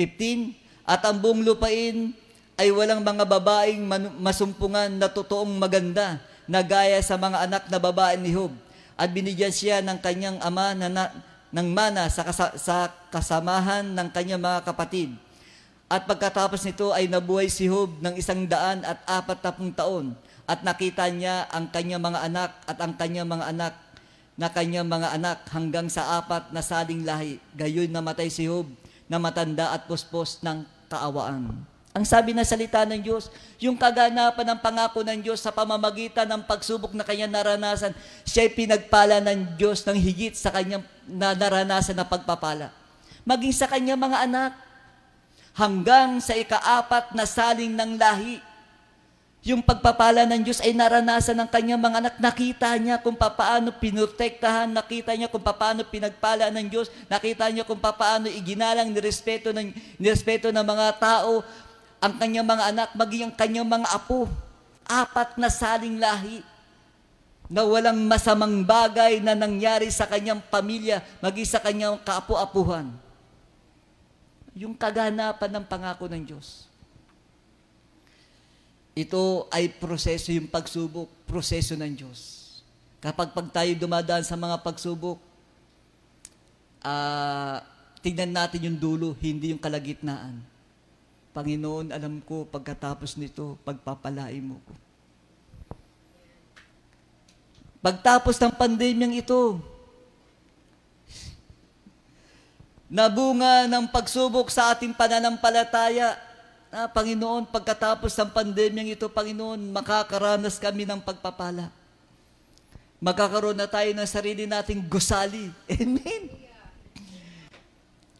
15, 0.00 0.56
at 0.88 1.04
ang 1.04 1.20
buong 1.20 1.44
lupain 1.44 2.16
ay 2.56 2.72
walang 2.72 3.04
mga 3.04 3.28
babaeng 3.28 3.84
masumpungan 4.16 4.88
na 4.88 5.12
totoong 5.12 5.52
maganda 5.60 6.16
na 6.48 6.64
gaya 6.64 6.96
sa 7.04 7.20
mga 7.20 7.44
anak 7.44 7.64
na 7.68 7.76
babae 7.76 8.16
ni 8.16 8.32
Job. 8.32 8.52
At 8.96 9.12
binigyan 9.12 9.52
siya 9.52 9.84
ng 9.84 10.00
kanyang 10.00 10.40
ama 10.40 10.72
na, 10.72 10.88
na 10.88 11.04
ng 11.54 11.68
mana 11.70 12.10
sa, 12.10 12.26
kasa- 12.26 12.56
sa 12.58 12.90
kasamahan 13.10 13.86
ng 13.86 14.08
kanyang 14.10 14.42
mga 14.42 14.66
kapatid. 14.66 15.14
At 15.86 16.02
pagkatapos 16.02 16.66
nito 16.66 16.90
ay 16.90 17.06
nabuhay 17.06 17.46
si 17.46 17.70
Job 17.70 18.02
ng 18.02 18.18
isang 18.18 18.42
daan 18.50 18.82
at 18.82 18.98
apat 19.06 19.38
na 19.38 19.54
taon 19.70 20.18
at 20.46 20.62
nakita 20.66 21.06
niya 21.10 21.46
ang 21.50 21.70
kanyang 21.70 22.02
mga 22.02 22.20
anak 22.26 22.50
at 22.66 22.78
ang 22.82 22.94
kanyang 22.98 23.30
mga 23.30 23.46
anak 23.54 23.74
na 24.36 24.48
kanyang 24.50 24.86
mga 24.86 25.08
anak 25.14 25.38
hanggang 25.48 25.86
sa 25.86 26.18
apat 26.18 26.50
na 26.50 26.60
saling 26.60 27.06
lahi. 27.06 27.38
Gayon 27.54 27.90
namatay 27.90 28.26
si 28.26 28.50
Job 28.50 28.66
na 29.06 29.22
matanda 29.22 29.70
at 29.70 29.86
puspos 29.86 30.42
ng 30.42 30.66
kaawaan. 30.90 31.54
Ang 31.96 32.04
sabi 32.04 32.36
na 32.36 32.44
salita 32.44 32.84
ng 32.84 33.00
Diyos, 33.00 33.32
yung 33.56 33.80
kaganapan 33.80 34.52
ng 34.52 34.60
pangako 34.60 35.00
ng 35.00 35.16
Diyos 35.24 35.40
sa 35.40 35.48
pamamagitan 35.48 36.28
ng 36.28 36.44
pagsubok 36.44 36.92
na 36.92 37.00
kanya 37.00 37.24
naranasan, 37.24 37.96
siya'y 38.28 38.52
pinagpala 38.52 39.16
ng 39.24 39.56
Diyos 39.56 39.80
ng 39.88 39.96
higit 39.96 40.36
sa 40.36 40.52
kanyang 40.52 40.84
na 41.06 41.32
naranasan 41.32 41.94
na 41.94 42.04
pagpapala. 42.06 42.74
Maging 43.22 43.54
sa 43.54 43.70
kanyang 43.70 43.98
mga 43.98 44.18
anak, 44.26 44.52
hanggang 45.56 46.20
sa 46.20 46.34
ikaapat 46.36 47.14
na 47.16 47.24
saling 47.24 47.72
ng 47.72 47.96
lahi, 47.96 48.42
yung 49.46 49.62
pagpapala 49.62 50.26
ng 50.26 50.42
Diyos 50.42 50.58
ay 50.58 50.74
naranasan 50.74 51.38
ng 51.38 51.46
kanyang 51.46 51.78
mga 51.78 51.96
anak. 52.02 52.14
Nakita 52.18 52.74
niya 52.82 52.98
kung 52.98 53.14
paano 53.14 53.70
pinotektahan, 53.70 54.66
nakita 54.66 55.14
niya 55.14 55.30
kung 55.30 55.42
paano 55.42 55.86
pinagpala 55.86 56.50
ng 56.50 56.66
Diyos, 56.66 56.90
nakita 57.06 57.46
niya 57.54 57.62
kung 57.62 57.78
paano 57.78 58.26
iginalang 58.26 58.90
nirespeto 58.90 59.54
ng, 59.54 59.70
nirespeto 60.02 60.50
ng 60.50 60.66
mga 60.66 60.98
tao, 60.98 61.46
ang 62.02 62.18
kanyang 62.18 62.46
mga 62.46 62.64
anak, 62.74 62.88
maging 62.98 63.22
ang 63.30 63.34
kanyang 63.38 63.68
mga 63.70 63.88
apo. 63.94 64.26
Apat 64.82 65.38
na 65.38 65.46
saling 65.46 65.94
lahi 65.98 66.42
na 67.46 67.62
walang 67.62 67.98
masamang 68.06 68.66
bagay 68.66 69.22
na 69.22 69.38
nangyari 69.38 69.86
sa 69.90 70.06
kanyang 70.06 70.42
pamilya, 70.50 71.02
maging 71.22 71.48
sa 71.48 71.62
kanyang 71.62 71.96
kaapu-apuhan. 72.02 72.90
Yung 74.56 74.72
kaganapan 74.72 75.50
ng 75.52 75.64
pangako 75.68 76.08
ng 76.08 76.22
Diyos. 76.26 76.66
Ito 78.96 79.46
ay 79.52 79.68
proseso 79.76 80.32
yung 80.32 80.48
pagsubok, 80.48 81.06
proseso 81.28 81.76
ng 81.76 81.92
Diyos. 81.92 82.44
Kapag 82.98 83.36
pag 83.36 83.46
tayo 83.52 83.70
dumadaan 83.76 84.24
sa 84.24 84.34
mga 84.34 84.64
pagsubok, 84.64 85.20
uh, 86.80 87.60
tignan 88.00 88.32
natin 88.32 88.72
yung 88.72 88.78
dulo, 88.80 89.12
hindi 89.20 89.52
yung 89.52 89.60
kalagitnaan 89.60 90.56
Panginoon, 91.36 91.92
alam 91.92 92.24
ko 92.24 92.48
pagkatapos 92.48 93.20
nito, 93.20 93.60
pagpapalain 93.60 94.40
mo 94.40 94.56
ko. 94.64 94.72
Pagtapos 97.80 98.40
ng 98.40 98.52
pandemyang 98.56 99.20
ito, 99.20 99.60
nabunga 102.86 103.66
ng 103.66 103.86
pagsubok 103.90 104.48
sa 104.48 104.72
ating 104.72 104.94
pananampalataya. 104.94 106.16
Ah, 106.70 106.90
Panginoon, 106.90 107.46
pagkatapos 107.48 108.12
ng 108.18 108.30
pandemyang 108.34 108.90
ito, 108.94 109.06
Panginoon, 109.06 109.70
makakaranas 109.70 110.58
kami 110.58 110.82
ng 110.84 111.00
pagpapala. 111.02 111.70
Magkakaroon 112.96 113.56
na 113.56 113.68
tayo 113.68 113.92
ng 113.92 114.08
sarili 114.08 114.48
nating 114.48 114.82
gusali. 114.88 115.52
Amen. 115.70 116.32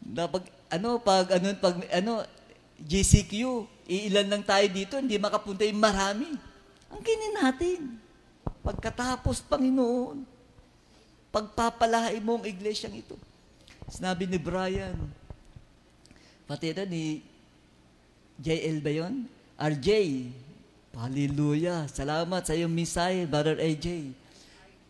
Na 0.06 0.30
pag, 0.30 0.44
ano, 0.70 1.00
pag, 1.00 1.26
ano, 1.32 1.46
pag, 1.58 1.74
ano, 1.90 2.12
GCQ, 2.76 3.64
iilan 3.88 4.28
lang 4.28 4.44
tayo 4.44 4.66
dito, 4.68 5.00
hindi 5.00 5.16
makapunta 5.16 5.64
yung 5.64 5.80
marami. 5.80 6.28
Ang 6.92 7.02
kinin 7.02 7.34
natin. 7.40 8.05
Pagkatapos, 8.66 9.46
Panginoon, 9.46 10.26
pagpapalahay 11.30 12.18
mo 12.18 12.42
ang 12.42 12.44
iglesyang 12.50 12.98
ito. 12.98 13.14
Sinabi 13.86 14.26
ni 14.26 14.42
Brian, 14.42 14.98
pati 16.50 16.74
na 16.74 16.82
ni 16.82 17.22
JL 18.42 18.82
ba 18.82 18.90
yun? 18.90 19.30
RJ, 19.54 19.88
hallelujah, 20.98 21.86
salamat 21.86 22.42
sa 22.42 22.58
iyong 22.58 22.74
misay, 22.74 23.22
Brother 23.30 23.62
AJ. 23.62 24.10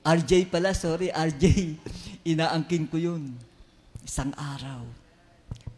RJ 0.00 0.48
pala, 0.48 0.72
sorry, 0.72 1.12
RJ, 1.12 1.76
inaangkin 2.32 2.88
ko 2.88 2.96
yun. 2.96 3.36
Isang 4.00 4.32
araw, 4.32 4.88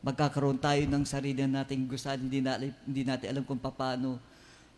magkakaroon 0.06 0.62
tayo 0.62 0.86
ng 0.86 1.02
sarili 1.02 1.42
nating 1.42 1.90
gusal, 1.90 2.14
hindi, 2.14 2.38
na, 2.38 2.62
hindi 2.62 3.02
natin 3.02 3.34
alam 3.34 3.42
kung 3.42 3.58
paano 3.58 4.22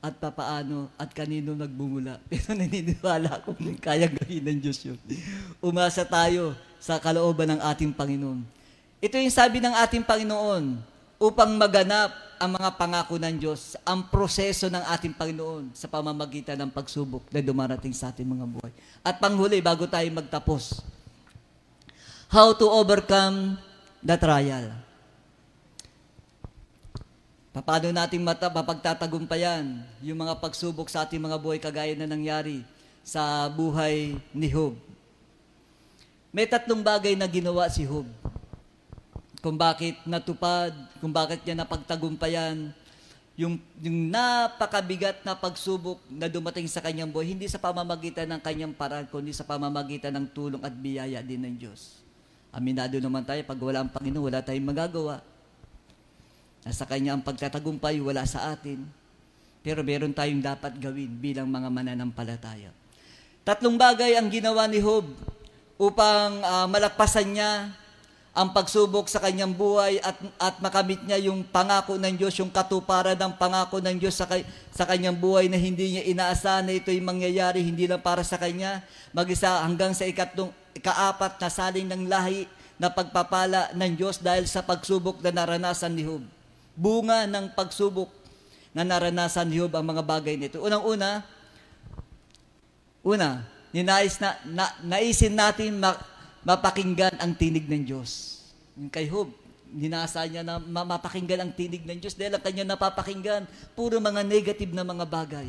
at 0.00 0.16
papaano 0.16 0.88
at 0.96 1.12
kanino 1.12 1.52
nagbumula. 1.52 2.16
Pero 2.32 2.56
naniniwala 2.56 3.44
ko 3.44 3.52
kaya 3.80 4.08
gawin 4.08 4.44
ng 4.48 4.58
Diyos 4.64 4.80
yun. 4.84 4.98
Umasa 5.60 6.02
tayo 6.08 6.56
sa 6.80 6.96
kalooban 6.96 7.56
ng 7.56 7.60
ating 7.60 7.92
Panginoon. 7.92 8.40
Ito 9.00 9.16
yung 9.20 9.32
sabi 9.32 9.60
ng 9.60 9.76
ating 9.76 10.04
Panginoon, 10.04 10.90
upang 11.20 11.52
maganap 11.60 12.16
ang 12.40 12.56
mga 12.56 12.80
pangako 12.80 13.20
ng 13.20 13.36
Diyos, 13.36 13.76
ang 13.84 14.08
proseso 14.08 14.72
ng 14.72 14.80
ating 14.88 15.12
Panginoon 15.12 15.76
sa 15.76 15.84
pamamagitan 15.84 16.56
ng 16.56 16.72
pagsubok 16.72 17.28
na 17.28 17.44
dumarating 17.44 17.92
sa 17.92 18.08
ating 18.08 18.24
mga 18.24 18.48
buhay. 18.48 18.72
At 19.04 19.20
panghuli, 19.20 19.60
bago 19.60 19.84
tayo 19.84 20.08
magtapos, 20.08 20.80
how 22.32 22.56
to 22.56 22.64
overcome 22.64 23.60
the 24.00 24.16
trial. 24.16 24.72
Paano 27.50 27.90
natin 27.90 28.22
mata, 28.22 28.46
mapagtatagumpayan 28.46 29.82
yung 30.06 30.22
mga 30.22 30.38
pagsubok 30.38 30.86
sa 30.86 31.02
ating 31.02 31.18
mga 31.18 31.34
buhay 31.34 31.58
kagaya 31.58 31.98
na 31.98 32.06
nangyari 32.06 32.62
sa 33.02 33.50
buhay 33.50 34.14
ni 34.30 34.46
Job. 34.46 34.78
May 36.30 36.46
tatlong 36.46 36.78
bagay 36.78 37.18
na 37.18 37.26
ginawa 37.26 37.66
si 37.66 37.82
Job. 37.82 38.06
Kung 39.42 39.58
bakit 39.58 39.98
natupad, 40.06 40.70
kung 41.02 41.10
bakit 41.10 41.42
niya 41.42 41.58
napagtagumpayan 41.58 42.70
yung, 43.34 43.58
yung 43.82 44.12
napakabigat 44.14 45.26
na 45.26 45.34
pagsubok 45.34 45.98
na 46.06 46.30
dumating 46.30 46.70
sa 46.70 46.78
kanyang 46.78 47.10
buhay, 47.10 47.34
hindi 47.34 47.50
sa 47.50 47.58
pamamagitan 47.58 48.30
ng 48.30 48.40
kanyang 48.46 48.76
paraan, 48.76 49.10
kundi 49.10 49.34
sa 49.34 49.42
pamamagitan 49.42 50.14
ng 50.14 50.30
tulong 50.30 50.62
at 50.62 50.70
biyaya 50.70 51.18
din 51.18 51.42
ng 51.42 51.56
Diyos. 51.56 51.98
Aminado 52.54 52.94
naman 53.02 53.26
tayo, 53.26 53.42
pag 53.42 53.58
wala 53.58 53.82
ang 53.82 53.90
Panginoon, 53.90 54.28
wala 54.28 54.38
tayong 54.38 54.70
magagawa. 54.70 55.24
Nasa 56.60 56.84
Kanya 56.84 57.16
ang 57.16 57.24
pagtatagumpay, 57.24 58.04
wala 58.04 58.28
sa 58.28 58.52
atin. 58.52 58.84
Pero 59.60 59.80
meron 59.84 60.12
tayong 60.12 60.40
dapat 60.40 60.76
gawin 60.76 61.08
bilang 61.20 61.48
mga 61.48 61.68
mananampalataya. 61.68 62.72
Tatlong 63.44 63.76
bagay 63.76 64.16
ang 64.16 64.28
ginawa 64.28 64.68
ni 64.68 64.80
Job 64.80 65.08
upang 65.80 66.44
uh, 66.44 66.68
malagpasan 66.68 67.28
niya 67.32 67.72
ang 68.30 68.52
pagsubok 68.54 69.10
sa 69.10 69.18
kanyang 69.18 69.50
buhay 69.56 69.98
at, 70.04 70.16
at 70.38 70.54
makamit 70.62 71.02
niya 71.02 71.18
yung 71.28 71.42
pangako 71.42 71.98
ng 71.98 72.14
Diyos, 72.14 72.36
yung 72.38 72.52
katuparan 72.52 73.18
ng 73.18 73.34
pangako 73.40 73.82
ng 73.82 73.96
Diyos 73.96 74.14
sa, 74.14 74.28
sa 74.70 74.84
kanyang 74.86 75.18
buhay 75.18 75.50
na 75.50 75.58
hindi 75.58 75.98
niya 75.98 76.04
inaasahan 76.06 76.68
na 76.68 76.76
ito'y 76.76 77.00
mangyayari 77.02 77.64
hindi 77.64 77.90
lang 77.90 78.00
para 78.00 78.22
sa 78.22 78.38
kanya, 78.38 78.84
mag-isa 79.10 79.64
hanggang 79.66 79.96
sa 79.96 80.06
ikatlong, 80.06 80.52
ikaapat 80.76 81.42
na 81.42 81.48
saling 81.50 81.88
ng 81.90 82.06
lahi 82.06 82.46
na 82.78 82.86
pagpapala 82.92 83.74
ng 83.74 83.92
Diyos 83.98 84.22
dahil 84.22 84.46
sa 84.46 84.62
pagsubok 84.62 85.18
na 85.24 85.34
naranasan 85.34 85.92
ni 85.92 86.06
Job 86.06 86.22
bunga 86.74 87.26
ng 87.26 87.52
pagsubok 87.54 88.10
na 88.70 88.86
naranasan 88.86 89.50
ni 89.50 89.58
Job 89.58 89.74
ang 89.74 89.86
mga 89.86 90.02
bagay 90.06 90.38
nito. 90.38 90.62
Unang-una, 90.62 91.26
una, 93.02 93.46
ninais 93.74 94.18
na, 94.22 94.38
na 94.46 94.64
naisin 94.82 95.34
natin 95.34 95.78
ma, 95.78 95.98
mapakinggan 96.46 97.18
ang 97.18 97.34
tinig 97.34 97.66
ng 97.66 97.82
Diyos. 97.82 98.42
Yung 98.78 98.90
kay 98.90 99.10
Job, 99.10 99.30
ninasa 99.70 100.22
niya 100.26 100.46
na 100.46 100.58
mapakinggan 100.62 101.42
ang 101.42 101.52
tinig 101.54 101.82
ng 101.82 101.98
Diyos 101.98 102.14
dahil 102.14 102.38
ang 102.38 102.42
kanya 102.42 102.64
napapakinggan, 102.74 103.46
puro 103.74 103.98
mga 103.98 104.22
negative 104.22 104.70
na 104.70 104.86
mga 104.86 105.06
bagay. 105.06 105.48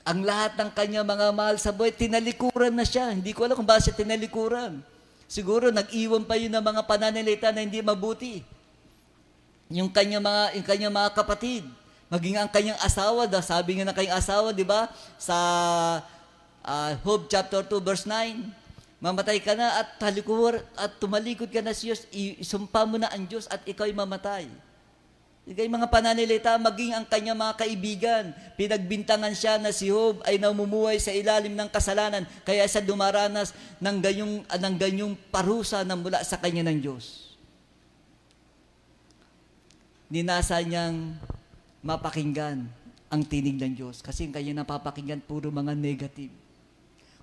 Ang 0.00 0.24
lahat 0.24 0.56
ng 0.56 0.70
kanya 0.72 1.04
mga 1.04 1.28
mahal 1.32 1.56
sa 1.60 1.76
buhay, 1.76 1.92
tinalikuran 1.92 2.72
na 2.72 2.88
siya. 2.88 3.12
Hindi 3.12 3.36
ko 3.36 3.44
alam 3.44 3.52
kung 3.52 3.68
bakit 3.68 3.92
siya 3.92 4.00
tinalikuran. 4.00 4.80
Siguro 5.28 5.68
nag-iwan 5.68 6.24
pa 6.24 6.40
yun 6.40 6.50
ng 6.50 6.64
mga 6.64 6.82
pananalita 6.88 7.52
na 7.52 7.62
hindi 7.62 7.84
mabuti 7.84 8.40
yung 9.70 9.86
kanyang 9.86 10.20
mga, 10.20 10.42
yung 10.58 10.66
kanyang 10.66 10.94
mga 10.94 11.10
kapatid, 11.14 11.62
maging 12.10 12.42
ang 12.42 12.50
kanyang 12.50 12.78
asawa, 12.82 13.30
da, 13.30 13.38
sabi 13.38 13.78
nga 13.78 13.86
ng 13.86 13.96
kanyang 13.96 14.18
asawa, 14.18 14.50
di 14.50 14.66
ba, 14.66 14.90
sa 15.14 15.38
uh, 16.66 16.90
Job 17.06 17.30
chapter 17.30 17.62
2 17.62 17.78
verse 17.78 18.02
9, 18.02 18.50
mamatay 18.98 19.38
ka 19.38 19.54
na 19.54 19.78
at 19.78 19.94
talikuwar 20.02 20.58
at 20.74 20.98
tumalikod 20.98 21.46
ka 21.46 21.62
na 21.62 21.70
sa 21.70 21.86
Diyos, 21.86 22.02
isumpa 22.10 22.82
mo 22.82 22.98
na 22.98 23.14
ang 23.14 23.22
Diyos 23.30 23.46
at 23.46 23.62
ikaw 23.62 23.86
ay 23.86 23.94
mamatay. 23.94 24.50
Ikay 25.46 25.70
mga 25.70 25.88
pananilita, 25.88 26.58
maging 26.58 26.92
ang 26.92 27.06
kanyang 27.06 27.38
mga 27.38 27.54
kaibigan, 27.62 28.24
pinagbintangan 28.58 29.34
siya 29.38 29.54
na 29.62 29.70
si 29.70 29.86
Job 29.86 30.18
ay 30.26 30.36
namumuhay 30.36 30.98
sa 30.98 31.14
ilalim 31.14 31.54
ng 31.54 31.70
kasalanan, 31.70 32.26
kaya 32.42 32.66
sa 32.66 32.82
dumaranas 32.82 33.54
ng 33.78 33.96
ganyong, 34.02 34.34
ng 34.50 34.74
ganyong 34.76 35.14
parusa 35.30 35.86
na 35.86 35.94
mula 35.94 36.26
sa 36.26 36.42
kanya 36.42 36.66
ng 36.66 36.82
Diyos 36.82 37.29
ninasa 40.10 40.58
niyang 40.60 41.14
mapakinggan 41.80 42.66
ang 43.10 43.22
tinig 43.22 43.56
ng 43.56 43.72
Diyos. 43.78 44.02
Kasi 44.02 44.26
ang 44.26 44.34
kanya 44.34 44.66
napapakinggan, 44.66 45.22
puro 45.22 45.48
mga 45.48 45.72
negative. 45.78 46.34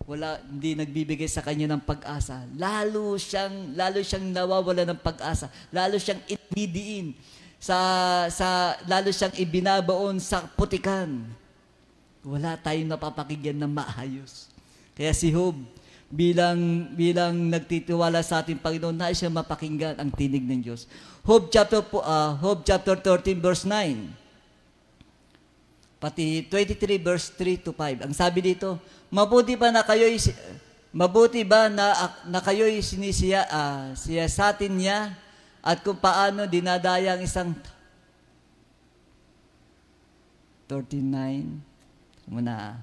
Wala, 0.07 0.39
hindi 0.47 0.71
nagbibigay 0.73 1.27
sa 1.27 1.43
kanya 1.43 1.75
ng 1.75 1.83
pag-asa. 1.83 2.47
Lalo 2.55 3.19
siyang, 3.19 3.75
lalo 3.75 3.99
siyang 3.99 4.31
nawawala 4.31 4.87
ng 4.87 4.99
pag-asa. 5.03 5.51
Lalo 5.71 5.99
siyang 5.99 6.23
inidiin. 6.27 7.11
Sa, 7.59 7.75
sa, 8.31 8.79
lalo 8.87 9.11
siyang 9.11 9.35
ibinabaon 9.35 10.23
sa 10.23 10.47
putikan. 10.47 11.27
Wala 12.23 12.55
tayong 12.55 12.87
napapakinggan 12.87 13.59
na 13.59 13.67
maayos. 13.67 14.47
Kaya 14.95 15.11
si 15.11 15.31
Job, 15.31 15.55
bilang 16.07 16.87
bilang 16.95 17.35
nagtitiwala 17.51 18.23
sa 18.23 18.39
ating 18.39 18.63
Panginoon, 18.63 18.95
nais 18.95 19.19
siya 19.19 19.27
mapakinggan 19.27 19.99
ang 19.99 20.11
tinig 20.11 20.43
ng 20.43 20.63
Diyos. 20.63 20.87
Job 21.27 21.51
chapter, 21.51 21.83
uh, 21.83 22.39
Job 22.39 22.63
chapter 22.63 22.95
13 22.95 23.43
verse 23.43 23.67
9. 23.67 24.15
Pati 25.99 26.47
23 26.47 27.03
verse 27.03 27.35
3 27.35 27.67
to 27.67 27.75
5. 27.75 28.07
Ang 28.07 28.15
sabi 28.15 28.39
dito, 28.39 28.79
mabuti 29.11 29.59
ba 29.59 29.67
na 29.67 29.83
kayo'y 29.83 30.15
mabuti 30.95 31.43
ba 31.43 31.67
na, 31.67 32.15
na 32.31 32.39
kayo'y 32.39 32.79
sinisiya 32.79 33.43
uh, 33.51 33.91
siyasatin 33.91 34.71
niya 34.71 35.19
at 35.59 35.83
kung 35.83 35.99
paano 35.99 36.47
dinadaya 36.47 37.19
ang 37.19 37.21
isang 37.27 37.51
39 40.71 42.31
muna. 42.31 42.79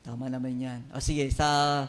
Tama 0.00 0.32
naman 0.32 0.56
yan. 0.56 0.80
O 0.96 1.04
sige, 1.04 1.28
sa 1.36 1.84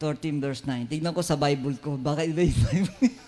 13 0.00 0.40
verse 0.40 0.64
9. 0.64 0.88
Tignan 0.88 1.12
ko 1.12 1.20
sa 1.20 1.36
Bible 1.36 1.76
ko. 1.76 2.00
Baka 2.00 2.24
iba 2.24 2.40
yung 2.40 2.56
Bible. 2.56 3.12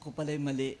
Ako 0.00 0.08
pala 0.16 0.32
yung 0.32 0.48
mali. 0.48 0.80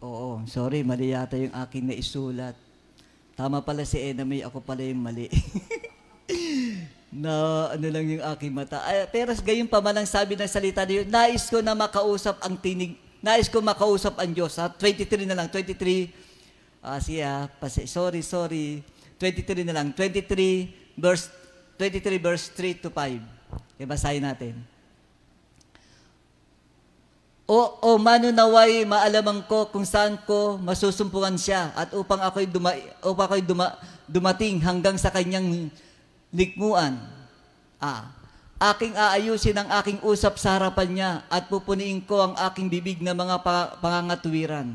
Oo, 0.00 0.40
sorry, 0.48 0.80
mali 0.80 1.12
yata 1.12 1.36
yung 1.36 1.52
aking 1.52 1.92
naisulat. 1.92 2.69
Tama 3.40 3.64
pala 3.64 3.88
si 3.88 3.96
Ena 3.96 4.20
May, 4.28 4.44
ako 4.44 4.60
pala 4.60 4.84
yung 4.84 5.00
mali. 5.00 5.32
na 7.08 7.32
ano 7.72 7.86
lang 7.88 8.04
yung 8.04 8.24
aking 8.36 8.52
mata. 8.52 8.84
Ay, 8.84 9.08
pero 9.08 9.32
gayon 9.40 9.64
pa 9.64 9.80
man 9.80 9.96
ang 9.96 10.04
sabi 10.04 10.36
ng 10.36 10.44
salita 10.44 10.84
niyo, 10.84 11.08
nais 11.08 11.48
ko 11.48 11.64
na 11.64 11.72
makausap 11.72 12.36
ang 12.44 12.60
tinig 12.60 13.00
Nais 13.20 13.52
ko 13.52 13.60
makausap 13.60 14.16
ang 14.16 14.32
Diyos. 14.32 14.56
Ha? 14.56 14.72
23 14.72 15.28
na 15.28 15.36
lang. 15.36 15.48
23. 15.52 16.08
Ah, 16.80 16.96
siya. 16.96 17.52
Pasi, 17.60 17.84
sorry, 17.84 18.24
sorry. 18.24 18.80
23 19.20 19.64
na 19.68 19.76
lang. 19.76 19.92
23 19.92 20.96
verse 20.96 21.28
23 21.76 22.16
verse 22.16 22.48
3 22.56 22.80
to 22.80 22.88
5. 22.88 23.20
Ibasahin 23.76 24.24
natin. 24.24 24.56
O, 27.50 27.66
o 27.82 27.98
mano 27.98 28.30
naway 28.30 28.86
maalaman 28.86 29.42
ko 29.42 29.66
kung 29.74 29.82
saan 29.82 30.14
ko 30.22 30.54
masusumpungan 30.62 31.34
siya 31.34 31.74
at 31.74 31.90
upang 31.98 32.22
ako'y 32.22 32.46
duma, 32.46 32.78
upang 33.02 33.26
ako'y 33.26 33.42
duma, 33.42 33.74
dumating 34.06 34.62
hanggang 34.62 34.94
sa 34.94 35.10
kanyang 35.10 35.66
likmuan. 36.30 36.94
Ah, 37.82 38.14
aking 38.70 38.94
aayusin 38.94 39.58
ang 39.58 39.66
aking 39.82 39.98
usap 40.06 40.38
sa 40.38 40.62
harapan 40.62 40.88
niya 40.94 41.10
at 41.26 41.50
pupuniin 41.50 41.98
ko 42.06 42.22
ang 42.22 42.38
aking 42.38 42.70
bibig 42.70 43.02
na 43.02 43.18
mga 43.18 43.42
pangangatuwiran. 43.82 44.70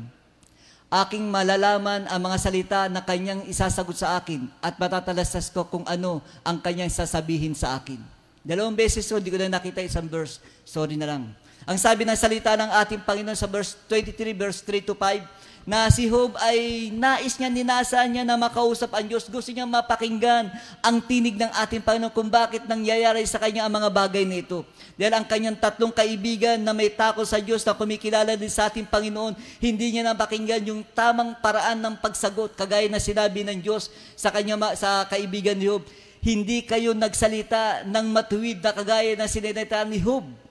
Aking 0.92 1.32
malalaman 1.32 2.04
ang 2.12 2.20
mga 2.28 2.36
salita 2.36 2.80
na 2.92 3.00
kanyang 3.00 3.48
isasagot 3.48 3.96
sa 3.96 4.20
akin 4.20 4.52
at 4.60 4.76
matatalastas 4.76 5.48
ko 5.48 5.64
kung 5.64 5.88
ano 5.88 6.20
ang 6.44 6.60
kanyang 6.60 6.92
sasabihin 6.92 7.56
sa 7.56 7.80
akin. 7.80 8.04
Dalawang 8.44 8.76
beses 8.76 9.08
so, 9.08 9.16
di 9.16 9.32
ko 9.32 9.40
na 9.40 9.48
nakita 9.48 9.80
isang 9.80 10.12
verse. 10.12 10.44
Sorry 10.68 11.00
na 11.00 11.08
lang. 11.08 11.45
Ang 11.66 11.82
sabi 11.82 12.06
ng 12.06 12.14
salita 12.14 12.54
ng 12.54 12.70
ating 12.78 13.02
Panginoon 13.02 13.34
sa 13.34 13.50
verse 13.50 13.74
23, 13.90 14.38
verse 14.38 14.62
3 14.62 14.86
to 14.86 14.94
5, 14.94 15.66
na 15.66 15.90
si 15.90 16.06
Job 16.06 16.38
ay 16.38 16.94
nais 16.94 17.34
niya, 17.34 17.50
ninasa 17.50 17.98
niya 18.06 18.22
na 18.22 18.38
makausap 18.38 18.94
ang 18.94 19.02
Diyos. 19.02 19.26
Gusto 19.26 19.50
niya 19.50 19.66
mapakinggan 19.66 20.46
ang 20.78 21.02
tinig 21.02 21.34
ng 21.34 21.50
ating 21.66 21.82
Panginoon 21.82 22.14
kung 22.14 22.30
bakit 22.30 22.70
nangyayari 22.70 23.26
sa 23.26 23.42
kanya 23.42 23.66
ang 23.66 23.74
mga 23.74 23.90
bagay 23.90 24.22
na 24.22 24.46
ito. 24.46 24.62
Dahil 24.94 25.10
ang 25.18 25.26
kanyang 25.26 25.58
tatlong 25.58 25.90
kaibigan 25.90 26.62
na 26.62 26.70
may 26.70 26.86
takot 26.86 27.26
sa 27.26 27.42
Diyos 27.42 27.66
na 27.66 27.74
kumikilala 27.74 28.38
din 28.38 28.46
sa 28.46 28.70
ating 28.70 28.86
Panginoon, 28.86 29.34
hindi 29.58 29.90
niya 29.90 30.06
napakinggan 30.06 30.62
yung 30.70 30.86
tamang 30.94 31.34
paraan 31.42 31.82
ng 31.82 31.98
pagsagot, 31.98 32.54
kagaya 32.54 32.86
na 32.86 33.02
sinabi 33.02 33.42
ng 33.42 33.58
Diyos 33.58 33.90
sa, 34.14 34.30
kanya, 34.30 34.54
sa 34.78 35.02
kaibigan 35.10 35.58
ni 35.58 35.66
Job. 35.66 35.82
Hindi 36.22 36.62
kayo 36.62 36.94
nagsalita 36.94 37.82
ng 37.90 38.06
matuwid 38.14 38.62
na 38.62 38.70
kagaya 38.70 39.18
na 39.18 39.26
sinanita 39.26 39.82
ni 39.82 39.98
Job 39.98 40.45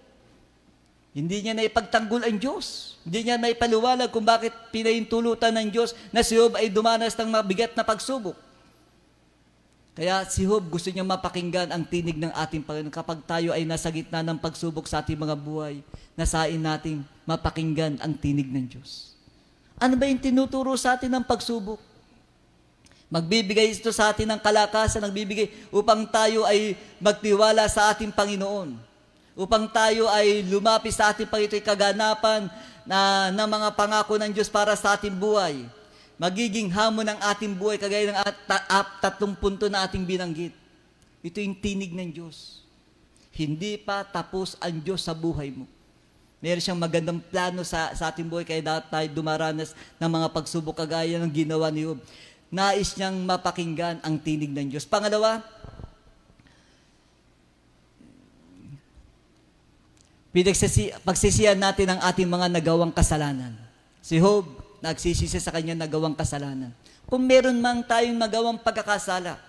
hindi 1.16 1.40
niya 1.40 1.56
na 1.56 1.64
ipagtanggol 1.64 2.28
ang 2.28 2.36
Diyos. 2.36 3.00
Hindi 3.08 3.32
niya 3.32 3.40
na 3.40 3.48
ipaliwalag 3.48 4.12
kung 4.12 4.28
bakit 4.28 4.52
pinahintulutan 4.76 5.56
ng 5.56 5.72
Diyos 5.72 5.96
na 6.12 6.20
si 6.20 6.36
Job 6.36 6.60
ay 6.60 6.68
dumanas 6.68 7.16
ng 7.16 7.32
mabigat 7.32 7.72
na 7.72 7.88
pagsubok. 7.88 8.36
Kaya 9.96 10.28
si 10.28 10.44
Job 10.44 10.68
gusto 10.68 10.92
niya 10.92 11.08
mapakinggan 11.08 11.72
ang 11.72 11.88
tinig 11.88 12.20
ng 12.20 12.36
ating 12.36 12.68
Panginoon 12.68 12.92
kapag 12.92 13.24
tayo 13.24 13.56
ay 13.56 13.64
nasa 13.64 13.88
gitna 13.88 14.20
ng 14.28 14.36
pagsubok 14.36 14.92
sa 14.92 15.00
ating 15.00 15.16
mga 15.16 15.40
buhay, 15.40 15.80
nasain 16.20 16.60
nating 16.60 17.00
mapakinggan 17.24 17.96
ang 18.04 18.12
tinig 18.20 18.52
ng 18.52 18.76
Diyos. 18.76 19.16
Ano 19.80 19.96
ba 19.96 20.12
yung 20.12 20.20
tinuturo 20.20 20.76
sa 20.76 21.00
atin 21.00 21.16
ng 21.16 21.24
pagsubok? 21.24 21.80
Magbibigay 23.08 23.72
ito 23.72 23.88
sa 23.96 24.12
atin 24.12 24.36
ng 24.36 24.42
kalakasan, 24.44 25.00
nagbibigay 25.00 25.48
upang 25.72 26.04
tayo 26.12 26.44
ay 26.44 26.76
magtiwala 27.00 27.64
sa 27.72 27.96
ating 27.96 28.12
Panginoon 28.12 28.95
upang 29.36 29.68
tayo 29.68 30.08
ay 30.08 30.42
lumapis 30.48 30.96
sa 30.96 31.12
ating 31.12 31.28
Panginoon 31.28 31.60
kaganapan 31.60 32.48
na, 32.88 33.30
ng 33.36 33.50
mga 33.52 33.70
pangako 33.76 34.16
ng 34.16 34.32
Diyos 34.32 34.48
para 34.48 34.72
sa 34.80 34.96
ating 34.96 35.12
buhay. 35.12 35.68
Magiging 36.16 36.72
hamon 36.72 37.12
ng 37.12 37.20
ating 37.20 37.52
buhay 37.52 37.76
kagaya 37.76 38.16
ng 38.16 38.18
at, 38.18 38.38
at, 38.48 38.88
tatlong 39.04 39.36
punto 39.36 39.68
na 39.68 39.84
ating 39.84 40.08
binanggit. 40.08 40.56
Ito 41.20 41.44
yung 41.44 41.60
tinig 41.60 41.92
ng 41.92 42.10
Diyos. 42.16 42.64
Hindi 43.36 43.76
pa 43.76 44.08
tapos 44.08 44.56
ang 44.64 44.80
Diyos 44.80 45.04
sa 45.04 45.12
buhay 45.12 45.52
mo. 45.52 45.68
Meron 46.40 46.64
siyang 46.64 46.80
magandang 46.80 47.20
plano 47.20 47.68
sa, 47.68 47.92
sa 47.92 48.08
ating 48.08 48.32
buhay 48.32 48.48
kaya 48.48 48.64
dapat 48.64 48.88
tayo 48.88 49.08
dumaranas 49.12 49.76
ng 50.00 50.08
mga 50.08 50.28
pagsubok 50.32 50.80
kagaya 50.80 51.20
ng 51.20 51.32
ginawa 51.34 51.68
ni 51.68 51.84
Job. 51.84 52.00
Nais 52.48 52.96
niyang 52.96 53.18
mapakinggan 53.28 54.00
ang 54.00 54.16
tinig 54.16 54.54
ng 54.54 54.72
Diyos. 54.72 54.88
Pangalawa, 54.88 55.44
Pinagsisi, 60.36 60.92
pagsisiyan 61.08 61.56
natin 61.56 61.96
ang 61.96 62.04
ating 62.12 62.28
mga 62.28 62.52
nagawang 62.52 62.92
kasalanan. 62.92 63.56
Si 64.04 64.20
Job, 64.20 64.44
nagsisisi 64.84 65.40
sa 65.40 65.48
kanya 65.48 65.80
nagawang 65.80 66.12
kasalanan. 66.12 66.76
Kung 67.08 67.24
meron 67.24 67.56
mang 67.56 67.80
tayong 67.88 68.20
nagawang 68.20 68.60
pagkakasala, 68.60 69.40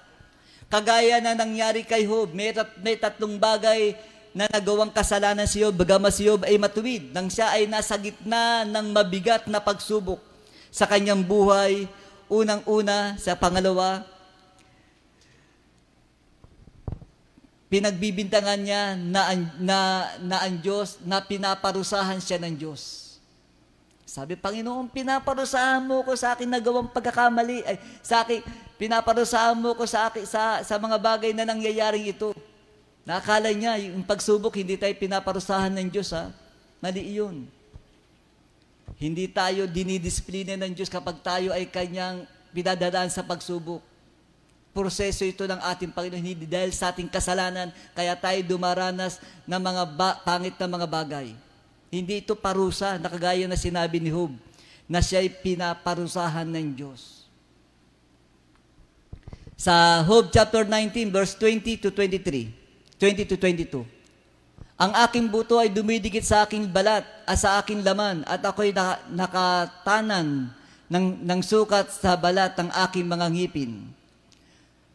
kagaya 0.71 1.19
na 1.19 1.35
nangyari 1.35 1.83
kay 1.83 2.07
Job, 2.07 2.31
may, 2.31 2.55
tat, 2.55 2.71
may 2.79 2.95
tatlong 2.95 3.35
bagay 3.35 3.99
na 4.31 4.47
nagawang 4.47 4.95
kasalanan 4.95 5.51
si 5.51 5.59
Job, 5.59 5.75
bagama 5.75 6.07
si 6.15 6.23
Job 6.23 6.47
ay 6.47 6.55
matuwid, 6.55 7.11
nang 7.11 7.27
siya 7.27 7.51
ay 7.51 7.67
nasa 7.67 7.99
gitna 7.99 8.63
ng 8.63 8.95
mabigat 8.95 9.51
na 9.51 9.59
pagsubok 9.59 10.23
sa 10.71 10.87
kanyang 10.87 11.27
buhay, 11.27 11.91
unang-una, 12.31 13.19
sa 13.19 13.35
pangalawa, 13.35 14.07
pinagbibintangan 17.67 18.61
niya 18.63 18.95
na, 18.95 19.35
na, 19.59 19.79
na 20.23 20.37
ang 20.47 20.55
Diyos, 20.63 21.03
na 21.03 21.19
pinaparusahan 21.19 22.23
siya 22.23 22.39
ng 22.39 22.55
Diyos. 22.55 23.07
Sabi, 24.07 24.39
Panginoon, 24.39 24.87
pinaparusahan 24.95 25.83
mo 25.83 26.07
ko 26.07 26.15
sa 26.15 26.39
akin 26.39 26.47
nagawang 26.47 26.87
pagkakamali. 26.95 27.67
Ay, 27.67 27.77
sa 28.07 28.23
akin, 28.23 28.39
pinaparusahan 28.79 29.59
mo 29.59 29.75
ko 29.75 29.83
sa, 29.83 30.07
akin, 30.09 30.23
sa, 30.23 30.63
sa 30.63 30.79
mga 30.79 30.97
bagay 30.97 31.35
na 31.35 31.43
nangyayaring 31.43 32.07
ito. 32.07 32.31
Nakakala 33.03 33.51
niya, 33.51 33.75
yung 33.83 34.07
pagsubok, 34.07 34.55
hindi 34.55 34.79
tayo 34.79 34.95
pinaparusahan 34.95 35.75
ng 35.75 35.89
Diyos, 35.91 36.15
ha? 36.15 36.31
Mali 36.79 37.03
iyon. 37.03 37.51
Hindi 38.97 39.27
tayo 39.27 39.67
dinidisiplina 39.67 40.55
ng 40.55 40.73
Diyos 40.73 40.89
kapag 40.89 41.19
tayo 41.21 41.51
ay 41.51 41.67
kanyang 41.67 42.25
pinadadaan 42.55 43.11
sa 43.11 43.27
pagsubok 43.27 43.96
proseso 44.77 45.25
ito 45.25 45.49
ng 45.49 45.57
ating 45.57 45.89
Panginoon, 45.89 46.21
hindi 46.21 46.45
dahil 46.45 46.69
sa 46.77 46.93
ating 46.93 47.09
kasalanan, 47.09 47.73
kaya 47.97 48.13
tayo 48.13 48.37
dumaranas 48.45 49.17
ng 49.49 49.57
mga 49.57 49.83
ba- 49.97 50.21
pangit 50.21 50.53
na 50.61 50.69
mga 50.69 50.85
bagay. 50.85 51.33
Hindi 51.89 52.21
ito 52.21 52.37
parusa, 52.37 53.01
nakagaya 53.01 53.49
na 53.49 53.57
sinabi 53.57 53.97
ni 53.97 54.13
Job, 54.13 54.37
na 54.85 55.01
siya 55.01 55.25
ay 55.25 55.33
pinaparusahan 55.33 56.45
ng 56.45 56.77
Diyos. 56.77 57.25
Sa 59.57 60.05
Job 60.05 60.29
chapter 60.29 60.69
19, 60.69 61.09
verse 61.09 61.33
20 61.41 61.81
to 61.81 61.89
23, 61.89 62.53
20 63.01 63.33
to 63.33 63.37
22, 63.41 63.97
ang 64.77 64.93
aking 65.09 65.33
buto 65.33 65.57
ay 65.57 65.73
dumidikit 65.73 66.21
sa 66.21 66.45
aking 66.45 66.69
balat 66.69 67.01
at 67.25 67.41
sa 67.41 67.57
aking 67.65 67.81
laman 67.81 68.21
at 68.29 68.45
ako'y 68.45 68.77
nakatanan 69.09 70.53
ng, 70.93 71.07
ng 71.25 71.41
sukat 71.41 71.89
sa 71.89 72.13
balat 72.13 72.53
ng 72.61 72.69
aking 72.85 73.09
mga 73.09 73.27
ngipin. 73.33 73.96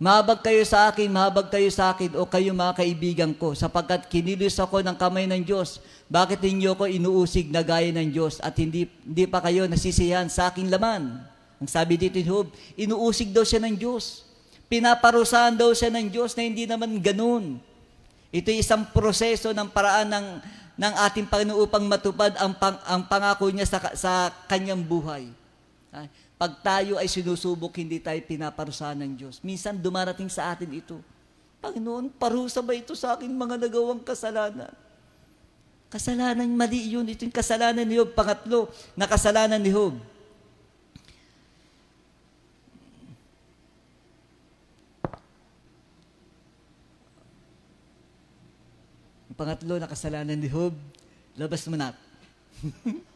Mahabag 0.02 0.42
kayo 0.42 0.66
sa 0.66 0.90
akin, 0.90 1.14
mahabag 1.14 1.54
kayo 1.54 1.70
sa 1.70 1.94
akin, 1.94 2.18
o 2.18 2.26
kayo 2.26 2.58
mga 2.58 2.74
kaibigan 2.74 3.32
ko, 3.38 3.54
sapagkat 3.54 4.10
kinilos 4.10 4.58
ako 4.58 4.82
ng 4.82 4.98
kamay 4.98 5.30
ng 5.30 5.46
Diyos. 5.46 5.78
Bakit 6.10 6.42
ninyo 6.42 6.74
ko 6.74 6.90
inuusig 6.90 7.54
na 7.54 7.62
gaya 7.62 7.94
ng 7.94 8.10
Diyos 8.10 8.42
at 8.42 8.58
hindi, 8.58 8.90
hindi 9.06 9.30
pa 9.30 9.38
kayo 9.46 9.70
nasisiyahan 9.70 10.26
sa 10.26 10.50
aking 10.50 10.74
laman? 10.74 11.22
Ang 11.62 11.70
sabi 11.70 12.02
dito 12.02 12.18
ni 12.18 12.26
Job, 12.26 12.50
inuusig 12.74 13.30
daw 13.30 13.46
siya 13.46 13.62
ng 13.62 13.78
Diyos. 13.78 14.26
Pinaparusahan 14.74 15.54
daw 15.54 15.70
siya 15.70 15.94
ng 15.94 16.10
Diyos 16.10 16.34
na 16.34 16.50
hindi 16.50 16.66
naman 16.66 16.98
ganun. 16.98 17.62
Ito 18.34 18.50
isang 18.50 18.90
proseso 18.90 19.54
ng 19.54 19.70
paraan 19.70 20.10
ng, 20.10 20.28
ng 20.82 20.94
ating 20.98 21.30
Panginoon 21.30 21.62
upang 21.62 21.86
matupad 21.86 22.34
ang, 22.42 22.58
pang, 22.58 22.82
ang 22.90 23.06
pangako 23.06 23.54
niya 23.54 23.70
sa, 23.70 23.78
sa 23.94 24.34
kanyang 24.50 24.82
buhay. 24.82 25.30
Pag 26.42 26.58
tayo 26.66 26.98
ay 26.98 27.06
sinusubok, 27.06 27.78
hindi 27.78 28.02
tayo 28.02 28.18
pinaparusahan 28.26 28.98
ng 28.98 29.14
Diyos. 29.14 29.38
Minsan 29.46 29.78
dumarating 29.78 30.26
sa 30.26 30.50
atin 30.50 30.74
ito. 30.74 30.98
Panginoon, 31.62 32.10
parusa 32.18 32.66
ba 32.66 32.74
ito 32.74 32.98
sa 32.98 33.14
aking 33.14 33.30
mga 33.30 33.62
nagawang 33.62 34.02
kasalanan? 34.02 34.74
Kasalanan 35.94 36.50
mali 36.50 36.98
yun. 36.98 37.06
Ito 37.06 37.30
yung 37.30 37.36
kasalanan 37.36 37.86
ni 37.86 37.94
Job. 37.94 38.18
Pangatlo, 38.18 38.74
na 38.98 39.06
kasalanan 39.06 39.62
ni 39.62 39.70
Job. 39.70 39.94
pangatlo 49.42 49.82
na 49.82 49.90
kasalanan 49.90 50.38
ni 50.38 50.46
Job, 50.46 50.78
labas 51.34 51.66
mo 51.66 51.74
na. 51.74 51.98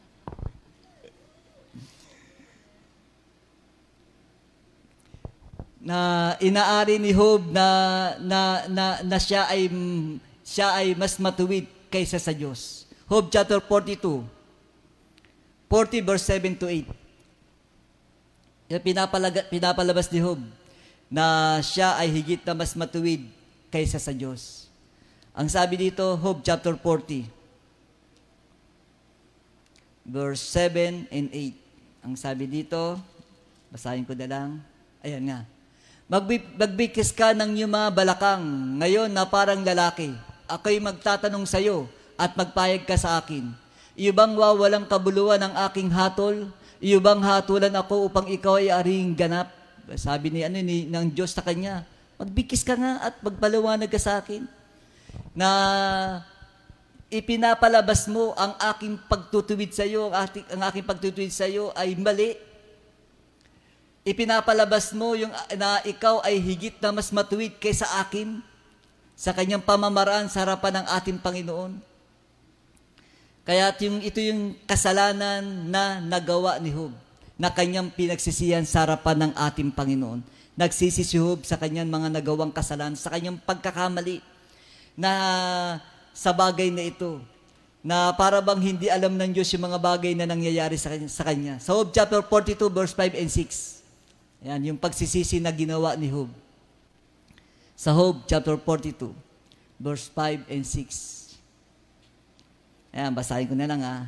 na 5.86 6.34
inaari 6.42 6.98
ni 6.98 7.14
Job 7.14 7.46
na, 7.54 7.68
na, 8.18 8.66
na, 8.66 8.86
na 9.06 9.18
siya, 9.22 9.46
ay, 9.46 9.70
siya 10.42 10.74
ay 10.82 10.98
mas 10.98 11.22
matuwid 11.22 11.70
kaysa 11.94 12.18
sa 12.18 12.34
Diyos. 12.34 12.90
Job 13.06 13.30
chapter 13.30 13.62
42, 13.62 14.26
40 15.70 16.02
verse 16.02 16.26
7 16.26 16.58
to 16.58 16.66
8. 16.66 16.90
Yung 18.74 18.82
pinapalaga, 18.82 19.46
pinapalabas 19.46 20.10
ni 20.10 20.26
Job 20.26 20.42
na 21.06 21.62
siya 21.62 21.94
ay 22.02 22.10
higit 22.10 22.42
na 22.42 22.58
mas 22.58 22.74
matuwid 22.74 23.30
kaysa 23.70 24.02
sa 24.02 24.10
Diyos. 24.10 24.66
Ang 25.38 25.54
sabi 25.54 25.78
dito, 25.78 26.18
Job 26.18 26.42
chapter 26.42 26.74
40, 26.74 27.30
verse 30.02 30.42
7 30.50 31.14
and 31.14 31.30
8. 31.30 32.10
Ang 32.10 32.18
sabi 32.18 32.50
dito, 32.50 32.98
basahin 33.70 34.02
ko 34.02 34.18
na 34.18 34.26
lang. 34.26 34.50
Ayan 35.06 35.30
nga. 35.30 35.46
Magbi- 36.06 36.54
magbikis 36.54 37.10
ka 37.10 37.34
ng 37.34 37.66
mga 37.66 37.90
balakang 37.90 38.46
ngayon 38.78 39.10
na 39.10 39.26
parang 39.26 39.66
lalaki. 39.66 40.14
Ako'y 40.46 40.78
magtatanong 40.78 41.50
sa 41.50 41.58
iyo 41.58 41.90
at 42.14 42.38
magpayag 42.38 42.86
ka 42.86 42.94
sa 42.94 43.18
akin. 43.18 43.50
Iyo 43.98 44.14
bang 44.14 44.38
wawalang 44.38 44.86
kabuluhan 44.86 45.42
ng 45.42 45.54
aking 45.66 45.90
hatol? 45.90 46.54
Iyo 46.78 47.02
bang 47.02 47.26
hatulan 47.26 47.74
ako 47.74 48.06
upang 48.06 48.30
ikaw 48.30 48.62
ay 48.62 48.70
aring 48.70 49.18
ganap? 49.18 49.50
Sabi 49.98 50.30
ni, 50.30 50.46
ano, 50.46 50.62
ni, 50.62 50.86
ng 50.86 51.10
Diyos 51.10 51.34
sa 51.34 51.42
kanya, 51.42 51.82
magbikis 52.22 52.62
ka 52.62 52.78
nga 52.78 53.02
at 53.02 53.18
magpaliwanag 53.26 53.90
ka 53.90 53.98
sa 53.98 54.22
akin. 54.22 54.46
Na 55.34 55.50
ipinapalabas 57.10 58.06
mo 58.06 58.38
ang 58.38 58.54
aking 58.78 59.02
pagtutuwid 59.10 59.74
sa 59.74 59.90
iyo, 59.90 60.14
ang, 60.14 60.22
ating, 60.22 60.46
ang 60.54 60.62
aking 60.70 60.86
pagtutuwid 60.86 61.34
sa 61.34 61.50
iyo 61.50 61.74
ay 61.74 61.98
mali. 61.98 62.38
Ipinapalabas 64.06 64.94
mo 64.94 65.18
yung 65.18 65.34
na 65.58 65.82
ikaw 65.82 66.22
ay 66.22 66.38
higit 66.38 66.78
na 66.78 66.94
mas 66.94 67.10
matuwid 67.10 67.58
kaysa 67.58 67.90
akin 68.06 68.38
sa 69.18 69.34
kanyang 69.34 69.66
pamamaraan 69.66 70.30
sa 70.30 70.46
harapan 70.46 70.78
ng 70.78 70.86
ating 70.94 71.18
Panginoon. 71.18 71.74
Kaya 73.50 73.74
yung, 73.82 74.06
ito 74.06 74.22
yung 74.22 74.54
kasalanan 74.70 75.42
na 75.74 75.98
nagawa 76.06 76.62
ni 76.62 76.70
Job, 76.70 76.94
na 77.34 77.50
kanyang 77.50 77.90
pinagsisiyan 77.90 78.70
sa 78.70 78.86
harapan 78.86 79.26
ng 79.26 79.32
ating 79.42 79.74
Panginoon. 79.74 80.22
Nagsisi 80.54 81.02
si 81.02 81.18
Job 81.18 81.42
sa 81.42 81.58
kanyang 81.58 81.90
mga 81.90 82.14
nagawang 82.22 82.54
kasalanan, 82.54 82.94
sa 82.94 83.10
kanyang 83.10 83.42
pagkakamali, 83.42 84.22
na 84.94 85.12
sa 86.14 86.30
bagay 86.30 86.70
na 86.70 86.86
ito, 86.86 87.22
na 87.82 88.14
para 88.14 88.38
bang 88.38 88.62
hindi 88.62 88.86
alam 88.86 89.18
ng 89.18 89.34
Diyos 89.34 89.50
yung 89.50 89.66
mga 89.66 89.82
bagay 89.82 90.14
na 90.14 90.30
nangyayari 90.30 90.78
sa 90.78 90.94
kanya. 90.94 91.10
Sa, 91.10 91.26
kanya. 91.26 91.54
Job 91.58 91.90
chapter 91.90 92.22
42, 92.22 92.70
verse 92.70 92.94
5 92.94 93.18
and 93.18 93.34
6. 93.34 93.85
Yan, 94.46 94.62
yung 94.62 94.78
pagsisisi 94.78 95.42
na 95.42 95.50
ginawa 95.50 95.98
ni 95.98 96.06
Job. 96.06 96.30
Sa 97.74 97.90
Job 97.90 98.22
chapter 98.30 98.54
42, 98.62 99.10
verse 99.82 100.06
5 100.14 100.46
and 100.46 100.62
6. 100.62 101.34
Ayan, 102.94 103.12
basahin 103.18 103.50
ko 103.50 103.58
na 103.58 103.66
lang 103.66 103.82
ha. 103.82 104.06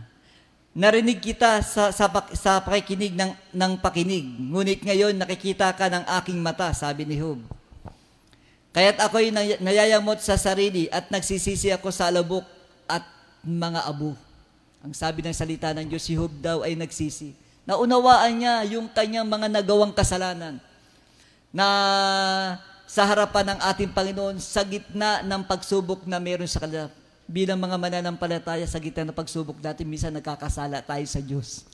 Narinig 0.78 1.18
kita 1.18 1.58
sa, 1.66 1.90
sa, 1.90 2.06
sa 2.38 2.62
pakikinig 2.62 3.18
ng, 3.18 3.34
ng 3.34 3.74
pakinig, 3.82 4.30
ngunit 4.30 4.86
ngayon 4.86 5.18
nakikita 5.18 5.74
ka 5.74 5.90
ng 5.90 6.06
aking 6.22 6.38
mata, 6.38 6.70
sabi 6.70 7.02
ni 7.10 7.18
Job. 7.18 7.42
Kaya't 8.78 9.02
ako'y 9.10 9.34
nayayamot 9.58 10.22
sa 10.22 10.38
sarili 10.38 10.86
at 10.94 11.10
nagsisisi 11.10 11.74
ako 11.74 11.90
sa 11.90 12.14
alabok 12.14 12.46
at 12.86 13.02
mga 13.42 13.90
abo. 13.90 14.14
Ang 14.86 14.94
sabi 14.94 15.26
ng 15.26 15.34
salita 15.34 15.74
ng 15.74 15.90
Diyos, 15.90 16.06
si 16.06 16.14
Job 16.14 16.30
daw 16.30 16.62
ay 16.62 16.78
nagsisi. 16.78 17.47
Naunawaan 17.68 18.32
niya 18.32 18.56
yung 18.80 18.88
kanyang 18.88 19.28
mga 19.28 19.52
nagawang 19.60 19.92
kasalanan 19.92 20.56
na 21.52 21.68
sa 22.88 23.04
harapan 23.04 23.52
ng 23.52 23.60
ating 23.60 23.92
Panginoon 23.92 24.40
sa 24.40 24.64
gitna 24.64 25.20
ng 25.20 25.44
pagsubok 25.44 26.08
na 26.08 26.16
meron 26.16 26.48
sa 26.48 26.64
kanila 26.64 26.88
bilang 27.28 27.60
mga 27.60 27.76
mananampalataya 27.76 28.64
sa 28.64 28.80
gitna 28.80 29.12
ng 29.12 29.18
pagsubok 29.20 29.60
natin, 29.60 29.84
minsan 29.84 30.16
nagkakasala 30.16 30.80
tayo 30.80 31.04
sa 31.12 31.20
Diyos. 31.20 31.68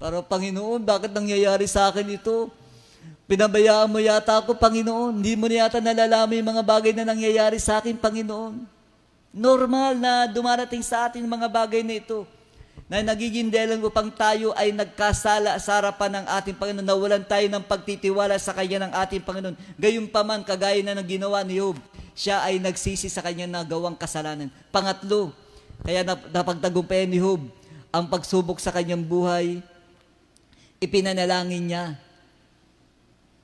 Pero 0.00 0.24
Panginoon, 0.24 0.80
bakit 0.80 1.12
nangyayari 1.12 1.68
sa 1.68 1.92
akin 1.92 2.08
ito? 2.08 2.48
Pinabayaan 3.28 3.92
mo 3.92 4.00
yata 4.00 4.40
ako, 4.40 4.56
Panginoon. 4.56 5.20
Hindi 5.20 5.36
mo 5.36 5.52
yata 5.52 5.84
nalalaman 5.84 6.40
yung 6.40 6.50
mga 6.56 6.64
bagay 6.64 6.96
na 6.96 7.04
nangyayari 7.12 7.60
sa 7.60 7.76
akin, 7.76 7.92
Panginoon. 7.92 8.64
Normal 9.36 10.00
na 10.00 10.24
dumarating 10.24 10.80
sa 10.80 11.12
atin 11.12 11.28
mga 11.28 11.44
bagay 11.52 11.84
na 11.84 12.00
ito 12.00 12.37
na 12.88 13.04
nagiging 13.04 13.52
dahilan 13.52 13.84
upang 13.84 14.08
tayo 14.08 14.56
ay 14.56 14.72
nagkasala 14.72 15.60
sa 15.60 15.76
harapan 15.76 16.18
ng 16.18 16.26
ating 16.40 16.56
Panginoon, 16.56 16.88
nawalan 16.88 17.20
tayo 17.20 17.44
ng 17.44 17.60
pagtitiwala 17.60 18.40
sa 18.40 18.56
Kanya 18.56 18.88
ng 18.88 18.92
ating 18.96 19.20
Panginoon. 19.20 19.56
Gayunpaman, 19.76 20.40
kagaya 20.40 20.80
na 20.80 20.96
ng 20.96 21.04
ginawa 21.04 21.44
ni 21.44 21.60
Job, 21.60 21.76
siya 22.16 22.40
ay 22.42 22.56
nagsisi 22.58 23.12
sa 23.12 23.22
kanya 23.22 23.46
na 23.46 23.60
gawang 23.62 23.94
kasalanan. 23.94 24.50
Pangatlo, 24.74 25.30
kaya 25.84 26.02
napagtagumpayan 26.02 27.12
ni 27.12 27.20
Job 27.20 27.44
ang 27.92 28.08
pagsubok 28.08 28.58
sa 28.58 28.72
kanyang 28.72 29.04
buhay, 29.04 29.60
ipinanalangin 30.80 31.68
niya 31.68 31.84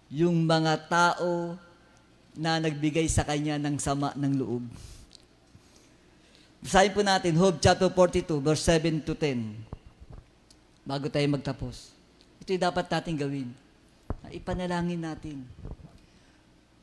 yung 0.09 0.42
mga 0.42 0.88
tao 0.88 1.55
na 2.34 2.59
nagbigay 2.59 3.07
sa 3.07 3.22
kanya 3.22 3.61
ng 3.61 3.76
sama 3.78 4.11
ng 4.16 4.32
loob. 4.40 4.64
Basahin 6.65 6.97
po 6.97 7.05
natin, 7.05 7.37
Job 7.37 7.61
chapter 7.61 7.93
42, 7.93 8.41
verse 8.41 8.65
7 8.65 9.05
to 9.05 9.12
10. 9.12 9.53
Bago 10.81 11.12
tayo 11.12 11.29
magtapos. 11.29 11.93
Ito 12.41 12.57
yung 12.57 12.65
dapat 12.65 12.89
natin 12.89 13.21
gawin. 13.21 13.49
Ipanalangin 14.33 14.97
natin. 14.97 15.45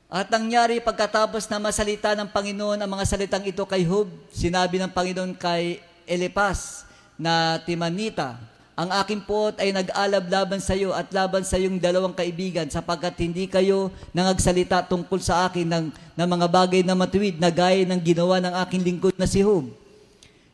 At 0.06 0.30
nangyari 0.30 0.78
pagkatapos 0.86 1.50
na 1.50 1.58
masalita 1.58 2.14
ng 2.14 2.30
Panginoon 2.30 2.78
ang 2.78 2.92
mga 2.94 3.10
salitang 3.10 3.42
ito 3.42 3.66
kay 3.66 3.82
Job, 3.82 4.06
sinabi 4.30 4.78
ng 4.78 4.94
Panginoon 4.94 5.34
kay 5.34 5.82
Elipas 6.06 6.86
na 7.18 7.58
Timanita, 7.66 8.38
ang 8.72 8.90
aking 9.04 9.22
puot 9.28 9.60
ay 9.60 9.76
nag-alab 9.76 10.26
laban 10.32 10.64
sa 10.64 10.72
iyo 10.72 10.96
at 10.96 11.12
laban 11.12 11.44
sa 11.44 11.60
iyong 11.60 11.76
dalawang 11.78 12.16
kaibigan 12.16 12.66
sapagkat 12.72 13.14
hindi 13.20 13.46
kayo 13.46 13.92
nangagsalita 14.16 14.88
tungkol 14.88 15.20
sa 15.20 15.46
akin 15.46 15.68
ng, 15.68 15.86
ng 15.92 16.30
mga 16.30 16.48
bagay 16.48 16.82
na 16.82 16.96
matuwid 16.96 17.36
na 17.36 17.52
gaya 17.52 17.84
ng 17.84 18.00
ginawa 18.00 18.40
ng 18.40 18.54
aking 18.64 18.82
lingkod 18.82 19.16
na 19.20 19.28
si 19.28 19.44
Job. 19.44 19.68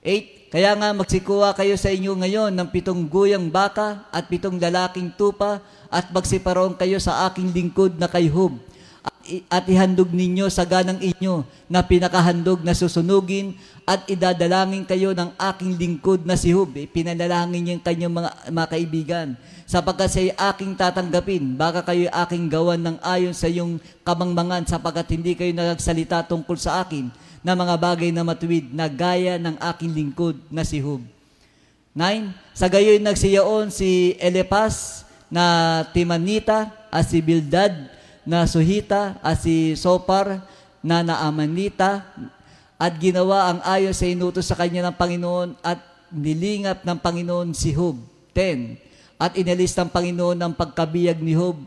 8. 0.02 0.52
Kaya 0.52 0.72
nga 0.80 0.90
magsikuha 0.96 1.54
kayo 1.54 1.76
sa 1.78 1.94
inyo 1.94 2.18
ngayon 2.18 2.52
ng 2.56 2.68
pitong 2.74 3.06
guyang 3.06 3.52
baka 3.52 4.08
at 4.10 4.26
pitong 4.26 4.58
lalaking 4.58 5.14
tupa 5.14 5.62
at 5.88 6.10
magsiparoon 6.10 6.74
kayo 6.74 6.98
sa 6.98 7.28
aking 7.30 7.54
lingkod 7.54 7.96
na 8.02 8.10
kay 8.10 8.28
Job 8.28 8.58
at 9.52 9.68
ihandog 9.68 10.10
ninyo 10.10 10.48
sa 10.48 10.64
ganang 10.64 11.00
inyo 11.00 11.44
na 11.68 11.84
pinakahandog 11.84 12.64
na 12.64 12.72
susunugin 12.72 13.54
at 13.88 14.04
idadalangin 14.08 14.84
kayo 14.84 15.16
ng 15.16 15.32
aking 15.36 15.76
lingkod 15.80 16.24
na 16.28 16.36
si 16.36 16.52
Hub. 16.52 16.76
Eh, 16.76 16.88
pinanalangin 16.88 17.64
niya 17.64 17.76
kanyang 17.80 18.14
mga, 18.16 18.32
mga 18.52 18.68
kaibigan. 18.68 19.28
Sapagkat 19.68 20.10
siya 20.12 20.36
aking 20.52 20.76
tatanggapin, 20.80 21.56
baka 21.56 21.84
kayo 21.84 22.08
aking 22.12 22.48
gawan 22.48 22.80
ng 22.80 22.98
ayon 23.04 23.36
sa 23.36 23.52
iyong 23.52 23.80
kamangmangan 24.04 24.64
sapagkat 24.68 25.12
hindi 25.12 25.36
kayo 25.36 25.52
nagsalita 25.52 26.24
tungkol 26.28 26.56
sa 26.56 26.84
akin 26.84 27.12
na 27.44 27.56
mga 27.56 27.76
bagay 27.80 28.10
na 28.12 28.28
matuwid 28.28 28.72
na 28.72 28.88
gaya 28.92 29.36
ng 29.40 29.56
aking 29.60 29.92
lingkod 29.92 30.36
na 30.52 30.64
si 30.64 30.80
Hub. 30.80 31.04
9. 31.96 32.30
Sa 32.54 32.70
gayoy 32.70 33.02
nagsiyaon 33.02 33.74
si 33.74 34.14
Elepas 34.22 35.04
na 35.28 35.82
Timanita 35.92 36.70
at 36.92 37.10
si 37.10 37.20
Bildad 37.20 37.97
na 38.28 38.44
Suhita 38.44 39.16
at 39.24 39.40
si 39.40 39.72
Sopar 39.80 40.44
na 40.84 41.00
Naamanita 41.00 42.04
at 42.76 42.94
ginawa 43.00 43.56
ang 43.56 43.60
ayon 43.64 43.96
sa 43.96 44.04
inutos 44.04 44.44
sa 44.44 44.60
kanya 44.60 44.92
ng 44.92 44.96
Panginoon 45.00 45.56
at 45.64 45.80
nilingap 46.12 46.84
ng 46.84 47.00
Panginoon 47.00 47.56
si 47.56 47.72
Hub. 47.72 47.96
10. 48.36 48.78
At 49.18 49.34
inalis 49.40 49.74
ng 49.74 49.90
Panginoon 49.90 50.38
ang 50.38 50.54
pagkabiyag 50.54 51.24
ni 51.24 51.34
Hub 51.34 51.58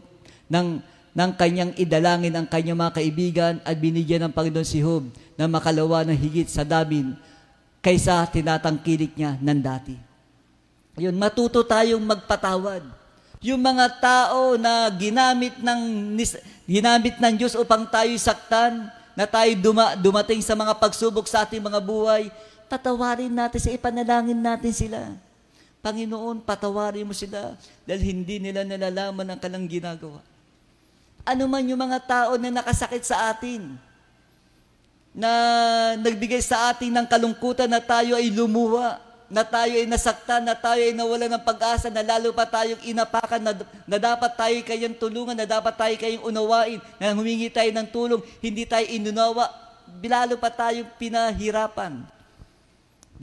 ng, 0.52 0.84
ng 1.16 1.30
kanyang 1.34 1.72
idalangin 1.80 2.36
ang 2.36 2.46
kanyang 2.46 2.78
mga 2.78 2.94
kaibigan 2.94 3.54
at 3.64 3.74
binigyan 3.80 4.28
ng 4.28 4.32
Panginoon 4.36 4.68
si 4.68 4.84
Hub 4.84 5.08
na 5.34 5.48
makalawa 5.48 6.04
ng 6.04 6.14
higit 6.14 6.46
sa 6.46 6.62
damin 6.62 7.16
kaysa 7.80 8.22
tinatangkilik 8.28 9.16
niya 9.16 9.40
ng 9.40 9.60
dati. 9.64 9.96
Yun, 11.00 11.16
matuto 11.16 11.64
tayong 11.64 12.04
magpatawad 12.04 12.99
yung 13.40 13.60
mga 13.60 13.88
tao 13.96 14.60
na 14.60 14.84
ginamit 14.92 15.56
ng 15.56 15.80
ginamit 16.68 17.16
ng 17.16 17.34
Diyos 17.40 17.56
upang 17.56 17.88
tayo 17.88 18.12
saktan, 18.20 18.92
na 19.16 19.24
tayo 19.24 19.50
duma, 19.58 19.96
dumating 19.96 20.44
sa 20.44 20.52
mga 20.52 20.76
pagsubok 20.76 21.26
sa 21.26 21.42
ating 21.44 21.60
mga 21.60 21.80
buhay, 21.80 22.28
patawarin 22.68 23.32
natin 23.32 23.58
sa 23.58 23.72
ipanalangin 23.72 24.38
natin 24.38 24.70
sila. 24.70 25.12
Panginoon, 25.80 26.44
patawarin 26.44 27.08
mo 27.08 27.16
sila 27.16 27.56
dahil 27.88 28.00
hindi 28.04 28.36
nila 28.36 28.62
nalalaman 28.62 29.32
ang 29.32 29.40
kalang 29.40 29.64
ginagawa. 29.64 30.20
Ano 31.24 31.48
man 31.48 31.64
yung 31.64 31.80
mga 31.80 32.00
tao 32.04 32.36
na 32.36 32.52
nakasakit 32.52 33.04
sa 33.08 33.32
atin, 33.32 33.76
na 35.10 35.30
nagbigay 35.98 36.38
sa 36.38 36.70
atin 36.70 36.94
ng 36.94 37.06
kalungkutan 37.08 37.66
na 37.66 37.82
tayo 37.82 38.14
ay 38.14 38.30
lumuha, 38.30 39.02
na 39.30 39.46
tayo 39.46 39.78
ay 39.78 39.86
nasaktan, 39.86 40.42
na 40.42 40.58
tayo 40.58 40.82
ay 40.82 40.90
nawala 40.90 41.30
ng 41.30 41.46
pag-asa, 41.46 41.86
na 41.86 42.02
lalo 42.02 42.34
pa 42.34 42.42
tayong 42.42 42.82
inapakan, 42.82 43.38
na, 43.38 43.54
na 43.86 43.96
dapat 44.02 44.34
tayo 44.34 44.58
kayang 44.66 44.98
tulungan, 44.98 45.38
na 45.38 45.46
dapat 45.46 45.70
tayo 45.78 45.94
kayong 45.94 46.26
unawain, 46.26 46.82
na 46.98 47.14
humingi 47.14 47.46
tayo 47.46 47.70
ng 47.70 47.88
tulong, 47.94 48.18
hindi 48.42 48.66
tayo 48.66 48.82
inunawa, 48.90 49.46
lalo 50.02 50.34
pa 50.34 50.50
tayong 50.50 50.90
pinahirapan. 50.98 52.02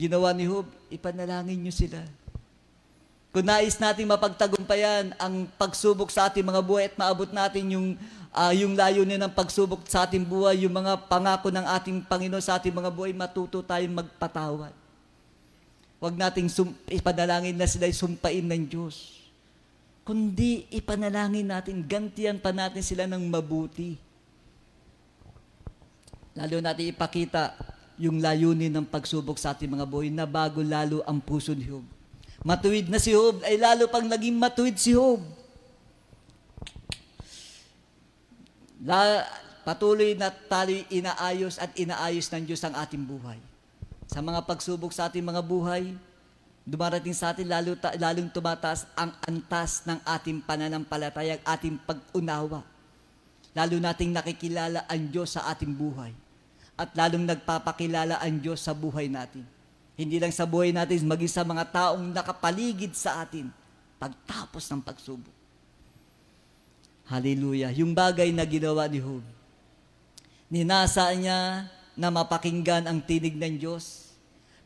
Ginawa 0.00 0.32
ni 0.32 0.48
Job, 0.48 0.64
ipanalangin 0.88 1.60
niyo 1.60 1.76
sila. 1.76 2.00
Kung 3.28 3.44
nais 3.44 3.76
nating 3.76 4.08
mapagtagumpayan 4.08 5.12
ang 5.20 5.44
pagsubok 5.60 6.08
sa 6.08 6.32
ating 6.32 6.48
mga 6.48 6.64
buhay 6.64 6.88
at 6.88 6.96
maabot 6.96 7.28
natin 7.28 7.68
yung 7.76 7.88
uh, 8.32 8.52
yung 8.56 8.72
layunin 8.72 9.20
ng 9.20 9.36
pagsubok 9.36 9.84
sa 9.84 10.08
ating 10.08 10.24
buhay, 10.24 10.64
yung 10.64 10.72
mga 10.72 11.04
pangako 11.04 11.52
ng 11.52 11.68
ating 11.76 12.00
Panginoon 12.08 12.40
sa 12.40 12.56
ating 12.56 12.72
mga 12.72 12.88
buhay, 12.88 13.12
matuto 13.12 13.60
tayong 13.60 14.00
magpatawad 14.00 14.87
Huwag 15.98 16.14
nating 16.14 16.46
sum- 16.46 16.78
ipanalangin 16.86 17.58
na 17.58 17.66
sila'y 17.66 17.90
sumpain 17.90 18.46
ng 18.46 18.64
Diyos. 18.70 19.18
Kundi 20.06 20.64
ipanalangin 20.70 21.50
natin, 21.50 21.82
gantian 21.82 22.38
pa 22.38 22.54
natin 22.54 22.80
sila 22.86 23.04
ng 23.10 23.26
mabuti. 23.26 23.98
Lalo 26.38 26.62
natin 26.62 26.94
ipakita 26.94 27.58
yung 27.98 28.22
layunin 28.22 28.70
ng 28.70 28.86
pagsubok 28.86 29.42
sa 29.42 29.52
ating 29.52 29.74
mga 29.74 29.84
buhay 29.90 30.06
na 30.08 30.22
bago 30.22 30.62
lalo 30.62 31.02
ang 31.02 31.18
puso 31.18 31.50
ni 31.50 31.66
Job. 31.66 31.82
Matuwid 32.46 32.86
na 32.86 33.02
si 33.02 33.10
Job, 33.10 33.42
ay 33.42 33.58
lalo 33.58 33.90
pang 33.90 34.06
naging 34.06 34.38
matuwid 34.38 34.78
si 34.78 34.94
Job. 34.94 35.18
La, 38.86 39.26
patuloy 39.66 40.14
na 40.14 40.30
tayo 40.30 40.70
inaayos 40.94 41.58
at 41.58 41.74
inaayos 41.74 42.30
ng 42.30 42.46
Diyos 42.46 42.62
ang 42.62 42.78
ating 42.78 43.02
buhay. 43.02 43.42
Sa 44.08 44.24
mga 44.24 44.40
pagsubok 44.48 44.88
sa 44.88 45.12
ating 45.12 45.20
mga 45.20 45.44
buhay, 45.44 45.92
dumarating 46.64 47.12
sa 47.12 47.36
atin 47.36 47.44
lalo 47.44 47.76
ta, 47.76 47.92
lalong 47.92 48.32
tumataas 48.32 48.88
ang 48.96 49.12
antas 49.20 49.84
ng 49.84 50.00
ating 50.00 50.40
pananampalataya, 50.40 51.36
ating 51.44 51.76
pag-unawa. 51.84 52.64
Lalo 53.52 53.76
nating 53.76 54.16
nakikilala 54.16 54.88
ang 54.88 55.12
Diyos 55.12 55.36
sa 55.36 55.44
ating 55.52 55.76
buhay. 55.76 56.16
At 56.78 56.96
lalong 56.96 57.28
nagpapakilala 57.28 58.16
ang 58.24 58.40
Diyos 58.40 58.64
sa 58.64 58.72
buhay 58.72 59.12
natin. 59.12 59.44
Hindi 59.98 60.16
lang 60.16 60.32
sa 60.32 60.48
buhay 60.48 60.72
natin, 60.72 61.04
maging 61.04 61.32
sa 61.32 61.44
mga 61.44 61.68
taong 61.68 62.14
nakapaligid 62.14 62.96
sa 62.96 63.20
atin 63.26 63.50
pagtapos 64.00 64.62
ng 64.72 64.80
pagsubok. 64.80 65.36
Hallelujah. 67.08 67.72
Yung 67.76 67.92
bagay 67.96 68.30
na 68.30 68.44
ginawa 68.44 68.84
ni 68.86 69.00
Job. 69.00 69.24
Ninasa 70.48 71.08
niya 71.12 71.68
na 71.98 72.14
mapakinggan 72.14 72.86
ang 72.86 73.02
tinig 73.02 73.34
ng 73.34 73.58
Diyos. 73.58 74.14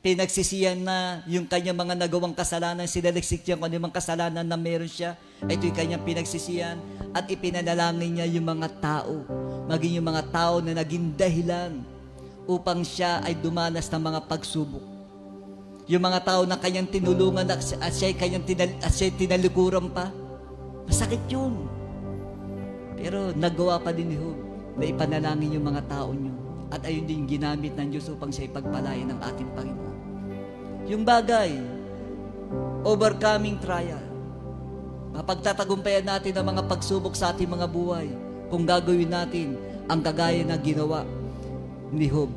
Pinagsisiyan 0.04 0.84
na 0.84 1.24
yung 1.24 1.48
kanyang 1.48 1.78
mga 1.78 1.94
nagawang 1.96 2.36
kasalanan, 2.36 2.84
sinaliksik 2.84 3.40
niya 3.46 3.56
kung 3.56 3.70
ano 3.70 3.88
mga 3.88 3.96
kasalanan 3.96 4.44
na 4.44 4.58
meron 4.58 4.90
siya. 4.90 5.16
Ito 5.40 5.64
yung 5.64 5.78
kanyang 5.78 6.04
pinagsisiyan 6.04 6.76
at 7.16 7.24
ipinanalangin 7.32 8.20
niya 8.20 8.26
yung 8.28 8.44
mga 8.44 8.68
tao, 8.82 9.24
maging 9.70 9.96
yung 9.96 10.08
mga 10.12 10.28
tao 10.28 10.60
na 10.60 10.76
naging 10.76 11.16
dahilan 11.16 11.80
upang 12.44 12.84
siya 12.84 13.22
ay 13.24 13.38
dumanas 13.38 13.88
ng 13.88 14.02
mga 14.02 14.20
pagsubok. 14.28 14.84
Yung 15.86 16.02
mga 16.02 16.20
tao 16.26 16.42
na 16.44 16.58
kanyang 16.58 16.90
tinulungan 16.90 17.46
at 17.48 17.62
siya 17.94 18.10
ay 18.10 18.16
kanyang 18.18 18.44
tinal, 18.44 18.70
at 18.82 18.92
siya 18.92 19.14
tinalikuran 19.14 19.86
pa, 19.88 20.10
masakit 20.84 21.22
yun. 21.30 21.64
Pero 22.98 23.30
nagawa 23.38 23.78
pa 23.78 23.94
din 23.94 24.12
ni 24.12 24.16
Job 24.18 24.38
na 24.78 24.84
ipanalangin 24.86 25.54
yung 25.58 25.66
mga 25.66 25.82
tao 25.86 26.10
niyo. 26.10 26.31
At 26.72 26.88
ayun 26.88 27.04
din 27.04 27.28
ginamit 27.28 27.76
ng 27.76 27.92
Diyos 27.92 28.08
upang 28.08 28.32
siya 28.32 28.48
ipagpalain 28.48 29.04
ng 29.12 29.20
ating 29.20 29.50
Panginoon. 29.52 29.96
Yung 30.88 31.04
bagay, 31.04 31.52
overcoming 32.80 33.60
trial. 33.60 34.00
Mapagtatagumpayan 35.12 36.08
natin 36.08 36.32
ang 36.40 36.46
mga 36.56 36.64
pagsubok 36.64 37.12
sa 37.12 37.36
ating 37.36 37.52
mga 37.52 37.68
buhay 37.68 38.08
kung 38.48 38.64
gagawin 38.64 39.12
natin 39.12 39.60
ang 39.84 40.00
kagaya 40.00 40.40
na 40.40 40.56
ginawa 40.56 41.04
ni 41.92 42.08
Job 42.08 42.32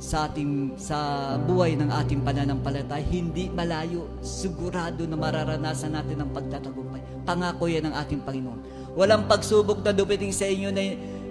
sa 0.00 0.30
ating 0.30 0.78
sa 0.80 0.96
buhay 1.44 1.74
ng 1.76 1.90
ating 1.90 2.24
pananampalataya 2.24 3.04
hindi 3.04 3.52
malayo 3.52 4.08
sigurado 4.24 5.04
na 5.04 5.18
mararanasan 5.18 5.92
natin 5.92 6.24
ang 6.24 6.30
pagtatagumpay 6.32 7.04
pangako 7.28 7.68
yan 7.68 7.84
ng 7.90 7.94
ating 8.00 8.24
Panginoon 8.24 8.80
Walang 8.98 9.30
pagsubok 9.30 9.86
na 9.86 9.94
dumating 9.94 10.34
sa 10.34 10.50
inyo 10.50 10.74
na, 10.74 10.82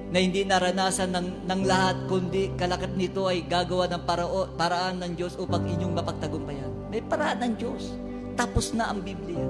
na 0.10 0.18
hindi 0.18 0.42
naranasan 0.42 1.14
ng, 1.14 1.28
ng 1.46 1.62
lahat, 1.70 1.98
kundi 2.10 2.54
kalakat 2.58 2.98
nito 2.98 3.30
ay 3.30 3.46
gagawa 3.46 3.86
ng 3.90 4.04
parao, 4.10 4.50
paraan 4.58 4.98
ng 5.06 5.14
Diyos 5.14 5.38
upang 5.38 5.70
inyong 5.70 5.94
mapagtagumpayan. 5.94 6.72
May 6.90 7.06
paraan 7.06 7.46
ng 7.46 7.54
Diyos. 7.58 7.94
Tapos 8.34 8.74
na 8.74 8.90
ang 8.90 9.06
Biblia. 9.06 9.46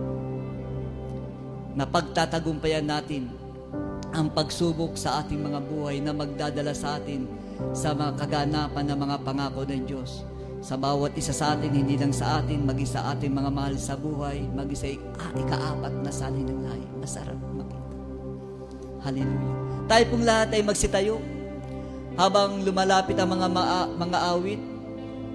Na 1.80 1.88
pagtatagumpayan 1.88 2.84
natin 2.84 3.32
ang 4.12 4.28
pagsubok 4.36 5.00
sa 5.00 5.24
ating 5.24 5.40
mga 5.40 5.60
buhay 5.64 6.04
na 6.04 6.12
magdadala 6.12 6.76
sa 6.76 7.00
atin 7.00 7.24
sa 7.72 7.96
mga 7.96 8.20
kaganapan 8.20 8.86
ng 8.90 9.00
mga 9.00 9.18
pangako 9.24 9.64
ng 9.64 9.84
Diyos 9.88 10.28
sa 10.60 10.76
bawat 10.76 11.16
isa 11.16 11.32
sa 11.32 11.56
atin, 11.56 11.72
hindi 11.72 11.96
lang 11.96 12.12
sa 12.12 12.44
atin, 12.44 12.68
magi 12.68 12.84
sa 12.84 13.16
ating 13.16 13.32
mga 13.32 13.48
mahal 13.48 13.80
sa 13.80 13.96
buhay, 13.96 14.44
magi 14.52 14.76
sa 14.76 14.92
ikaapat 15.40 15.94
na 16.04 16.12
salin 16.12 16.44
ng 16.44 16.62
lahi. 16.68 16.86
Masarap 17.00 17.40
makita. 17.56 17.96
Hallelujah. 19.00 19.69
Tayo 19.90 20.04
pong 20.06 20.22
lahat 20.22 20.54
ay 20.54 20.62
magsitayo 20.62 21.18
habang 22.14 22.62
lumalapit 22.62 23.18
ang 23.18 23.34
mga 23.34 23.48
maa, 23.50 23.90
mga 23.90 24.20
awit 24.38 24.62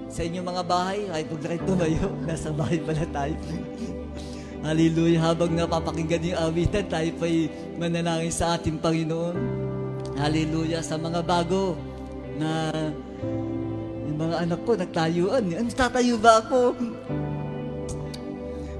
sa 0.07 0.23
inyong 0.23 0.47
mga 0.47 0.63
bahay. 0.63 0.99
Ay, 1.11 1.27
na 1.27 1.47
kayo 1.51 1.61
tumayo. 1.67 2.07
Nasa 2.29 2.55
bahay 2.55 2.79
pala 2.79 3.03
tayo. 3.11 3.35
Hallelujah. 4.65 5.27
Habang 5.27 5.51
napapakinggan 5.51 6.23
yung 6.23 6.39
awitan, 6.39 6.87
tayo 6.87 7.11
pa'y 7.19 7.51
manalangin 7.75 8.31
sa 8.31 8.55
ating 8.55 8.79
Panginoon. 8.79 9.35
Hallelujah. 10.15 10.79
Sa 10.79 10.95
mga 10.95 11.19
bago 11.19 11.75
na 12.39 12.71
yung 14.07 14.19
mga 14.23 14.35
anak 14.47 14.59
ko 14.63 14.71
nagtayuan. 14.79 15.43
Ano, 15.51 15.69
tatayo 15.75 16.15
ba 16.15 16.39
ako? 16.39 16.79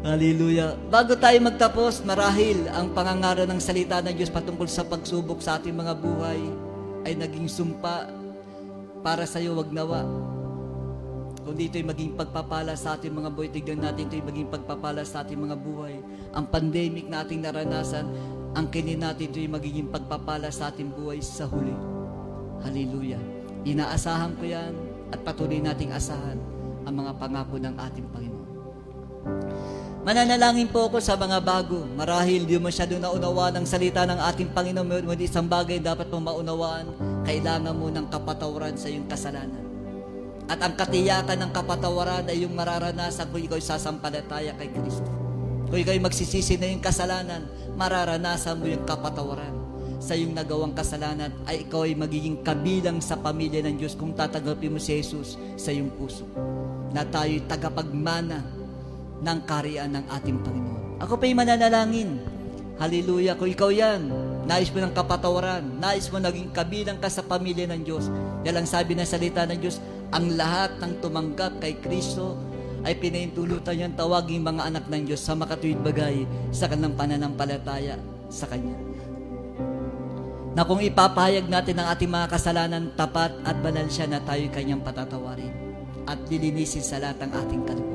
Hallelujah. 0.06 0.78
Bago 0.94 1.18
tayo 1.18 1.34
magtapos, 1.42 2.06
marahil 2.06 2.70
ang 2.70 2.94
pangangara 2.94 3.50
ng 3.50 3.58
salita 3.58 4.06
ng 4.06 4.14
Diyos 4.14 4.30
patungkol 4.30 4.70
sa 4.70 4.86
pagsubok 4.86 5.42
sa 5.42 5.58
ating 5.58 5.74
mga 5.74 5.98
buhay 5.98 6.38
ay 7.10 7.18
naging 7.18 7.50
sumpa 7.50 8.14
para 9.02 9.26
sa 9.26 9.42
iyo, 9.42 9.58
wag 9.58 9.74
nawa. 9.74 10.06
Kung 11.42 11.58
dito'y 11.58 11.82
maging 11.82 12.14
pagpapala 12.14 12.78
sa 12.78 12.94
ating 12.94 13.18
mga 13.18 13.34
buhay, 13.34 13.50
tignan 13.50 13.82
natin 13.82 14.06
ito'y 14.06 14.22
maging 14.22 14.50
pagpapala 14.54 15.02
sa 15.02 15.26
ating 15.26 15.42
mga 15.42 15.58
buhay. 15.58 15.98
Ang 16.38 16.46
pandemic 16.54 17.10
na 17.10 17.26
ating 17.26 17.42
naranasan, 17.42 18.06
ang 18.54 18.70
kinin 18.70 19.02
natin 19.02 19.34
ito'y 19.34 19.50
magiging 19.50 19.90
pagpapala 19.90 20.54
sa 20.54 20.70
ating 20.70 20.94
buhay 20.94 21.18
sa 21.18 21.50
huli. 21.50 21.74
Hallelujah. 22.62 23.22
Inaasahan 23.66 24.38
ko 24.38 24.46
yan 24.46 24.74
at 25.10 25.26
patuloy 25.26 25.58
nating 25.58 25.90
asahan 25.98 26.38
ang 26.86 26.94
mga 26.94 27.18
pangako 27.18 27.58
ng 27.58 27.74
ating 27.74 28.06
Panginoon. 28.14 28.46
Mananalangin 30.06 30.70
po 30.70 30.86
ako 30.86 31.02
sa 31.02 31.18
mga 31.18 31.42
bago. 31.42 31.82
Marahil 31.98 32.46
di 32.46 32.62
mo 32.62 32.70
masyado 32.70 32.94
naunawa 32.94 33.50
ng 33.50 33.66
salita 33.66 34.06
ng 34.06 34.22
ating 34.22 34.54
Panginoon. 34.54 35.02
May 35.02 35.18
isang 35.26 35.50
bagay 35.50 35.82
dapat 35.82 36.14
mong 36.14 36.30
maunawaan. 36.30 36.94
Kailangan 37.26 37.74
mo 37.74 37.90
ng 37.90 38.06
kapatawaran 38.14 38.78
sa 38.78 38.86
iyong 38.86 39.10
kasalanan. 39.10 39.66
At 40.46 40.62
ang 40.62 40.78
katiyakan 40.78 41.42
ng 41.42 41.52
kapatawaran 41.58 42.30
ay 42.30 42.46
yung 42.46 42.54
mararanasan 42.54 43.34
kung 43.34 43.42
ikaw 43.50 43.58
sasampalataya 43.58 44.54
kay 44.54 44.70
Kristo. 44.78 45.10
Kung 45.74 45.82
ikaw 45.82 45.98
magsisisi 45.98 46.62
na 46.62 46.70
yung 46.70 46.86
kasalanan, 46.86 47.50
mararanasan 47.74 48.62
mo 48.62 48.70
yung 48.70 48.86
kapatawaran 48.86 49.58
sa 49.98 50.14
iyong 50.14 50.38
nagawang 50.38 50.78
kasalanan 50.78 51.34
ay 51.50 51.66
ikaw 51.66 51.82
ay 51.82 51.98
magiging 51.98 52.46
kabilang 52.46 53.02
sa 53.02 53.18
pamilya 53.18 53.66
ng 53.66 53.82
Diyos 53.82 53.98
kung 53.98 54.14
tatanggapin 54.14 54.70
mo 54.70 54.78
si 54.78 55.02
Jesus 55.02 55.34
sa 55.58 55.74
iyong 55.74 55.90
puso. 55.98 56.30
Na 56.94 57.02
tayo'y 57.02 57.42
tagapagmana 57.50 58.65
ng 59.22 59.40
kariyan 59.48 59.92
ng 59.96 60.06
ating 60.12 60.38
Panginoon. 60.44 61.00
Ako 61.04 61.20
pa'y 61.20 61.36
mananalangin. 61.36 62.20
Hallelujah. 62.76 63.40
Kung 63.40 63.48
ikaw 63.48 63.72
yan, 63.72 64.12
nais 64.44 64.68
mo 64.72 64.84
ng 64.84 64.92
kapatawaran, 64.92 65.64
nais 65.80 66.08
mo 66.12 66.20
naging 66.20 66.52
kabilang 66.52 67.00
ka 67.00 67.08
sa 67.08 67.24
pamilya 67.24 67.68
ng 67.72 67.82
Diyos. 67.88 68.12
Yan 68.44 68.60
ang 68.60 68.68
sabi 68.68 68.96
ng 68.96 69.08
salita 69.08 69.48
ng 69.48 69.60
Diyos, 69.60 69.80
ang 70.12 70.36
lahat 70.36 70.80
ng 70.80 71.00
tumanggap 71.00 71.60
kay 71.64 71.80
Kristo 71.80 72.36
ay 72.86 72.94
pinahintulutan 73.02 73.74
niyang 73.74 73.96
tawaging 73.98 74.46
mga 74.46 74.62
anak 74.70 74.86
ng 74.86 75.04
Diyos 75.10 75.24
sa 75.24 75.34
makatuwid 75.34 75.82
bagay 75.82 76.28
sa 76.54 76.70
kanilang 76.70 76.94
pananampalataya 76.94 77.98
sa 78.30 78.46
Kanya. 78.46 78.78
Na 80.56 80.64
kung 80.64 80.80
ipapahayag 80.80 81.52
natin 81.52 81.82
ang 81.82 81.92
ating 81.92 82.08
mga 82.08 82.32
kasalanan, 82.32 82.94
tapat 82.96 83.36
at 83.44 83.60
banal 83.60 83.92
siya 83.92 84.08
na 84.08 84.24
tayo 84.24 84.48
kanyang 84.56 84.80
patatawarin 84.80 85.52
at 86.08 86.16
lilinisin 86.32 86.80
sa 86.80 86.96
lahat 87.02 87.28
ng 87.28 87.32
ating 87.34 87.62
kaluluwa. 87.68 87.95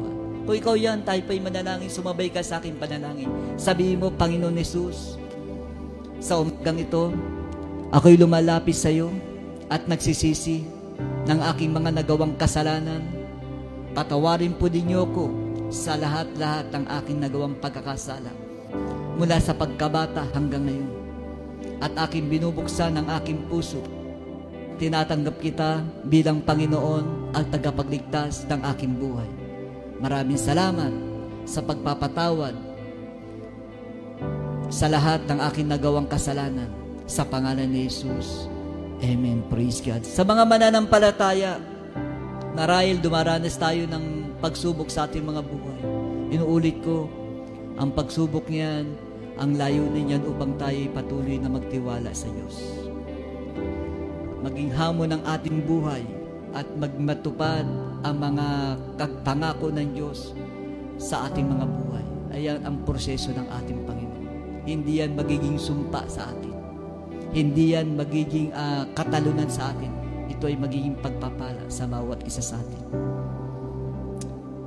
Kung 0.50 0.58
ikaw 0.58 0.74
yan, 0.74 1.06
tayo 1.06 1.22
pa'y 1.30 1.38
manalangin, 1.38 1.86
sumabay 1.86 2.26
ka 2.26 2.42
sa 2.42 2.58
aking 2.58 2.74
panalangin. 2.74 3.30
Sabihin 3.54 4.02
mo, 4.02 4.10
Panginoon 4.10 4.58
Jesus, 4.58 5.14
sa 6.18 6.42
umagang 6.42 6.74
ito, 6.74 7.14
ako'y 7.94 8.18
lumalapit 8.18 8.74
sa 8.74 8.90
iyo 8.90 9.14
at 9.70 9.86
nagsisisi 9.86 10.66
ng 11.30 11.38
aking 11.54 11.70
mga 11.70 12.02
nagawang 12.02 12.34
kasalanan. 12.34 12.98
Patawarin 13.94 14.58
po 14.58 14.66
din 14.66 14.90
niyo 14.90 15.06
ko 15.14 15.30
sa 15.70 15.94
lahat-lahat 15.94 16.66
ng 16.74 16.84
aking 16.98 17.22
nagawang 17.22 17.54
pagkakasala 17.62 18.34
mula 19.22 19.38
sa 19.38 19.54
pagkabata 19.54 20.26
hanggang 20.34 20.66
ngayon. 20.66 20.90
At 21.78 21.94
aking 22.10 22.26
binubuksan 22.26 22.98
ang 22.98 23.06
aking 23.22 23.46
puso. 23.46 23.86
Tinatanggap 24.82 25.38
kita 25.38 25.86
bilang 26.10 26.42
Panginoon 26.42 27.38
at 27.38 27.46
tagapagligtas 27.54 28.50
ng 28.50 28.66
aking 28.66 28.98
buhay. 28.98 29.39
Maraming 30.00 30.40
salamat 30.40 30.92
sa 31.44 31.60
pagpapatawad 31.60 32.56
sa 34.72 34.88
lahat 34.88 35.28
ng 35.28 35.38
aking 35.52 35.68
nagawang 35.68 36.08
kasalanan 36.08 36.72
sa 37.04 37.20
pangalan 37.28 37.68
ni 37.68 37.84
Jesus. 37.84 38.48
Amen. 39.04 39.44
Praise 39.52 39.84
God. 39.84 40.00
Sa 40.08 40.24
mga 40.24 40.48
mananampalataya, 40.48 41.60
narahil 42.56 42.96
dumaranas 42.96 43.60
tayo 43.60 43.84
ng 43.84 44.36
pagsubok 44.40 44.88
sa 44.88 45.04
ating 45.04 45.20
mga 45.20 45.44
buhay. 45.44 45.80
Inuulit 46.32 46.80
ko, 46.80 47.04
ang 47.76 47.92
pagsubok 47.92 48.48
niyan, 48.48 48.88
ang 49.36 49.52
layunin 49.52 50.16
niyan 50.16 50.24
upang 50.24 50.56
tayo 50.56 50.80
patuloy 50.96 51.36
na 51.36 51.52
magtiwala 51.52 52.08
sa 52.16 52.28
Diyos. 52.32 52.56
Maging 54.40 54.72
hamon 54.72 55.12
ng 55.12 55.22
ating 55.28 55.60
buhay 55.68 56.04
at 56.56 56.64
magmatupad 56.76 57.89
ang 58.00 58.16
mga 58.16 58.46
pangako 59.20 59.68
ng 59.68 59.88
Diyos 59.92 60.32
sa 60.96 61.28
ating 61.28 61.44
mga 61.44 61.66
buhay. 61.68 62.06
Ayan 62.36 62.60
ang 62.64 62.80
proseso 62.88 63.32
ng 63.32 63.48
ating 63.60 63.84
Panginoon. 63.84 64.26
Hindi 64.64 65.04
yan 65.04 65.16
magiging 65.16 65.56
sumpa 65.60 66.08
sa 66.08 66.32
atin. 66.32 66.54
Hindi 67.30 67.76
yan 67.76 67.94
magiging 67.94 68.50
uh, 68.56 68.88
katalunan 68.96 69.48
sa 69.48 69.72
atin. 69.72 69.92
Ito 70.30 70.48
ay 70.48 70.56
magiging 70.56 70.96
pagpapala 70.98 71.68
sa 71.68 71.84
bawat 71.84 72.24
isa 72.24 72.40
sa 72.40 72.56
atin. 72.56 72.82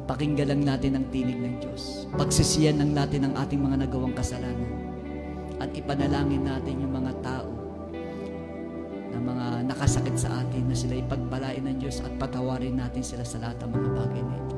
Pakinggan 0.03 0.51
lang 0.53 0.61
natin 0.67 0.99
ang 0.99 1.05
tinig 1.09 1.39
ng 1.39 1.55
Diyos. 1.63 2.05
Pagsisiyan 2.13 2.77
lang 2.77 2.91
natin 2.93 3.25
ang 3.25 3.33
ating 3.39 3.57
mga 3.57 3.87
nagawang 3.87 4.13
kasalanan. 4.13 4.71
At 5.57 5.71
ipanalangin 5.73 6.43
natin 6.43 6.83
yung 6.83 6.92
mga 9.23 9.45
nakasakit 9.71 10.19
sa 10.19 10.43
atin 10.43 10.67
na 10.67 10.75
sila 10.75 10.99
ipagpalain 10.99 11.63
ng 11.63 11.77
Diyos 11.79 12.03
at 12.03 12.11
patawarin 12.19 12.75
natin 12.77 13.01
sila 13.01 13.23
sa 13.23 13.39
lahat 13.39 13.63
ng 13.63 13.71
mga 13.71 13.89
bagay 13.95 14.21
na 14.21 14.35
ito. 14.35 14.55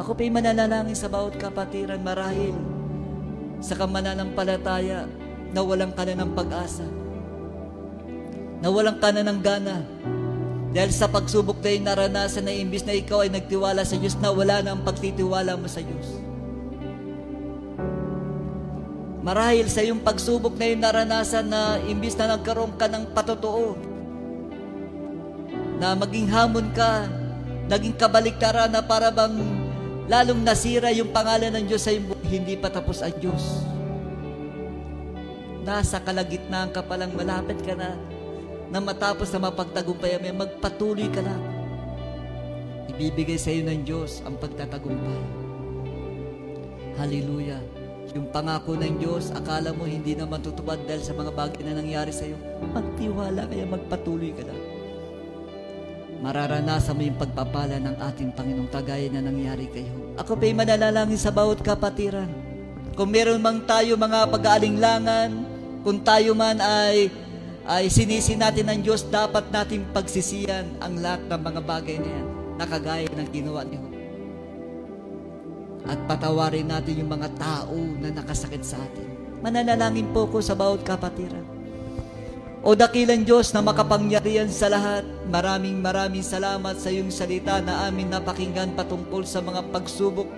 Ako 0.00 0.16
pa'y 0.16 0.32
mananalangin 0.32 0.96
sa 0.96 1.12
bawat 1.12 1.36
kapatiran 1.36 2.00
marahil 2.00 2.56
sa 3.60 3.76
kamananampalataya 3.76 5.04
na 5.52 5.60
walang 5.60 5.92
ka 5.92 6.08
na 6.08 6.16
ng 6.16 6.32
pag-asa, 6.32 6.88
na 8.64 8.68
walang 8.72 8.96
ka 8.96 9.12
na 9.12 9.20
ng 9.20 9.40
gana, 9.44 9.84
dahil 10.72 10.90
sa 10.90 11.12
pagsubok 11.12 11.60
na 11.60 11.92
naranasan 11.92 12.48
na 12.48 12.56
imbis 12.56 12.88
na 12.88 12.96
ikaw 12.96 13.20
ay 13.20 13.28
nagtiwala 13.28 13.84
sa 13.84 14.00
Diyos, 14.00 14.16
na 14.16 14.32
wala 14.32 14.64
na 14.64 14.72
ang 14.72 14.80
pagtitiwala 14.80 15.60
mo 15.60 15.68
sa 15.68 15.84
Diyos. 15.84 16.31
Marahil 19.22 19.70
sa 19.70 19.86
yung 19.86 20.02
pagsubok 20.02 20.58
na 20.58 20.66
yung 20.66 20.82
naranasan 20.82 21.46
na 21.46 21.78
imbis 21.86 22.18
na 22.18 22.34
nagkaroon 22.34 22.74
ka 22.74 22.90
ng 22.90 23.14
patotoo, 23.14 23.78
na 25.78 25.94
maging 25.94 26.26
hamon 26.26 26.66
ka, 26.74 27.06
naging 27.70 27.94
kabaliktaran 27.94 28.70
na 28.70 28.82
para 28.82 29.14
bang 29.14 29.34
lalong 30.10 30.42
nasira 30.42 30.90
yung 30.90 31.14
pangalan 31.14 31.54
ng 31.54 31.64
Diyos 31.70 31.86
sa 31.86 31.94
iyong 31.94 32.18
hindi 32.26 32.58
pa 32.58 32.66
tapos 32.66 32.98
ang 32.98 33.14
Diyos. 33.18 33.62
Nasa 35.62 36.02
kalagitnaan 36.02 36.74
ka 36.74 36.82
palang 36.82 37.14
malapit 37.14 37.62
ka 37.62 37.78
na 37.78 37.94
na 38.74 38.82
matapos 38.82 39.30
na 39.30 39.46
mapagtagumpay 39.46 40.18
may 40.18 40.34
magpatuloy 40.34 41.06
ka 41.14 41.22
lang. 41.22 41.42
Ibibigay 42.90 43.38
sa 43.38 43.54
iyo 43.54 43.62
ng 43.70 43.86
Diyos 43.86 44.18
ang 44.26 44.34
pagtatagumpay. 44.42 45.22
Hallelujah. 46.98 47.71
Yung 48.12 48.28
pangako 48.28 48.76
ng 48.76 49.00
Diyos, 49.00 49.32
akala 49.32 49.72
mo 49.72 49.88
hindi 49.88 50.12
na 50.12 50.28
matutupad 50.28 50.76
dahil 50.84 51.00
sa 51.00 51.16
mga 51.16 51.32
bagay 51.32 51.64
na 51.64 51.80
nangyari 51.80 52.12
sa 52.12 52.28
iyo. 52.28 52.36
Magtiwala 52.60 53.48
kaya 53.48 53.64
magpatuloy 53.64 54.36
ka 54.36 54.44
lang. 54.44 54.60
Mararanasan 56.22 56.94
mo 56.94 57.02
yung 57.02 57.18
pagpapala 57.18 57.80
ng 57.82 57.96
ating 57.98 58.30
Panginoong 58.36 58.70
tagaya 58.70 59.08
na 59.10 59.24
nangyari 59.24 59.66
kayo. 59.72 59.90
Ako 60.20 60.36
pa'y 60.38 60.52
mananalangin 60.52 61.18
sa 61.18 61.32
bawat 61.32 61.64
kapatiran. 61.64 62.28
Kung 62.92 63.08
meron 63.08 63.40
mang 63.40 63.64
tayo 63.64 63.96
mga 63.96 64.28
pag-aalinlangan, 64.28 65.30
kung 65.80 66.04
tayo 66.04 66.36
man 66.36 66.60
ay 66.60 67.10
ay 67.62 67.86
sinisi 67.88 68.34
natin 68.34 68.68
ng 68.68 68.80
Diyos, 68.82 69.06
dapat 69.06 69.48
natin 69.54 69.86
pagsisiyan 69.94 70.82
ang 70.82 70.98
lahat 70.98 71.22
ng 71.30 71.42
mga 71.42 71.60
bagay 71.62 71.96
na 71.98 72.10
yan, 72.10 72.26
nakagaya 72.58 73.06
ng 73.06 73.28
ginawa 73.30 73.62
ni 73.62 73.78
Job. 73.78 73.91
At 75.86 75.98
patawarin 76.06 76.70
natin 76.70 77.02
yung 77.02 77.10
mga 77.10 77.30
tao 77.38 77.74
na 77.74 78.14
nakasakit 78.14 78.62
sa 78.62 78.78
atin. 78.78 79.08
Mananalangin 79.42 80.10
po 80.14 80.30
ko 80.30 80.38
sa 80.38 80.54
bawat 80.54 80.86
kapatiran. 80.86 81.42
O 82.62 82.78
dakilang 82.78 83.26
Diyos 83.26 83.50
na 83.50 83.58
makapangyarihan 83.58 84.46
sa 84.46 84.70
lahat, 84.70 85.02
maraming 85.26 85.82
maraming 85.82 86.22
salamat 86.22 86.78
sa 86.78 86.94
iyong 86.94 87.10
salita 87.10 87.58
na 87.58 87.90
amin 87.90 88.06
napakinggan 88.06 88.78
patungkol 88.78 89.26
sa 89.26 89.42
mga 89.42 89.66
pagsubok 89.74 90.30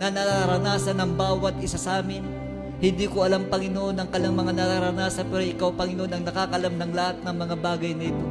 na 0.00 0.08
nararanasan 0.08 0.96
ng 0.96 1.12
bawat 1.20 1.60
isa 1.60 1.76
sa 1.76 2.00
amin 2.00 2.40
hindi 2.80 3.04
ko 3.12 3.28
alam, 3.28 3.44
Panginoon, 3.52 4.00
ang 4.00 4.08
kalang 4.08 4.32
mga 4.32 4.56
nararanasan, 4.56 5.28
pero 5.28 5.44
Ikaw, 5.44 5.76
Panginoon, 5.76 6.16
ang 6.16 6.24
nakakalam 6.24 6.74
ng 6.80 6.92
lahat 6.96 7.16
ng 7.20 7.36
mga 7.36 7.56
bagay 7.60 7.92
na 7.92 8.04
ito. 8.08 8.26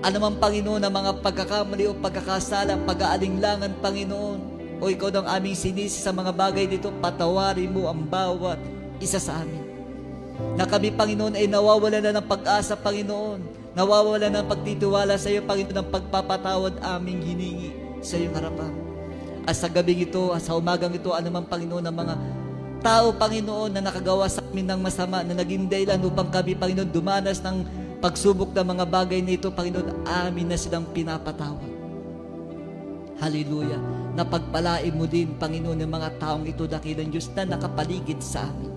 Alam 0.00 0.22
ang 0.24 0.36
Panginoon 0.40 0.80
ang 0.80 0.94
mga 0.96 1.12
pagkakamali 1.20 1.84
o 1.84 1.92
pagkakasala, 1.92 2.80
pag-aalinlangan, 2.88 3.76
Panginoon, 3.84 4.51
o 4.82 4.90
Ikaw 4.90 5.14
ang 5.14 5.28
aming 5.38 5.54
sinisi 5.54 6.02
sa 6.02 6.10
mga 6.10 6.34
bagay 6.34 6.66
dito, 6.66 6.90
patawarin 6.98 7.70
mo 7.70 7.86
ang 7.86 8.02
bawat 8.02 8.58
isa 8.98 9.22
sa 9.22 9.38
amin. 9.38 9.62
Na 10.58 10.66
kami, 10.66 10.90
Panginoon, 10.90 11.38
ay 11.38 11.46
nawawala 11.46 12.02
na 12.02 12.18
ng 12.18 12.26
pag-asa, 12.26 12.74
Panginoon. 12.74 13.46
Nawawala 13.78 14.26
na 14.26 14.42
ng 14.42 14.50
pagtitiwala 14.50 15.14
sa 15.22 15.30
iyo, 15.30 15.46
Panginoon, 15.46 15.78
ng 15.78 15.88
pagpapatawad 15.94 16.82
aming 16.98 17.22
hiningi 17.22 17.70
sa 18.02 18.18
iyong 18.18 18.34
harapan. 18.34 18.74
At 19.46 19.54
sa 19.54 19.70
gabing 19.70 20.02
ito, 20.02 20.34
at 20.34 20.42
sa 20.42 20.58
umagang 20.58 20.90
ito, 20.90 21.14
anumang 21.14 21.46
Panginoon, 21.46 21.86
ang 21.86 21.96
mga 22.02 22.14
tao, 22.82 23.14
Panginoon, 23.14 23.78
na 23.78 23.86
nakagawa 23.86 24.26
sa 24.26 24.42
amin 24.42 24.66
ng 24.66 24.80
masama, 24.82 25.22
na 25.22 25.38
naging 25.38 25.70
dahilan 25.70 26.02
upang 26.02 26.26
kami, 26.26 26.58
Panginoon, 26.58 26.90
dumanas 26.90 27.38
ng 27.38 27.62
pagsubok 28.02 28.50
ng 28.50 28.66
mga 28.66 28.84
bagay 28.90 29.22
na 29.22 29.38
ito, 29.38 29.46
Panginoon, 29.46 30.10
amin 30.10 30.50
na 30.50 30.58
silang 30.58 30.90
pinapatawad. 30.90 31.70
Hallelujah. 33.22 34.01
Napagpalain 34.12 34.92
mo 34.92 35.08
din, 35.08 35.32
Panginoon, 35.40 35.80
ng 35.80 35.88
mga 35.88 36.10
taong 36.20 36.44
ito, 36.44 36.68
dakilang 36.68 37.08
Diyos 37.08 37.32
na 37.32 37.56
nakapaligid 37.56 38.20
sa 38.20 38.44
amin. 38.44 38.68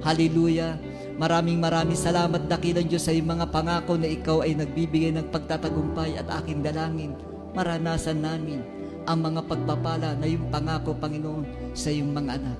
Hallelujah. 0.00 0.80
Maraming 1.20 1.60
maraming 1.60 1.98
salamat, 1.98 2.48
dakilang 2.48 2.88
Diyos, 2.88 3.04
sa 3.04 3.12
iyong 3.12 3.36
mga 3.36 3.52
pangako 3.52 4.00
na 4.00 4.08
ikaw 4.08 4.40
ay 4.44 4.56
nagbibigay 4.56 5.12
ng 5.12 5.28
pagtatagumpay 5.28 6.16
at 6.16 6.28
aking 6.40 6.64
dalangin. 6.64 7.12
Maranasan 7.52 8.24
namin 8.24 8.64
ang 9.04 9.20
mga 9.20 9.44
pagpapala 9.44 10.16
na 10.16 10.26
yung 10.28 10.48
pangako, 10.48 10.96
Panginoon, 10.96 11.72
sa 11.76 11.92
iyong 11.92 12.12
mga 12.16 12.30
anak. 12.40 12.58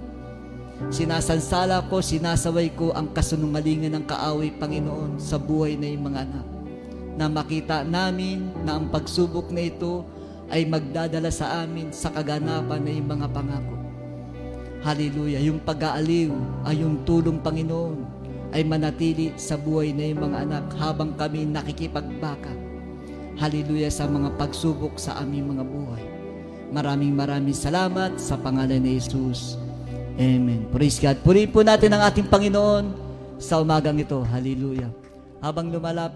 Sinasansala 0.93 1.89
ko, 1.89 2.05
sinasaway 2.05 2.69
ko 2.77 2.93
ang 2.93 3.09
kasunungalingan 3.17 3.97
ng 3.97 4.05
kaaway, 4.05 4.53
Panginoon, 4.53 5.17
sa 5.17 5.41
buhay 5.41 5.81
na 5.81 5.89
yung 5.89 6.13
mga 6.13 6.29
anak. 6.29 6.47
Na 7.17 7.33
makita 7.33 7.81
namin 7.81 8.53
na 8.61 8.77
ang 8.77 8.93
pagsubok 8.93 9.49
na 9.49 9.65
ito 9.65 10.05
ay 10.51 10.63
magdadala 10.67 11.31
sa 11.31 11.67
amin 11.67 11.91
sa 11.91 12.11
kaganapan 12.15 12.81
na 12.83 12.93
yung 12.95 13.09
mga 13.11 13.27
pangako. 13.35 13.77
Hallelujah. 14.87 15.43
Yung 15.43 15.59
pag-aaliw 15.59 16.31
ay 16.63 16.87
yung 16.87 17.03
tulong, 17.03 17.43
Panginoon, 17.43 18.07
ay 18.55 18.63
manatili 18.63 19.35
sa 19.35 19.59
buhay 19.59 19.91
na 19.91 20.07
yung 20.07 20.31
mga 20.31 20.39
anak 20.47 20.65
habang 20.79 21.11
kami 21.19 21.43
nakikipagbaka. 21.51 22.55
Hallelujah 23.37 23.91
sa 23.91 24.07
mga 24.07 24.39
pagsubok 24.39 24.95
sa 24.95 25.19
aming 25.19 25.59
mga 25.59 25.67
buhay. 25.67 26.05
Maraming 26.71 27.11
maraming 27.19 27.57
salamat 27.57 28.15
sa 28.23 28.39
pangalan 28.39 28.79
ni 28.79 29.03
Jesus. 29.03 29.59
Amen. 30.17 30.71
Praise 30.71 31.03
God. 31.03 31.19
Purihin 31.27 31.51
po 31.51 31.67
natin 31.67 31.91
ang 31.91 32.07
ating 32.07 32.31
Panginoon 32.31 32.95
sa 33.43 33.59
umagang 33.59 33.99
ito. 33.99 34.23
Hallelujah. 34.23 34.89
Habang 35.43 35.69
lumalapit 35.69 36.15